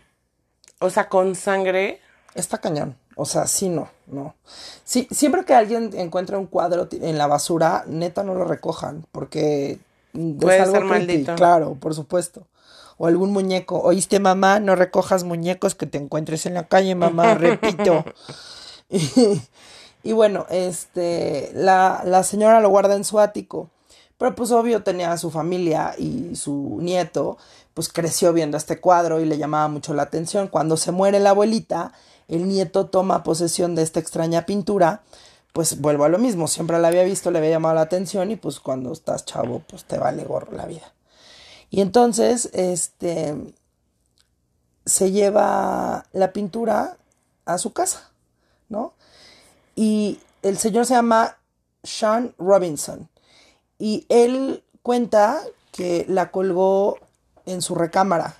O 0.80 0.90
sea, 0.90 1.08
con 1.08 1.36
sangre. 1.36 2.00
Está 2.34 2.58
cañón. 2.58 2.96
O 3.20 3.26
sea, 3.26 3.46
sí, 3.46 3.68
no, 3.68 3.90
no. 4.06 4.34
Sí, 4.82 5.06
siempre 5.10 5.44
que 5.44 5.52
alguien 5.52 5.90
encuentre 5.92 6.38
un 6.38 6.46
cuadro 6.46 6.88
en 6.90 7.18
la 7.18 7.26
basura, 7.26 7.84
neta 7.86 8.22
no 8.22 8.34
lo 8.34 8.46
recojan, 8.46 9.04
porque 9.12 9.78
Puede 10.12 10.56
es 10.56 10.62
algo 10.62 10.72
ser 10.72 10.86
creepy, 10.86 11.06
maldito. 11.06 11.34
Claro, 11.34 11.74
por 11.74 11.94
supuesto. 11.94 12.46
O 12.96 13.06
algún 13.06 13.30
muñeco. 13.30 13.78
Oíste, 13.78 14.20
mamá, 14.20 14.58
no 14.58 14.74
recojas 14.74 15.24
muñecos 15.24 15.74
que 15.74 15.84
te 15.84 15.98
encuentres 15.98 16.46
en 16.46 16.54
la 16.54 16.66
calle, 16.66 16.94
mamá, 16.94 17.34
repito. 17.38 18.06
y, 18.88 19.02
y 20.02 20.12
bueno, 20.12 20.46
este, 20.48 21.50
la, 21.52 22.00
la 22.06 22.22
señora 22.22 22.60
lo 22.60 22.70
guarda 22.70 22.94
en 22.94 23.04
su 23.04 23.20
ático. 23.20 23.68
Pero 24.16 24.34
pues 24.34 24.50
obvio 24.50 24.82
tenía 24.82 25.12
a 25.12 25.18
su 25.18 25.30
familia 25.30 25.94
y 25.98 26.36
su 26.36 26.78
nieto, 26.80 27.36
pues 27.74 27.90
creció 27.90 28.32
viendo 28.32 28.56
este 28.56 28.80
cuadro 28.80 29.20
y 29.20 29.26
le 29.26 29.36
llamaba 29.36 29.68
mucho 29.68 29.92
la 29.92 30.04
atención. 30.04 30.48
Cuando 30.48 30.78
se 30.78 30.90
muere 30.90 31.20
la 31.20 31.30
abuelita, 31.30 31.92
el 32.30 32.48
nieto 32.48 32.86
toma 32.86 33.22
posesión 33.22 33.74
de 33.74 33.82
esta 33.82 34.00
extraña 34.00 34.46
pintura, 34.46 35.02
pues 35.52 35.80
vuelvo 35.80 36.04
a 36.04 36.08
lo 36.08 36.18
mismo, 36.18 36.46
siempre 36.46 36.78
la 36.78 36.88
había 36.88 37.02
visto, 37.02 37.30
le 37.30 37.38
había 37.38 37.50
llamado 37.50 37.74
la 37.74 37.80
atención 37.82 38.30
y 38.30 38.36
pues 38.36 38.60
cuando 38.60 38.92
estás 38.92 39.24
chavo, 39.24 39.62
pues 39.68 39.84
te 39.84 39.98
vale 39.98 40.24
gorro 40.24 40.52
la 40.52 40.66
vida. 40.66 40.92
Y 41.70 41.80
entonces, 41.80 42.50
este, 42.52 43.34
se 44.84 45.12
lleva 45.12 46.06
la 46.12 46.32
pintura 46.32 46.96
a 47.44 47.58
su 47.58 47.72
casa, 47.72 48.10
¿no? 48.68 48.94
Y 49.76 50.20
el 50.42 50.58
señor 50.58 50.86
se 50.86 50.94
llama 50.94 51.36
Sean 51.82 52.34
Robinson. 52.38 53.08
Y 53.78 54.04
él 54.08 54.62
cuenta 54.82 55.42
que 55.72 56.04
la 56.08 56.30
colgó 56.30 56.98
en 57.46 57.62
su 57.62 57.74
recámara. 57.74 58.36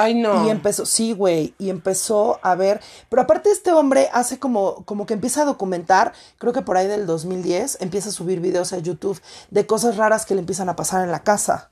Ay, 0.00 0.14
no. 0.14 0.46
Y 0.46 0.50
empezó, 0.50 0.86
sí, 0.86 1.12
güey, 1.12 1.54
y 1.58 1.68
empezó 1.68 2.38
a 2.42 2.54
ver, 2.54 2.80
pero 3.10 3.22
aparte 3.22 3.50
este 3.50 3.72
hombre 3.72 4.08
hace 4.14 4.38
como, 4.38 4.84
como 4.86 5.04
que 5.04 5.12
empieza 5.12 5.42
a 5.42 5.44
documentar, 5.44 6.14
creo 6.38 6.54
que 6.54 6.62
por 6.62 6.78
ahí 6.78 6.86
del 6.86 7.06
2010, 7.06 7.78
empieza 7.80 8.08
a 8.08 8.12
subir 8.12 8.40
videos 8.40 8.72
a 8.72 8.78
YouTube 8.78 9.20
de 9.50 9.66
cosas 9.66 9.96
raras 9.96 10.24
que 10.24 10.34
le 10.34 10.40
empiezan 10.40 10.70
a 10.70 10.76
pasar 10.76 11.04
en 11.04 11.12
la 11.12 11.22
casa. 11.22 11.70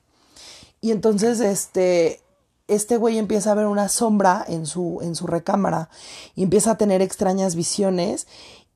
Y 0.82 0.90
entonces, 0.90 1.40
este, 1.40 2.20
este 2.66 2.98
güey 2.98 3.16
empieza 3.16 3.52
a 3.52 3.54
ver 3.54 3.66
una 3.66 3.88
sombra 3.88 4.44
en 4.46 4.66
su, 4.66 4.98
en 5.00 5.14
su 5.14 5.26
recámara 5.26 5.88
y 6.34 6.42
empieza 6.42 6.72
a 6.72 6.78
tener 6.78 7.00
extrañas 7.00 7.54
visiones 7.54 8.26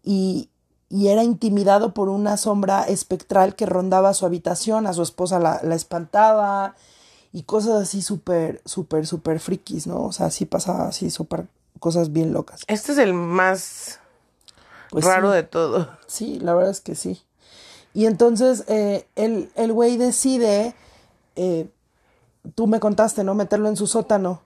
y, 0.03 0.48
y 0.88 1.09
era 1.09 1.24
intimidado 1.24 1.92
por 1.92 2.09
una 2.09 2.38
sombra 2.38 2.84
espectral 2.84 3.55
que 3.55 3.66
rondaba 3.66 4.14
su 4.14 4.24
habitación, 4.24 4.86
a 4.86 4.94
su 4.94 5.03
esposa 5.03 5.38
la, 5.38 5.61
la 5.62 5.74
espantaba 5.74 6.74
y 7.33 7.43
cosas 7.45 7.83
así 7.83 8.03
súper, 8.03 8.61
súper, 8.64 9.07
súper 9.07 9.41
frikis, 9.41 9.87
¿no? 9.87 10.03
O 10.03 10.12
sea, 10.12 10.30
sí 10.30 10.45
pasaba 10.47 10.89
así 10.89 11.11
súper 11.11 11.47
cosas 11.80 12.12
bien 12.12 12.33
locas. 12.33 12.62
Este 12.68 12.93
es 12.93 12.99
el 12.99 13.14
más 13.14 13.99
Pues 14.91 15.05
raro 15.05 15.30
sí. 15.30 15.37
de 15.37 15.43
todo. 15.43 15.89
Sí, 16.07 16.39
la 16.41 16.55
verdad 16.55 16.70
es 16.70 16.80
que 16.80 16.95
sí. 16.95 17.22
Y 17.95 18.07
entonces 18.07 18.64
eh, 18.68 19.07
el, 19.16 19.51
el 19.55 19.72
güey 19.72 19.97
decide, 19.97 20.74
eh, 21.37 21.68
tú 22.55 22.66
me 22.66 22.80
contaste, 22.80 23.24
¿no? 23.24 23.35
Meterlo 23.35 23.68
en 23.68 23.76
su 23.76 23.87
sótano. 23.87 24.43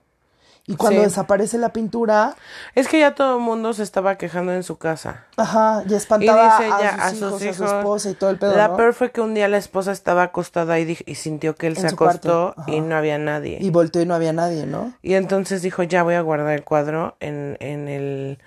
Y 0.69 0.75
cuando 0.75 0.99
Sí. 0.99 1.05
desaparece 1.05 1.57
la 1.57 1.71
pintura, 1.71 2.35
Es 2.75 2.89
que 2.89 2.99
ya 2.99 3.15
todo 3.15 3.37
el 3.37 3.41
mundo 3.41 3.71
se 3.71 3.83
estaba 3.83 4.17
quejando 4.17 4.51
en 4.51 4.63
su 4.63 4.77
casa. 4.77 5.23
ajá, 5.37 5.83
y 5.87 5.93
Y 5.93 5.95
espantaba 5.95 6.57
dice 6.59 6.69
a, 6.69 7.09
sus 7.11 7.41
a 7.41 7.45
hijos, 7.45 7.61
a 7.61 7.69
su 7.69 7.75
esposa 7.77 8.09
y 8.09 8.13
todo 8.15 8.29
el 8.31 8.37
pedo, 8.37 8.53
la 8.57 8.67
¿no? 8.67 8.75
peor 8.75 8.93
fue 8.93 9.11
que 9.11 9.21
un 9.21 9.33
día 9.33 9.47
la 9.47 9.55
esposa 9.57 9.93
estaba 9.93 10.23
acostada 10.23 10.77
y, 10.79 10.97
y 11.05 11.15
sintió 11.15 11.55
que 11.55 11.67
él 11.67 11.75
En 11.77 11.83
se 11.83 11.89
su 11.89 11.95
acostó 11.95 12.53
y 12.67 12.81
no 12.81 12.97
había 12.97 13.17
nadie. 13.17 13.59
Y 13.61 13.69
volteó 13.69 14.01
y 14.01 14.05
no 14.05 14.13
había 14.13 14.33
nadie, 14.33 14.65
¿no? 14.65 14.91
Y 15.01 15.13
entonces 15.13 15.61
dijo, 15.61 15.83
ya 15.83 16.03
voy 16.03 16.15
a 16.15 16.21
guardar 16.21 16.53
el 16.53 16.65
cuadro 16.65 17.15
en, 17.21 17.55
en 17.61 17.87
el 17.87 18.37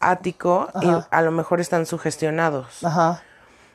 ático 0.00 0.68
y 0.82 0.88
a 1.10 1.22
lo 1.22 1.30
mejor 1.30 1.60
están 1.60 1.86
sugestionados. 1.86 2.82
Ajá. 2.84 3.22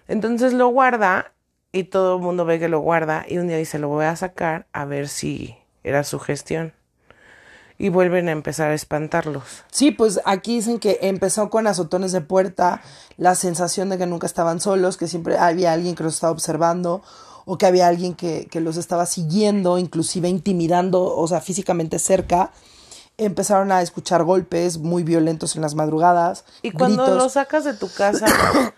Entonces 0.10 0.52
lo 0.52 0.68
guarda 0.68 1.32
y 1.72 1.86
todo 1.86 2.18
el 2.18 2.22
mundo 2.22 2.44
ve 2.44 2.60
que 2.60 2.68
lo 2.68 2.82
guarda 2.82 3.26
y 3.28 3.38
un 3.38 3.48
día 3.48 3.56
dice, 3.58 3.80
lo 3.80 3.88
voy 3.88 4.06
a 4.06 4.16
sacar 4.18 4.66
a 4.74 4.84
ver 4.84 5.08
si 5.08 5.58
era 5.86 6.04
sugestión. 6.04 6.74
Y 7.78 7.90
vuelven 7.90 8.30
a 8.30 8.32
empezar 8.32 8.70
a 8.70 8.74
espantarlos. 8.74 9.44
Sí, 9.72 9.92
pues 9.92 10.22
aquí 10.26 10.56
dicen 10.56 10.80
que 10.80 11.00
empezó 11.02 11.50
con 11.50 11.68
azotones 11.68 12.12
de 12.12 12.22
puerta, 12.22 12.82
la 13.18 13.36
sensación 13.36 13.90
de 13.90 13.98
que 13.98 14.06
nunca 14.06 14.28
estaban 14.28 14.60
solos, 14.60 14.98
que 14.98 15.08
siempre 15.08 15.38
había 15.38 15.74
alguien 15.74 15.96
que 15.96 16.04
los 16.04 16.14
estaba 16.14 16.32
observando 16.32 17.02
o 17.46 17.58
que 17.58 17.66
había 17.66 17.88
alguien 17.88 18.14
que, 18.14 18.48
que 18.50 18.62
los 18.62 18.78
estaba 18.78 19.06
siguiendo, 19.06 19.78
inclusive 19.78 20.30
intimidando, 20.30 21.04
o 21.04 21.28
sea, 21.28 21.42
físicamente 21.42 22.00
cerca. 22.00 22.52
Empezaron 23.18 23.72
a 23.72 23.82
escuchar 23.82 24.24
golpes 24.24 24.78
muy 24.78 25.04
violentos 25.04 25.56
en 25.56 25.62
las 25.62 25.76
madrugadas. 25.76 26.46
Y 26.62 26.72
cuando 26.72 27.04
gritos. 27.04 27.24
lo 27.24 27.30
sacas 27.30 27.64
de 27.64 27.74
tu 27.74 27.92
casa, 27.92 28.26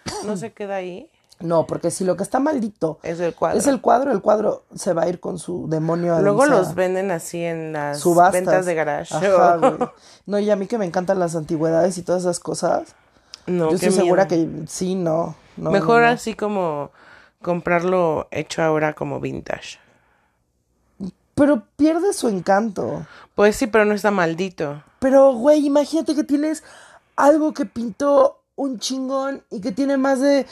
no 0.26 0.36
se 0.36 0.54
queda 0.54 0.76
ahí. 0.76 1.10
No, 1.40 1.68
porque 1.68 1.92
si 1.92 2.06
lo 2.06 2.16
que 2.16 2.24
está 2.24 2.40
maldito 2.40 3.00
Es 3.04 3.20
el 3.20 3.36
cuadro. 3.36 3.60
es 3.60 3.68
el 3.68 3.82
cuadro, 3.82 4.12
el 4.12 4.22
cuadro 4.22 4.64
se 4.74 4.94
va 4.94 5.04
a 5.04 5.10
ir 5.10 5.20
con 5.20 5.38
su 5.38 5.68
demonio. 5.68 6.20
Luego 6.22 6.46
los 6.46 6.76
venden 6.76 7.12
así 7.12 7.44
en 7.44 7.74
las 7.74 8.00
subastas. 8.00 8.34
ventas 8.34 8.66
de 8.66 8.74
garage. 8.76 9.14
Ajá, 9.14 9.58
güey. 9.58 9.78
No, 10.26 10.40
y 10.40 10.50
a 10.50 10.56
mí 10.56 10.66
que 10.68 10.78
me 10.78 10.86
encantan 10.86 11.20
las 11.20 11.36
antigüedades 11.36 11.98
y 11.98 12.04
todas 12.04 12.22
esas 12.24 12.40
cosas. 12.40 12.96
no, 13.48 13.70
yo 13.70 13.76
estoy 13.76 13.92
segura 13.92 14.28
que 14.28 14.48
sí, 14.68 14.96
no. 14.96 15.36
no 15.58 15.72
Mejor 15.72 16.02
no, 16.02 16.08
no. 16.08 16.14
así 16.14 16.34
como 16.36 16.92
comprarlo 17.42 18.28
hecho 18.32 18.64
ahora 18.64 18.94
como 18.94 19.20
vintage. 19.20 19.78
Pero 21.36 21.64
pierde 21.76 22.14
su 22.14 22.30
encanto. 22.30 23.06
Pues 23.36 23.58
sí, 23.58 23.68
pero 23.68 23.84
no 23.84 23.94
está 23.94 24.10
maldito. 24.10 24.82
Pero, 25.00 25.34
güey, 25.34 25.66
imagínate 25.66 26.16
que 26.16 26.24
tienes 26.24 26.64
algo 27.18 27.54
que 27.54 27.66
pintó 27.66 28.42
un 28.56 28.80
chingón 28.80 29.44
y 29.52 29.60
que 29.60 29.74
tiene 29.74 29.98
más 29.98 30.22
de 30.22 30.46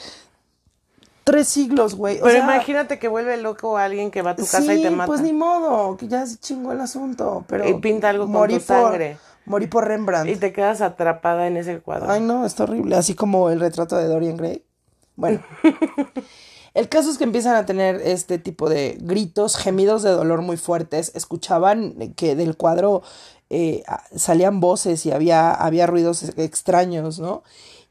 tres 1.24 1.48
siglos, 1.48 1.94
güey. 1.94 2.18
Pero 2.20 2.30
sea, 2.30 2.44
imagínate 2.44 2.98
que 2.98 3.08
vuelve 3.08 3.36
loco 3.38 3.76
a 3.78 3.84
alguien 3.84 4.10
que 4.10 4.22
va 4.22 4.30
a 4.30 4.36
tu 4.36 4.42
casa 4.44 4.60
sí, 4.62 4.72
y 4.72 4.82
te 4.82 4.90
mata. 4.90 5.06
pues 5.06 5.20
ni 5.22 5.32
modo, 5.32 5.96
que 5.96 6.06
ya 6.08 6.24
se 6.26 6.36
chingó 6.38 6.72
el 6.72 6.80
asunto. 6.80 7.44
Pero 7.48 7.68
Y 7.68 7.74
pinta 7.74 8.10
algo 8.10 8.24
con 8.30 8.48
tu 8.48 8.54
por- 8.54 8.60
sangre. 8.62 9.16
Morí 9.46 9.66
por 9.66 9.86
Rembrandt. 9.86 10.30
Y 10.30 10.36
te 10.36 10.52
quedas 10.54 10.80
atrapada 10.80 11.46
en 11.46 11.56
ese 11.58 11.78
cuadro. 11.80 12.10
Ay, 12.10 12.20
no, 12.22 12.46
está 12.46 12.62
horrible. 12.64 12.96
Así 12.96 13.14
como 13.14 13.50
el 13.50 13.60
retrato 13.60 13.96
de 13.96 14.06
Dorian 14.06 14.36
Gray. 14.38 14.62
Bueno. 15.16 15.40
El 16.74 16.88
caso 16.88 17.08
es 17.10 17.18
que 17.18 17.24
empiezan 17.24 17.54
a 17.54 17.66
tener 17.66 18.00
este 18.04 18.38
tipo 18.38 18.68
de 18.68 18.98
gritos, 19.00 19.56
gemidos 19.56 20.02
de 20.02 20.10
dolor 20.10 20.42
muy 20.42 20.56
fuertes. 20.56 21.12
Escuchaban 21.14 22.14
que 22.16 22.34
del 22.34 22.56
cuadro 22.56 23.02
eh, 23.48 23.84
salían 24.16 24.58
voces 24.58 25.06
y 25.06 25.12
había, 25.12 25.52
había 25.52 25.86
ruidos 25.86 26.24
ex- 26.24 26.36
extraños, 26.38 27.20
¿no? 27.20 27.44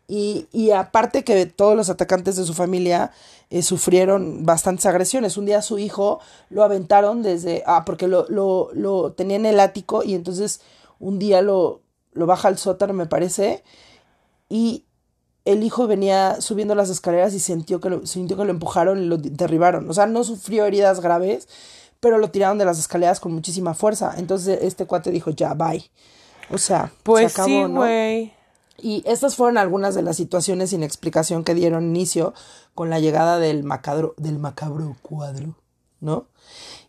Y, 0.08 0.48
y 0.52 0.72
aparte 0.72 1.24
que 1.24 1.46
todos 1.46 1.76
los 1.76 1.90
atacantes 1.90 2.36
de 2.36 2.44
su 2.44 2.54
familia 2.54 3.12
eh, 3.50 3.64
sufrieron 3.64 4.46
bastantes 4.46 4.86
agresiones. 4.86 5.38
Un 5.38 5.46
día 5.46 5.62
su 5.62 5.80
hijo 5.80 6.20
lo 6.50 6.64
aventaron 6.64 7.24
desde... 7.24 7.64
Ah, 7.66 7.84
porque 7.86 8.08
lo, 8.08 8.26
lo, 8.30 8.70
lo 8.74 9.14
tenía 9.14 9.38
en 9.38 9.46
el 9.46 9.60
ático 9.60 10.04
y 10.04 10.14
entonces 10.14 10.62
un 11.00 11.20
día 11.20 11.42
lo, 11.42 11.82
lo 12.14 12.26
baja 12.26 12.48
al 12.48 12.58
sótano, 12.58 12.94
me 12.94 13.06
parece, 13.06 13.64
y 14.50 14.86
el 15.46 15.64
hijo 15.64 15.88
venía 15.88 16.40
subiendo 16.40 16.76
las 16.76 16.90
escaleras 16.90 17.34
y 17.34 17.40
sintió 17.40 17.82
que 17.82 17.90
lo, 17.90 18.06
sintió 18.06 18.38
que 18.38 18.46
lo 18.46 18.52
empujaron 18.52 19.02
y 19.02 19.06
lo 19.06 19.18
derribaron. 19.18 19.90
O 19.90 19.94
sea, 19.94 20.06
no 20.06 20.24
sufrió 20.24 20.66
heridas 20.66 21.02
graves, 21.02 21.50
pero 22.00 22.18
lo 22.18 22.30
tiraron 22.30 22.58
de 22.58 22.66
las 22.66 22.80
escaleras 22.80 23.20
con 23.20 23.34
muchísima 23.34 23.74
fuerza. 23.74 24.14
Entonces 24.18 24.60
este 24.62 24.86
cuate 24.86 25.12
dijo, 25.12 25.32
ya, 25.32 25.54
bye. 25.54 25.90
O 26.50 26.58
sea, 26.58 26.92
pues 27.04 27.34
se 27.34 27.42
acabó, 27.42 27.48
sí, 27.48 27.74
¿no? 27.74 27.86
Y 28.78 29.04
estas 29.06 29.36
fueron 29.36 29.58
algunas 29.58 29.96
de 29.96 30.02
las 30.02 30.18
situaciones 30.18 30.72
sin 30.72 30.84
explicación 30.84 31.44
que 31.44 31.54
dieron 31.54 31.86
inicio 31.86 32.34
con 32.76 32.90
la 32.90 33.00
llegada 33.00 33.40
del 33.40 33.64
macabro, 33.64 34.14
del 34.18 34.40
macabro 34.40 34.96
cuadro, 35.02 35.56
¿no? 36.02 36.26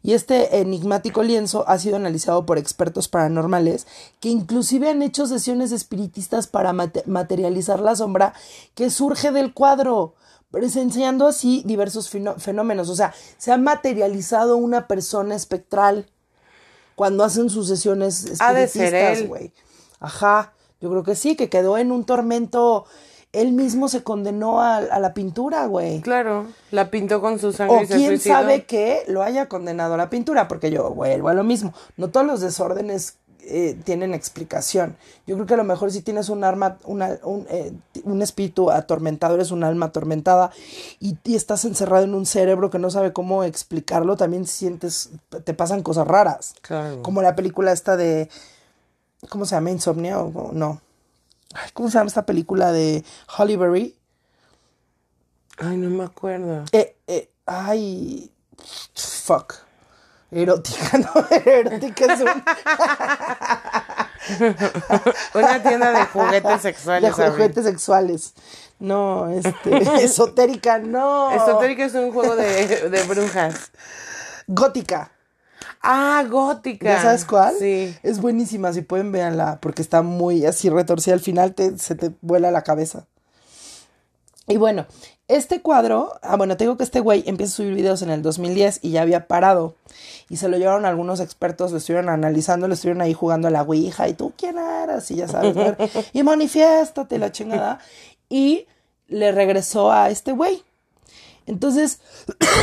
Y 0.02 0.12
este 0.12 0.58
enigmático 0.60 1.22
lienzo 1.22 1.64
ha 1.68 1.78
sido 1.78 1.96
analizado 1.96 2.44
por 2.46 2.58
expertos 2.58 3.08
paranormales 3.08 3.86
que 4.20 4.28
inclusive 4.28 4.90
han 4.90 5.02
hecho 5.02 5.26
sesiones 5.26 5.72
espiritistas 5.72 6.46
para 6.46 6.72
mate- 6.72 7.04
materializar 7.06 7.80
la 7.80 7.96
sombra 7.96 8.34
que 8.74 8.90
surge 8.90 9.30
del 9.30 9.54
cuadro, 9.54 10.14
presenciando 10.50 11.26
así 11.26 11.62
diversos 11.64 12.10
fenó- 12.12 12.38
fenómenos. 12.38 12.88
O 12.88 12.96
sea, 12.96 13.14
se 13.38 13.52
ha 13.52 13.56
materializado 13.58 14.56
una 14.56 14.88
persona 14.88 15.34
espectral 15.34 16.06
cuando 16.96 17.24
hacen 17.24 17.50
sus 17.50 17.68
sesiones 17.68 18.24
espiritistas, 18.24 19.28
güey. 19.28 19.52
Ajá, 20.00 20.52
yo 20.84 20.90
creo 20.90 21.02
que 21.02 21.14
sí, 21.14 21.34
que 21.34 21.48
quedó 21.48 21.78
en 21.78 21.90
un 21.90 22.04
tormento. 22.04 22.84
Él 23.32 23.52
mismo 23.52 23.88
se 23.88 24.02
condenó 24.02 24.60
a, 24.60 24.76
a 24.76 25.00
la 25.00 25.14
pintura, 25.14 25.64
güey. 25.64 26.02
Claro, 26.02 26.46
la 26.70 26.90
pintó 26.90 27.22
con 27.22 27.38
su 27.38 27.52
sangre 27.54 27.78
O 27.78 27.82
y 27.82 27.86
se 27.86 27.94
quién 27.96 28.08
suicidó. 28.10 28.34
sabe 28.34 28.64
que 28.66 29.02
lo 29.08 29.22
haya 29.22 29.48
condenado 29.48 29.94
a 29.94 29.96
la 29.96 30.10
pintura, 30.10 30.46
porque 30.46 30.70
yo 30.70 30.90
vuelvo 30.90 31.30
a 31.30 31.34
lo 31.34 31.42
mismo. 31.42 31.72
No 31.96 32.10
todos 32.10 32.26
los 32.26 32.40
desórdenes 32.42 33.16
eh, 33.40 33.76
tienen 33.82 34.14
explicación. 34.14 34.96
Yo 35.26 35.34
creo 35.36 35.46
que 35.46 35.54
a 35.54 35.56
lo 35.56 35.64
mejor 35.64 35.90
si 35.90 36.00
tienes 36.02 36.28
un 36.28 36.44
arma, 36.44 36.76
una, 36.84 37.18
un, 37.24 37.46
eh, 37.50 37.72
un 38.04 38.22
espíritu 38.22 38.70
atormentado, 38.70 39.34
eres 39.34 39.50
un 39.50 39.64
alma 39.64 39.86
atormentada 39.86 40.50
y, 41.00 41.16
y 41.24 41.34
estás 41.34 41.64
encerrado 41.64 42.04
en 42.04 42.14
un 42.14 42.26
cerebro 42.26 42.70
que 42.70 42.78
no 42.78 42.88
sabe 42.90 43.12
cómo 43.12 43.42
explicarlo, 43.42 44.16
también 44.16 44.46
sientes, 44.46 45.10
te 45.44 45.54
pasan 45.54 45.82
cosas 45.82 46.06
raras. 46.06 46.54
Claro. 46.62 47.02
Como 47.02 47.20
la 47.20 47.34
película 47.34 47.72
esta 47.72 47.96
de. 47.96 48.28
¿Cómo 49.28 49.46
se 49.46 49.54
llama? 49.54 49.70
Insomnia 49.70 50.18
o 50.18 50.50
no. 50.52 50.80
Ay, 51.54 51.70
¿Cómo 51.72 51.88
se 51.88 51.98
llama 51.98 52.08
esta 52.08 52.26
película 52.26 52.72
de 52.72 53.04
Holly 53.38 53.56
Berry? 53.56 53.96
Ay, 55.58 55.76
no 55.76 55.90
me 55.90 56.04
acuerdo. 56.04 56.64
Eh, 56.72 56.96
eh, 57.06 57.30
ay. 57.46 58.30
Fuck. 58.94 59.54
Erótica, 60.30 60.98
¿no? 60.98 61.10
Erótica 61.44 62.12
es 62.12 62.20
un. 62.20 62.26
Una 65.34 65.62
tienda 65.62 65.92
de 65.92 66.06
juguetes 66.06 66.50
de 66.50 66.58
sexuales. 66.58 67.12
Abril. 67.12 67.30
juguetes 67.32 67.64
sexuales. 67.64 68.34
No, 68.80 69.28
este. 69.28 69.76
esotérica, 70.04 70.78
no. 70.78 71.30
Esotérica 71.30 71.84
es 71.84 71.94
un 71.94 72.12
juego 72.12 72.34
de, 72.34 72.88
de 72.88 73.02
brujas. 73.04 73.70
Gótica. 74.48 75.12
Ah, 75.86 76.24
gótica. 76.30 76.86
¿Ya 76.86 77.02
sabes 77.02 77.26
cuál? 77.26 77.54
Sí. 77.58 77.94
Es 78.02 78.18
buenísima, 78.20 78.72
si 78.72 78.80
pueden 78.80 79.12
véanla, 79.12 79.58
porque 79.60 79.82
está 79.82 80.00
muy 80.00 80.46
así 80.46 80.70
retorcida 80.70 81.12
al 81.12 81.20
final, 81.20 81.54
te, 81.54 81.78
se 81.78 81.94
te 81.94 82.10
vuela 82.22 82.50
la 82.50 82.62
cabeza. 82.62 83.06
Y 84.46 84.56
bueno, 84.56 84.86
este 85.28 85.60
cuadro, 85.60 86.12
ah, 86.22 86.36
bueno, 86.36 86.56
te 86.56 86.64
digo 86.64 86.78
que 86.78 86.84
este 86.84 87.00
güey 87.00 87.22
empieza 87.26 87.52
a 87.52 87.56
subir 87.56 87.74
videos 87.74 88.00
en 88.00 88.10
el 88.10 88.22
2010 88.22 88.80
y 88.80 88.92
ya 88.92 89.02
había 89.02 89.26
parado. 89.26 89.74
Y 90.30 90.38
se 90.38 90.48
lo 90.48 90.56
llevaron 90.56 90.86
algunos 90.86 91.20
expertos, 91.20 91.70
lo 91.72 91.78
estuvieron 91.78 92.08
analizando, 92.08 92.66
lo 92.66 92.74
estuvieron 92.74 93.02
ahí 93.02 93.12
jugando 93.12 93.48
a 93.48 93.50
la 93.50 93.62
ouija. 93.62 94.08
Y 94.08 94.14
tú, 94.14 94.32
¿quién 94.38 94.56
eras? 94.56 95.10
Y 95.10 95.16
ya 95.16 95.28
sabes, 95.28 95.54
y 96.14 96.22
manifiéstate 96.22 97.18
la 97.18 97.30
chingada. 97.30 97.78
Y 98.30 98.66
le 99.08 99.32
regresó 99.32 99.92
a 99.92 100.08
este 100.08 100.32
güey. 100.32 100.62
Entonces, 101.46 102.00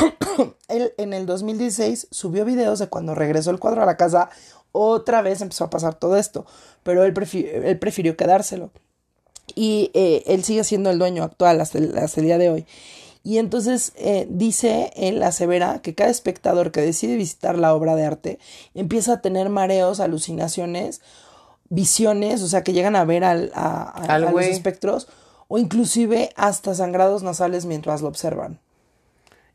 él 0.68 0.94
en 0.98 1.14
el 1.14 1.26
2016 1.26 2.08
subió 2.12 2.46
videos 2.46 2.80
de 2.80 2.88
cuando 2.88 3.16
regresó 3.16 3.52
el 3.52 3.60
cuadro 3.60 3.84
a 3.84 3.86
la 3.86 3.98
casa, 3.98 4.30
otra 4.72 5.22
vez 5.22 5.42
empezó 5.42 5.66
a 5.66 5.70
pasar 5.70 5.96
todo 5.96 6.18
esto, 6.18 6.46
pero 6.84 7.04
él, 7.04 7.14
él 7.64 7.80
prefirió 7.80 8.18
quedárselo. 8.18 8.72
Y 9.54 9.92
eh, 9.94 10.24
él 10.28 10.44
sigue 10.44 10.64
siendo 10.64 10.90
el 10.90 11.00
dueño 11.00 11.24
actual 11.24 11.60
hasta 11.60 11.78
el, 11.78 11.98
hasta 11.98 12.22
el 12.22 12.26
día 12.26 12.38
de 12.38 12.50
hoy. 12.50 12.66
Y 13.24 13.38
entonces 13.38 13.94
eh, 13.98 14.28
dice 14.30 14.92
él, 14.96 15.22
asevera, 15.22 15.80
que 15.82 15.94
cada 15.94 16.10
espectador 16.10 16.72
que 16.72 16.82
decide 16.82 17.18
visitar 17.18 17.58
la 17.58 17.76
obra 17.76 17.96
de 17.96 18.06
arte 18.06 18.40
empieza 18.74 19.14
a 19.14 19.22
tener 19.22 19.50
mareos, 19.50 20.00
alucinaciones, 20.00 21.02
visiones, 21.70 22.42
o 22.42 22.48
sea, 22.48 22.64
que 22.64 22.74
llegan 22.74 22.96
a 22.96 23.06
ver 23.06 23.24
al, 23.24 23.52
a, 23.54 24.18
los 24.20 24.42
espectros, 24.44 25.08
o 25.48 25.60
inclusive 25.60 26.32
hasta 26.36 26.74
sangrados 26.74 27.22
nasales 27.22 27.66
mientras 27.66 28.02
lo 28.02 28.08
observan. 28.08 28.60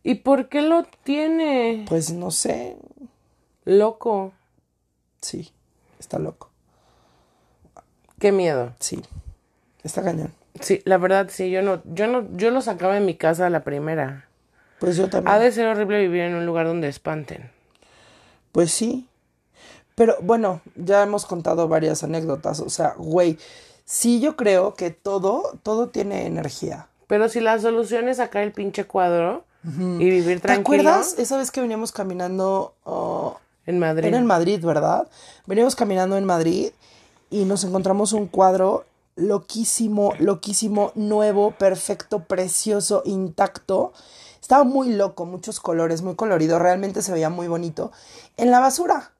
¿Y 0.07 0.14
por 0.14 0.48
qué 0.48 0.62
lo 0.62 0.84
tiene? 1.02 1.84
Pues 1.88 2.12
no 2.12 2.30
sé. 2.30 2.76
Loco. 3.64 4.32
Sí, 5.20 5.50
está 5.98 6.20
loco. 6.20 6.48
Qué 8.20 8.30
miedo. 8.30 8.72
Sí, 8.78 9.02
está 9.82 10.04
cañón. 10.04 10.32
Sí, 10.61 10.80
la 10.84 10.98
verdad, 10.98 11.26
sí, 11.28 11.50
yo 11.50 11.61
no, 11.61 11.82
yo 11.86 12.07
no, 12.07 12.24
yo 12.36 12.52
lo 12.52 12.61
sacaba 12.61 12.96
en 12.96 13.04
mi 13.04 13.16
casa 13.16 13.46
a 13.46 13.50
la 13.50 13.64
primera. 13.64 14.28
Pues 14.78 14.96
yo 14.96 15.11
también. 15.11 15.34
Ha 15.34 15.40
de 15.40 15.50
ser 15.50 15.66
horrible 15.66 15.98
vivir 15.98 16.20
en 16.20 16.36
un 16.36 16.46
lugar 16.46 16.68
donde 16.68 16.86
espanten. 16.86 17.50
Pues 18.52 18.70
sí. 18.70 19.09
Pero 19.96 20.18
bueno, 20.22 20.61
ya 20.76 21.02
hemos 21.02 21.26
contado 21.26 21.66
varias 21.66 22.04
anécdotas. 22.04 22.61
O 22.61 22.70
sea, 22.70 22.94
güey, 22.96 23.38
sí 23.84 24.20
yo 24.20 24.36
creo 24.36 24.74
que 24.74 24.90
todo, 24.90 25.59
todo 25.64 25.88
tiene 25.88 26.26
energía. 26.26 26.86
Pero 27.09 27.28
si 27.28 27.40
la 27.40 27.59
solución 27.59 28.09
es 28.09 28.18
sacar 28.18 28.44
el 28.44 28.52
pinche 28.52 28.84
cuadro 28.84 29.44
y 29.66 30.10
vivir 30.10 30.40
tranquilo. 30.40 30.82
¿Te 30.82 30.88
acuerdas 30.88 31.18
esa 31.18 31.36
vez 31.36 31.50
que 31.50 31.60
veníamos 31.60 31.92
caminando 31.92 32.74
oh, 32.84 33.38
en 33.66 33.78
Madrid? 33.78 34.08
Era 34.08 34.18
en 34.18 34.26
Madrid, 34.26 34.64
¿verdad? 34.64 35.08
Veníamos 35.46 35.74
caminando 35.74 36.16
en 36.16 36.24
Madrid 36.24 36.70
y 37.30 37.44
nos 37.44 37.64
encontramos 37.64 38.12
un 38.12 38.26
cuadro 38.26 38.84
loquísimo, 39.16 40.12
loquísimo, 40.18 40.92
nuevo, 40.94 41.52
perfecto, 41.52 42.24
precioso, 42.24 43.02
intacto. 43.04 43.92
Estaba 44.40 44.62
muy 44.62 44.90
loco, 44.90 45.26
muchos 45.26 45.58
colores, 45.58 46.02
muy 46.02 46.14
colorido, 46.14 46.58
realmente 46.58 47.02
se 47.02 47.12
veía 47.12 47.30
muy 47.30 47.48
bonito. 47.48 47.90
En 48.36 48.50
la 48.50 48.60
basura. 48.60 49.12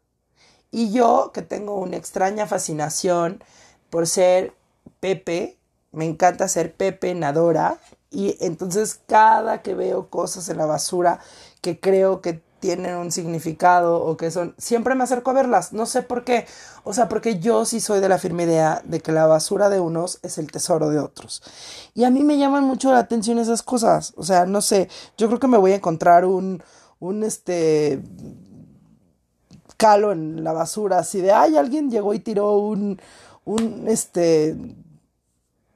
Y 0.71 0.93
yo, 0.93 1.31
que 1.33 1.43
tengo 1.43 1.77
una 1.77 1.97
extraña 1.97 2.47
fascinación 2.47 3.43
por 3.91 4.07
ser 4.07 4.53
Pepe, 5.01 5.57
me 5.93 6.05
encanta 6.05 6.49
ser 6.49 6.75
Pepe 6.75 7.15
Nadora. 7.15 7.79
Y 8.11 8.37
entonces 8.41 9.01
cada 9.07 9.63
que 9.63 9.75
veo 9.75 10.09
cosas 10.09 10.49
en 10.49 10.59
la 10.59 10.67
basura 10.67 11.21
que 11.61 11.81
creo 11.81 12.21
que 12.21 12.41
tienen 12.61 12.97
un 12.97 13.13
significado 13.13 14.03
o 14.03 14.17
que 14.17 14.31
son, 14.31 14.55
siempre 14.59 14.95
me 14.95 15.05
acerco 15.05 15.31
a 15.31 15.35
verlas, 15.35 15.73
no 15.73 15.87
sé 15.87 16.03
por 16.03 16.25
qué, 16.25 16.47
o 16.85 16.93
sea, 16.93 17.09
porque 17.09 17.39
yo 17.39 17.65
sí 17.65 17.81
soy 17.81 18.01
de 18.01 18.09
la 18.09 18.19
firme 18.19 18.45
idea 18.45 18.83
de 18.85 19.01
que 19.01 19.13
la 19.13 19.27
basura 19.27 19.69
de 19.69 19.81
unos 19.81 20.19
es 20.23 20.39
el 20.39 20.51
tesoro 20.51 20.89
de 20.89 20.99
otros. 20.99 21.43
Y 21.95 22.05
a 22.05 22.11
mí 22.11 22.25
me 22.25 22.39
llaman 22.39 22.65
mucho 22.65 22.91
la 22.93 22.99
atención 22.99 23.39
esas 23.39 23.63
cosas, 23.63 24.15
o 24.17 24.25
sea, 24.25 24.47
no 24.47 24.63
sé, 24.63 24.89
yo 25.19 25.29
creo 25.29 25.39
que 25.39 25.49
me 25.49 25.59
voy 25.59 25.73
a 25.73 25.77
encontrar 25.77 26.25
un, 26.25 26.63
un, 26.99 27.23
este, 27.25 28.03
calo 29.77 30.13
en 30.13 30.43
la 30.43 30.53
basura, 30.53 30.99
así 30.99 31.21
de, 31.21 31.33
ay, 31.33 31.57
alguien 31.57 31.91
llegó 31.91 32.15
y 32.15 32.21
tiró 32.21 32.57
un, 32.59 33.01
un, 33.45 33.85
este, 33.87 34.57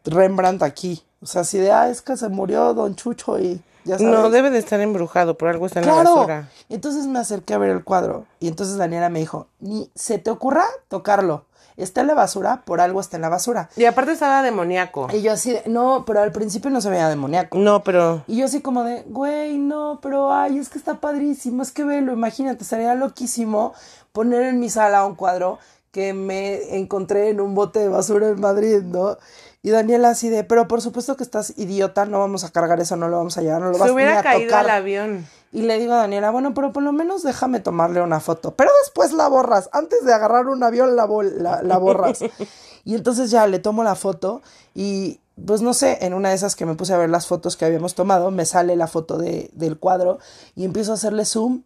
Rembrandt 0.04 0.62
aquí, 0.62 1.02
o 1.22 1.26
sea, 1.26 1.42
así 1.42 1.58
de, 1.58 1.72
ah, 1.72 1.88
es 1.88 2.02
que 2.02 2.16
se 2.16 2.28
murió 2.28 2.74
Don 2.74 2.94
Chucho 2.96 3.38
y 3.38 3.62
no, 3.84 4.30
debe 4.30 4.50
de 4.50 4.58
estar 4.58 4.80
embrujado, 4.80 5.36
por 5.36 5.48
algo 5.48 5.66
está 5.66 5.80
en 5.80 5.86
la 5.86 5.94
basura. 5.94 6.48
Entonces 6.68 7.06
me 7.06 7.18
acerqué 7.18 7.54
a 7.54 7.58
ver 7.58 7.70
el 7.70 7.84
cuadro 7.84 8.26
y 8.38 8.48
entonces 8.48 8.76
Daniela 8.76 9.08
me 9.08 9.20
dijo, 9.20 9.46
ni 9.60 9.90
se 9.94 10.18
te 10.18 10.30
ocurra 10.30 10.64
tocarlo. 10.88 11.44
Está 11.76 12.02
en 12.02 12.08
la 12.08 12.14
basura, 12.14 12.62
por 12.66 12.80
algo 12.80 13.00
está 13.00 13.16
en 13.16 13.22
la 13.22 13.30
basura. 13.30 13.70
Y 13.74 13.86
aparte 13.86 14.12
estaba 14.12 14.42
demoníaco. 14.42 15.08
Y 15.14 15.22
yo 15.22 15.32
así, 15.32 15.52
de, 15.52 15.62
no, 15.66 16.04
pero 16.06 16.20
al 16.20 16.30
principio 16.30 16.70
no 16.70 16.82
se 16.82 16.90
veía 16.90 17.08
demoníaco. 17.08 17.56
No, 17.56 17.82
pero... 17.82 18.22
Y 18.26 18.36
yo 18.36 18.44
así 18.44 18.60
como 18.60 18.84
de, 18.84 19.02
güey, 19.06 19.56
no, 19.56 19.98
pero 20.02 20.30
ay, 20.30 20.58
es 20.58 20.68
que 20.68 20.76
está 20.76 21.00
padrísimo, 21.00 21.62
es 21.62 21.72
que 21.72 21.84
velo, 21.84 22.12
imagínate, 22.12 22.64
sería 22.64 22.94
loquísimo 22.94 23.72
poner 24.12 24.42
en 24.42 24.60
mi 24.60 24.68
sala 24.68 25.06
un 25.06 25.14
cuadro 25.14 25.58
que 25.90 26.12
me 26.12 26.76
encontré 26.76 27.30
en 27.30 27.40
un 27.40 27.54
bote 27.54 27.78
de 27.78 27.88
basura 27.88 28.28
en 28.28 28.40
Madrid, 28.40 28.82
¿no? 28.82 29.16
Y 29.62 29.70
Daniela 29.70 30.10
así 30.10 30.30
de, 30.30 30.42
pero 30.42 30.68
por 30.68 30.80
supuesto 30.80 31.16
que 31.16 31.22
estás 31.22 31.58
idiota, 31.58 32.06
no 32.06 32.18
vamos 32.18 32.44
a 32.44 32.50
cargar 32.50 32.80
eso, 32.80 32.96
no 32.96 33.08
lo 33.08 33.18
vamos 33.18 33.36
a 33.36 33.42
llevar, 33.42 33.60
no 33.60 33.70
lo 33.70 33.78
vas 33.78 33.88
Se 33.88 33.94
hubiera 33.94 34.20
a 34.20 34.22
caído 34.22 34.56
al 34.56 34.70
avión. 34.70 35.26
Y 35.52 35.62
le 35.62 35.78
digo 35.78 35.92
a 35.92 35.98
Daniela, 35.98 36.30
bueno, 36.30 36.54
pero 36.54 36.72
por 36.72 36.82
lo 36.82 36.92
menos 36.92 37.22
déjame 37.22 37.60
tomarle 37.60 38.00
una 38.00 38.20
foto. 38.20 38.54
Pero 38.54 38.70
después 38.82 39.12
la 39.12 39.28
borras. 39.28 39.68
Antes 39.72 40.04
de 40.04 40.14
agarrar 40.14 40.46
un 40.46 40.62
avión 40.62 40.96
la, 40.96 41.06
la, 41.06 41.62
la 41.62 41.78
borras. 41.78 42.20
y 42.84 42.94
entonces 42.94 43.30
ya 43.30 43.46
le 43.46 43.58
tomo 43.58 43.84
la 43.84 43.96
foto 43.96 44.40
y 44.74 45.20
pues 45.46 45.62
no 45.62 45.74
sé, 45.74 45.98
en 46.02 46.14
una 46.14 46.30
de 46.30 46.34
esas 46.34 46.54
que 46.56 46.66
me 46.66 46.74
puse 46.74 46.92
a 46.92 46.98
ver 46.98 47.10
las 47.10 47.26
fotos 47.26 47.56
que 47.56 47.64
habíamos 47.64 47.94
tomado, 47.94 48.30
me 48.30 48.44
sale 48.44 48.76
la 48.76 48.86
foto 48.86 49.18
de, 49.18 49.50
del 49.54 49.78
cuadro 49.78 50.18
y 50.54 50.64
empiezo 50.64 50.92
a 50.92 50.94
hacerle 50.94 51.24
zoom. 51.24 51.62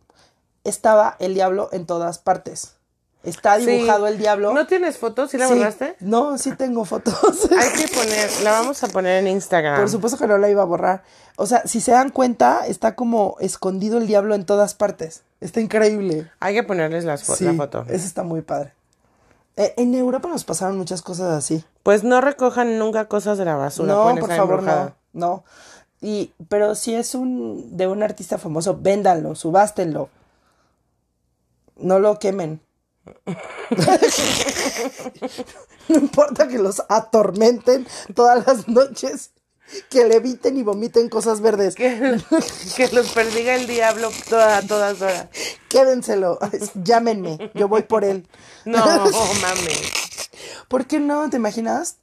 Estaba 0.64 1.16
el 1.18 1.34
diablo 1.34 1.68
en 1.72 1.86
todas 1.86 2.18
partes. 2.18 2.73
Está 3.24 3.56
dibujado 3.56 4.06
el 4.06 4.18
diablo. 4.18 4.52
¿No 4.52 4.66
tienes 4.66 4.98
fotos? 4.98 5.30
¿Sí 5.30 5.38
la 5.38 5.48
borraste? 5.48 5.96
No, 6.00 6.36
sí 6.36 6.54
tengo 6.56 6.84
fotos. 6.84 7.14
Hay 7.58 7.70
que 7.72 7.88
poner, 7.88 8.30
la 8.42 8.52
vamos 8.52 8.82
a 8.84 8.88
poner 8.88 9.20
en 9.20 9.28
Instagram. 9.28 9.80
Por 9.80 9.88
supuesto 9.88 10.18
que 10.18 10.26
no 10.26 10.36
la 10.36 10.50
iba 10.50 10.62
a 10.62 10.66
borrar. 10.66 11.02
O 11.36 11.46
sea, 11.46 11.62
si 11.66 11.80
se 11.80 11.92
dan 11.92 12.10
cuenta, 12.10 12.66
está 12.66 12.94
como 12.94 13.36
escondido 13.40 13.98
el 13.98 14.06
diablo 14.06 14.34
en 14.34 14.44
todas 14.44 14.74
partes. 14.74 15.22
Está 15.40 15.60
increíble. 15.60 16.30
Hay 16.40 16.54
que 16.54 16.62
ponerles 16.62 17.04
la 17.04 17.16
foto. 17.16 17.84
Eso 17.88 18.06
está 18.06 18.22
muy 18.22 18.42
padre. 18.42 18.72
Eh, 19.56 19.72
en 19.76 19.94
Europa 19.94 20.28
nos 20.28 20.44
pasaron 20.44 20.76
muchas 20.76 21.00
cosas 21.00 21.32
así. 21.32 21.64
Pues 21.82 22.04
no 22.04 22.20
recojan 22.20 22.78
nunca 22.78 23.06
cosas 23.06 23.38
de 23.38 23.44
la 23.44 23.56
basura. 23.56 23.94
No, 23.94 24.14
por 24.16 24.34
favor, 24.34 24.62
no. 24.62 24.94
No. 25.12 25.44
Y, 26.00 26.32
pero 26.48 26.74
si 26.74 26.94
es 26.94 27.14
un 27.14 27.76
de 27.76 27.86
un 27.86 28.02
artista 28.02 28.36
famoso, 28.36 28.78
véndanlo, 28.80 29.34
subástenlo. 29.34 30.10
No 31.76 31.98
lo 31.98 32.18
quemen. 32.18 32.60
no 35.88 35.96
importa 35.96 36.48
que 36.48 36.58
los 36.58 36.82
atormenten 36.88 37.86
todas 38.14 38.46
las 38.46 38.68
noches, 38.68 39.32
que 39.90 40.04
le 40.04 40.16
eviten 40.16 40.56
y 40.56 40.62
vomiten 40.62 41.08
cosas 41.08 41.40
verdes. 41.40 41.74
Que, 41.74 42.18
los 42.92 43.12
perdiga 43.12 43.54
el 43.54 43.66
diablo 43.66 44.10
a 44.32 44.62
todas 44.62 45.02
horas. 45.02 45.28
Quédenselo, 45.68 46.38
llámenme, 46.74 47.50
yo 47.54 47.68
voy 47.68 47.82
por 47.82 48.04
él. 48.04 48.26
No, 48.64 48.78
mames. 49.42 49.92
¿Por 50.68 50.86
qué 50.86 50.98
no? 50.98 51.28
¿Te 51.28 51.36
imaginas? 51.36 51.98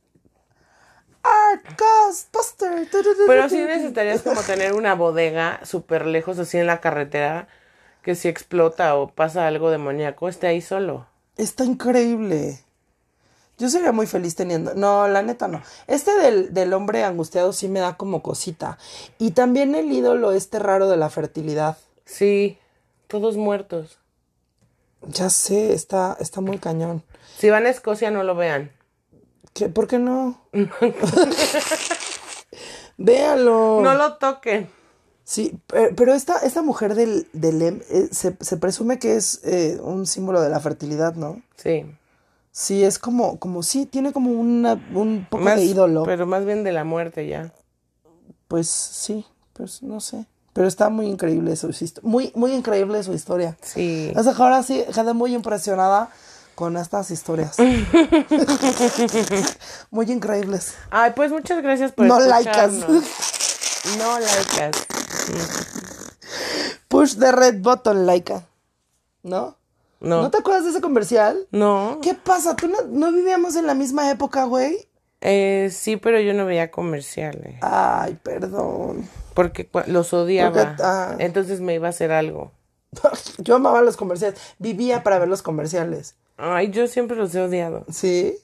Art 1.23 1.65
Ghostbuster. 1.75 2.87
Pero 3.25 3.49
sí 3.49 3.57
necesitarías 3.57 4.21
como 4.21 4.41
tener 4.41 4.73
una 4.73 4.93
bodega 4.93 5.59
súper 5.63 6.05
lejos, 6.05 6.37
así 6.37 6.59
en 6.59 6.67
la 6.67 6.79
carretera 6.79 7.47
que 8.01 8.15
si 8.15 8.27
explota 8.27 8.95
o 8.95 9.09
pasa 9.09 9.47
algo 9.47 9.69
demoníaco, 9.69 10.27
esté 10.27 10.47
ahí 10.47 10.61
solo. 10.61 11.07
Está 11.37 11.65
increíble. 11.65 12.59
Yo 13.57 13.69
sería 13.69 13.91
muy 13.91 14.07
feliz 14.07 14.35
teniendo. 14.35 14.73
No, 14.73 15.07
la 15.07 15.21
neta 15.21 15.47
no. 15.47 15.61
Este 15.87 16.11
del, 16.17 16.53
del 16.53 16.73
hombre 16.73 17.03
angustiado 17.03 17.53
sí 17.53 17.67
me 17.67 17.79
da 17.79 17.95
como 17.95 18.23
cosita. 18.23 18.77
Y 19.19 19.31
también 19.31 19.75
el 19.75 19.91
ídolo 19.91 20.31
este 20.31 20.57
raro 20.57 20.89
de 20.89 20.97
la 20.97 21.09
fertilidad. 21.09 21.77
Sí, 22.05 22.57
todos 23.07 23.37
muertos. 23.37 23.99
Ya 25.01 25.29
sé, 25.29 25.73
está, 25.73 26.17
está 26.19 26.41
muy 26.41 26.57
cañón. 26.57 27.03
Si 27.37 27.49
van 27.49 27.65
a 27.65 27.69
Escocia, 27.69 28.11
no 28.11 28.23
lo 28.23 28.35
vean. 28.35 28.71
¿Qué? 29.53 29.69
¿Por 29.69 29.87
qué 29.87 29.99
no? 29.99 30.41
Véalo. 32.97 33.81
No 33.81 33.93
lo 33.93 34.17
toquen. 34.17 34.69
Sí, 35.31 35.57
pero 35.95 36.13
esta, 36.13 36.39
esta 36.39 36.61
mujer 36.61 36.93
del, 36.93 37.25
del 37.31 37.61
eh, 37.61 38.09
se, 38.11 38.35
se, 38.37 38.57
presume 38.57 38.99
que 38.99 39.15
es 39.15 39.39
eh, 39.45 39.79
un 39.81 40.05
símbolo 40.05 40.41
de 40.41 40.49
la 40.49 40.59
fertilidad, 40.59 41.15
¿no? 41.15 41.41
Sí. 41.55 41.85
Sí, 42.51 42.83
es 42.83 42.99
como, 42.99 43.39
como 43.39 43.63
sí, 43.63 43.85
tiene 43.85 44.11
como 44.11 44.31
una, 44.31 44.73
un 44.93 45.25
poco 45.29 45.45
de 45.45 45.63
ídolo. 45.63 46.03
Pero 46.03 46.27
más 46.27 46.43
bien 46.43 46.65
de 46.65 46.73
la 46.73 46.83
muerte 46.83 47.29
ya. 47.29 47.53
Pues 48.49 48.67
sí, 48.67 49.25
pues 49.53 49.81
no 49.81 50.01
sé. 50.01 50.25
Pero 50.51 50.67
está 50.67 50.89
muy 50.89 51.05
increíble 51.05 51.55
su 51.55 51.73
muy, 52.01 52.33
muy 52.35 52.51
increíble 52.51 53.01
su 53.01 53.13
historia. 53.13 53.57
Sí. 53.61 54.11
O 54.17 54.23
sea, 54.23 54.33
ahora 54.33 54.61
sí 54.63 54.83
quedé 54.93 55.13
muy 55.13 55.33
impresionada 55.33 56.09
con 56.55 56.75
estas 56.75 57.09
historias. 57.09 57.55
muy 59.91 60.11
increíbles. 60.11 60.73
Ay, 60.89 61.13
pues 61.15 61.31
muchas 61.31 61.63
gracias 61.63 61.93
por 61.93 62.05
No 62.05 62.19
likeas. 62.19 62.73
No 63.97 64.19
likeas. 64.19 64.90
Push 66.87 67.15
the 67.15 67.31
red 67.31 67.61
button, 67.61 68.05
Laika. 68.05 68.45
¿No? 69.23 69.57
No. 69.99 70.23
¿No 70.23 70.31
te 70.31 70.39
acuerdas 70.39 70.63
de 70.63 70.71
ese 70.71 70.81
comercial? 70.81 71.47
No. 71.51 71.99
¿Qué 72.01 72.15
pasa? 72.15 72.55
¿Tú 72.55 72.69
no, 72.89 73.11
vivíamos 73.11 73.55
en 73.55 73.67
la 73.67 73.75
misma 73.75 74.09
época, 74.09 74.45
güey? 74.45 74.87
Eh, 75.21 75.69
sí, 75.71 75.97
pero 75.97 76.19
yo 76.19 76.33
no 76.33 76.45
veía 76.45 76.71
comerciales. 76.71 77.57
Ay, 77.61 78.17
perdón. 78.23 79.07
Porque 79.35 79.69
los 79.85 80.13
odiaba. 80.13 80.51
Porque, 80.51 80.83
ah. 80.83 81.15
Entonces 81.19 81.61
me 81.61 81.75
iba 81.75 81.87
a 81.87 81.91
hacer 81.91 82.11
algo. 82.11 82.51
Yo 83.37 83.55
amaba 83.55 83.81
los 83.81 83.95
comerciales. 83.95 84.39
Vivía 84.59 85.03
para 85.03 85.19
ver 85.19 85.27
los 85.27 85.41
comerciales. 85.41 86.15
Ay, 86.37 86.71
yo 86.71 86.87
siempre 86.87 87.15
los 87.15 87.35
he 87.35 87.41
odiado. 87.41 87.85
Sí, 87.91 88.35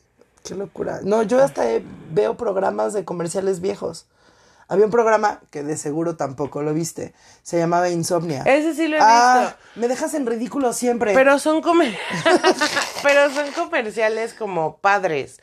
qué 0.44 0.54
locura. 0.54 1.00
No, 1.04 1.24
yo 1.24 1.42
hasta 1.44 1.66
veo 2.12 2.38
programas 2.38 2.94
de 2.94 3.04
comerciales 3.04 3.60
viejos. 3.60 4.06
Había 4.70 4.86
un 4.86 4.92
programa 4.92 5.40
que 5.50 5.64
de 5.64 5.78
seguro 5.78 6.16
tampoco 6.18 6.62
lo 6.62 6.74
viste. 6.74 7.14
Se 7.42 7.58
llamaba 7.58 7.90
Insomnia. 7.90 8.44
Ese 8.46 8.74
sí 8.76 8.88
lo 8.88 8.98
he 8.98 9.00
Ah, 9.02 9.56
visto. 9.56 9.80
me 9.80 9.88
dejas 9.88 10.14
en 10.14 10.26
ridículo 10.26 10.74
siempre. 10.74 11.14
Pero 11.14 11.40
son 11.40 11.62
comer... 11.62 11.98
pero 13.04 13.30
son 13.34 13.52
comerciales 13.54 14.34
como 14.34 14.78
padres. 14.78 15.40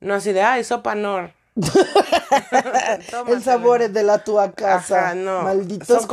No 0.00 0.14
así 0.14 0.32
de, 0.32 0.42
ay, 0.42 0.64
sopa 0.64 0.94
Nor. 0.94 1.32
El 3.28 3.42
sabor 3.42 3.82
es 3.82 3.92
de 3.92 4.02
la 4.02 4.24
tua 4.24 4.52
casa. 4.52 5.06
Ajá, 5.06 5.14
no. 5.14 5.42
Malditos 5.42 5.88
Son 5.88 6.06
comerciales 6.06 6.08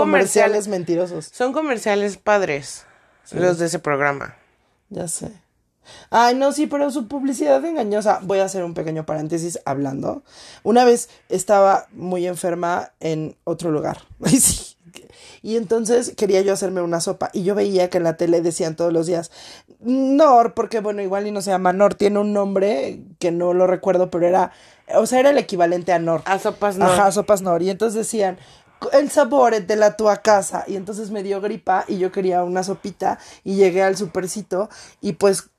comerciales. 0.66 0.68
mentirosos. 0.68 1.26
Son 1.34 1.54
comerciales 1.54 2.18
padres. 2.18 2.86
Los 3.32 3.58
de 3.60 3.66
ese 3.68 3.80
programa. 3.80 4.36
Ya 4.90 5.08
sé. 5.08 5.32
Ay, 6.10 6.36
no, 6.36 6.52
sí, 6.52 6.68
pero 6.68 6.90
su 6.92 7.08
publicidad 7.08 7.64
engañosa. 7.66 8.20
Voy 8.24 8.40
a 8.40 8.46
hacer 8.46 8.64
un 8.64 8.74
pequeño 8.74 9.06
paréntesis 9.06 9.60
hablando. 9.66 10.24
Una 10.64 10.86
vez 10.86 11.10
estaba 11.30 11.88
muy 11.92 12.28
enferma 12.28 12.92
en 13.00 13.36
otro 13.44 13.72
lugar. 13.72 14.00
Y 15.44 15.56
entonces 15.56 16.14
quería 16.18 16.42
yo 16.42 16.54
hacerme 16.54 16.82
una 16.82 17.00
sopa. 17.00 17.30
Y 17.32 17.44
yo 17.44 17.56
veía 17.56 17.90
que 17.90 18.00
en 18.00 18.04
la 18.04 18.18
tele 18.18 18.42
decían 18.42 18.76
todos 18.76 18.92
los 18.92 19.08
días 19.08 19.32
Nor, 19.80 20.54
porque 20.54 20.80
bueno, 20.80 21.02
igual 21.02 21.28
y 21.28 21.32
no 21.32 21.42
se 21.42 21.52
llama 21.52 21.72
Nor, 21.72 21.96
tiene 21.96 22.20
un 22.20 22.34
nombre 22.34 23.02
que 23.20 23.32
no 23.32 23.54
lo 23.54 23.68
recuerdo, 23.68 24.10
pero 24.10 24.28
era, 24.28 24.52
o 24.96 25.06
sea, 25.06 25.20
era 25.20 25.30
el 25.30 25.38
equivalente 25.38 25.94
a 25.94 26.00
Nor. 26.00 26.22
A 26.26 26.40
sopas 26.40 26.78
Nor. 26.78 26.90
Ajá, 26.90 27.12
sopas 27.12 27.42
Nor. 27.42 27.62
Y 27.62 27.70
entonces 27.70 27.96
decían, 27.96 28.38
el 28.94 29.10
sabor 29.12 29.54
es 29.54 29.68
de 29.68 29.76
la 29.76 29.96
tua 29.96 30.18
casa. 30.18 30.64
Y 30.68 30.76
entonces 30.76 31.12
me 31.12 31.24
dio 31.24 31.42
gripa 31.42 31.86
y 31.88 31.98
yo 31.98 32.12
quería 32.12 32.44
una 32.44 32.64
sopita 32.64 33.20
y 33.44 33.56
llegué 33.56 33.84
al 33.84 33.98
supercito 33.98 34.70
y 35.02 35.14
pues 35.14 35.50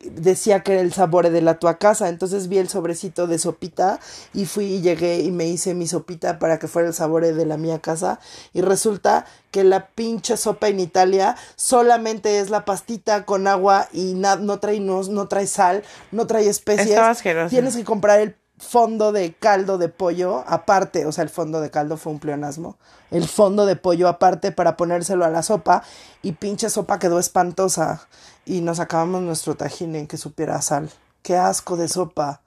decía 0.00 0.60
que 0.62 0.72
era 0.72 0.80
el 0.80 0.92
sabor 0.92 1.30
de 1.30 1.42
la 1.42 1.58
tua 1.58 1.78
casa. 1.78 2.08
Entonces 2.08 2.48
vi 2.48 2.58
el 2.58 2.68
sobrecito 2.68 3.26
de 3.26 3.38
sopita 3.38 3.98
y 4.32 4.46
fui 4.46 4.64
y 4.66 4.80
llegué 4.80 5.20
y 5.20 5.30
me 5.30 5.46
hice 5.46 5.74
mi 5.74 5.86
sopita 5.86 6.38
para 6.38 6.58
que 6.58 6.68
fuera 6.68 6.88
el 6.88 6.94
sabor 6.94 7.26
de 7.26 7.46
la 7.46 7.56
mía 7.56 7.80
casa. 7.80 8.20
Y 8.52 8.60
resulta 8.60 9.26
que 9.50 9.64
la 9.64 9.88
pinche 9.88 10.36
sopa 10.36 10.68
en 10.68 10.80
Italia 10.80 11.36
solamente 11.56 12.38
es 12.38 12.50
la 12.50 12.64
pastita 12.64 13.24
con 13.24 13.46
agua 13.46 13.88
y 13.92 14.14
no 14.14 14.58
trae 14.60 14.80
no, 14.80 15.02
no 15.02 15.28
trae 15.28 15.46
sal, 15.46 15.82
no 16.12 16.26
trae 16.26 16.48
especias. 16.48 17.22
Tienes 17.50 17.76
que 17.76 17.84
comprar 17.84 18.20
el 18.20 18.36
fondo 18.58 19.12
de 19.12 19.34
caldo 19.34 19.78
de 19.78 19.88
pollo 19.88 20.44
aparte, 20.46 21.06
o 21.06 21.12
sea, 21.12 21.22
el 21.24 21.30
fondo 21.30 21.60
de 21.60 21.70
caldo 21.70 21.96
fue 21.96 22.12
un 22.12 22.18
pleonasmo. 22.18 22.76
El 23.10 23.26
fondo 23.28 23.66
de 23.66 23.76
pollo 23.76 24.08
aparte 24.08 24.52
para 24.52 24.76
ponérselo 24.76 25.24
a 25.24 25.28
la 25.30 25.42
sopa 25.42 25.82
y 26.22 26.32
pinche 26.32 26.68
sopa 26.70 26.98
quedó 26.98 27.18
espantosa 27.18 28.06
y 28.44 28.60
nos 28.60 28.80
acabamos 28.80 29.22
nuestro 29.22 29.54
tajín 29.54 29.94
en 29.96 30.06
que 30.06 30.16
supiera 30.16 30.60
sal. 30.62 30.90
Qué 31.22 31.36
asco 31.36 31.76
de 31.76 31.88
sopa. 31.88 32.42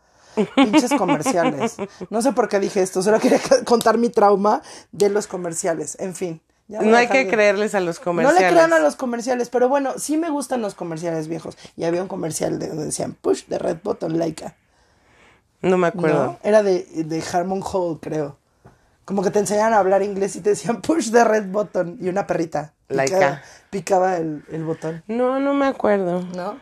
Pinches 0.56 0.92
comerciales. 0.98 1.76
No 2.10 2.22
sé 2.22 2.32
por 2.32 2.48
qué 2.48 2.60
dije 2.60 2.82
esto, 2.82 3.02
solo 3.02 3.20
quería 3.20 3.40
contar 3.66 3.98
mi 3.98 4.10
trauma 4.10 4.62
de 4.92 5.10
los 5.10 5.28
comerciales. 5.28 5.98
En 6.00 6.16
fin. 6.16 6.42
ya 6.70 6.82
No 6.82 6.96
hay 6.96 7.08
que 7.08 7.26
de- 7.26 7.30
creerles 7.30 7.76
a 7.76 7.82
los 7.82 7.98
no 8.00 8.04
comerciales. 8.06 8.42
le 8.42 8.50
crean 8.50 8.72
a 8.74 8.80
los 8.80 8.96
comerciales, 8.96 9.50
pero 9.50 9.68
bueno, 9.68 9.94
sí 9.98 10.16
me 10.18 10.30
gustan 10.30 10.62
los 10.62 10.74
comerciales 10.74 11.28
viejos. 11.28 11.58
Y 11.76 11.84
había 11.84 12.02
un 12.02 12.08
comercial 12.08 12.60
de 12.60 12.70
donde 12.70 12.86
decían 12.86 13.14
push 13.22 13.46
de 13.48 13.60
Red 13.60 13.78
Button 13.84 14.18
Laika. 14.18 14.56
No 15.62 15.78
me 15.78 15.88
acuerdo. 15.88 16.26
¿no? 16.26 16.38
Era 16.44 16.64
de, 16.64 16.84
de 16.84 17.24
Harmon 17.32 17.62
Hall, 17.64 18.00
creo. 18.02 18.38
Como 19.06 19.24
que 19.24 19.32
te 19.32 19.40
enseñaban 19.40 19.74
a 19.74 19.80
hablar 19.80 20.04
inglés 20.04 20.36
y 20.36 20.42
te 20.42 20.52
decían 20.52 20.82
push 20.82 21.12
the 21.12 21.24
red 21.24 21.48
button 21.48 21.98
y 22.00 22.10
una 22.10 22.28
perrita. 22.28 22.74
Picaba, 22.88 23.06
Laika. 23.06 23.44
picaba 23.70 24.18
el, 24.18 24.44
el 24.52 24.64
botón, 24.64 25.04
No, 25.08 25.40
no 25.40 25.54
me 25.54 25.66
acuerdo. 25.66 26.22
¿no? 26.36 26.58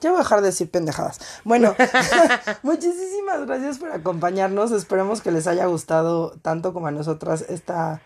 Ya 0.00 0.10
voy 0.10 0.20
a 0.20 0.22
dejar 0.22 0.40
de 0.40 0.46
decir 0.46 0.70
pendejadas. 0.70 1.20
Bueno, 1.44 1.74
muchísimas 2.62 3.46
gracias 3.46 3.78
por 3.78 3.90
acompañarnos. 3.92 4.72
Esperemos 4.72 5.20
que 5.22 5.30
les 5.32 5.46
haya 5.46 5.66
gustado 5.66 6.32
tanto 6.42 6.72
como 6.72 6.86
a 6.86 6.90
nosotras 6.90 7.44
esta, 7.48 8.00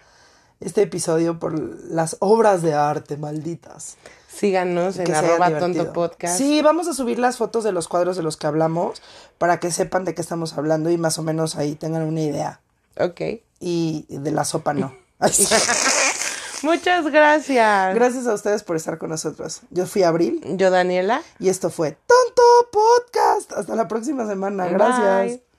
este 0.60 0.82
episodio 0.82 1.38
por 1.38 1.58
las 1.90 2.16
obras 2.20 2.62
de 2.62 2.74
arte 2.74 3.16
malditas. 3.16 3.96
Síganos 4.28 4.98
en 4.98 5.12
arroba 5.14 5.48
divertido. 5.48 5.58
tonto 5.84 5.92
podcast. 5.92 6.38
Sí, 6.38 6.62
vamos 6.62 6.86
a 6.88 6.94
subir 6.94 7.18
las 7.18 7.36
fotos 7.36 7.64
de 7.64 7.72
los 7.72 7.88
cuadros 7.88 8.16
de 8.16 8.22
los 8.22 8.36
que 8.36 8.46
hablamos 8.46 9.02
para 9.38 9.58
que 9.58 9.70
sepan 9.70 10.04
de 10.04 10.14
qué 10.14 10.20
estamos 10.22 10.56
hablando 10.56 10.90
y 10.90 10.98
más 10.98 11.18
o 11.18 11.22
menos 11.22 11.56
ahí 11.56 11.74
tengan 11.74 12.02
una 12.02 12.20
idea. 12.20 12.60
Ok. 12.98 13.20
Y 13.58 14.06
de 14.08 14.30
la 14.30 14.44
sopa 14.44 14.72
no. 14.72 14.94
Muchas 16.62 17.06
gracias. 17.10 17.94
Gracias 17.94 18.26
a 18.26 18.34
ustedes 18.34 18.62
por 18.62 18.76
estar 18.76 18.98
con 18.98 19.10
nosotros. 19.10 19.60
Yo 19.70 19.86
fui 19.86 20.02
Abril 20.02 20.42
Yo, 20.56 20.70
Daniela. 20.70 21.22
y 21.38 21.48
esto 21.48 21.70
fue 21.70 21.96
Tonto 22.06 22.42
Podcast. 22.70 23.52
Hasta 23.52 23.74
la 23.74 23.88
próxima 23.88 24.26
semana. 24.26 24.66
Gracias. 24.66 25.26
Bye. 25.40 25.49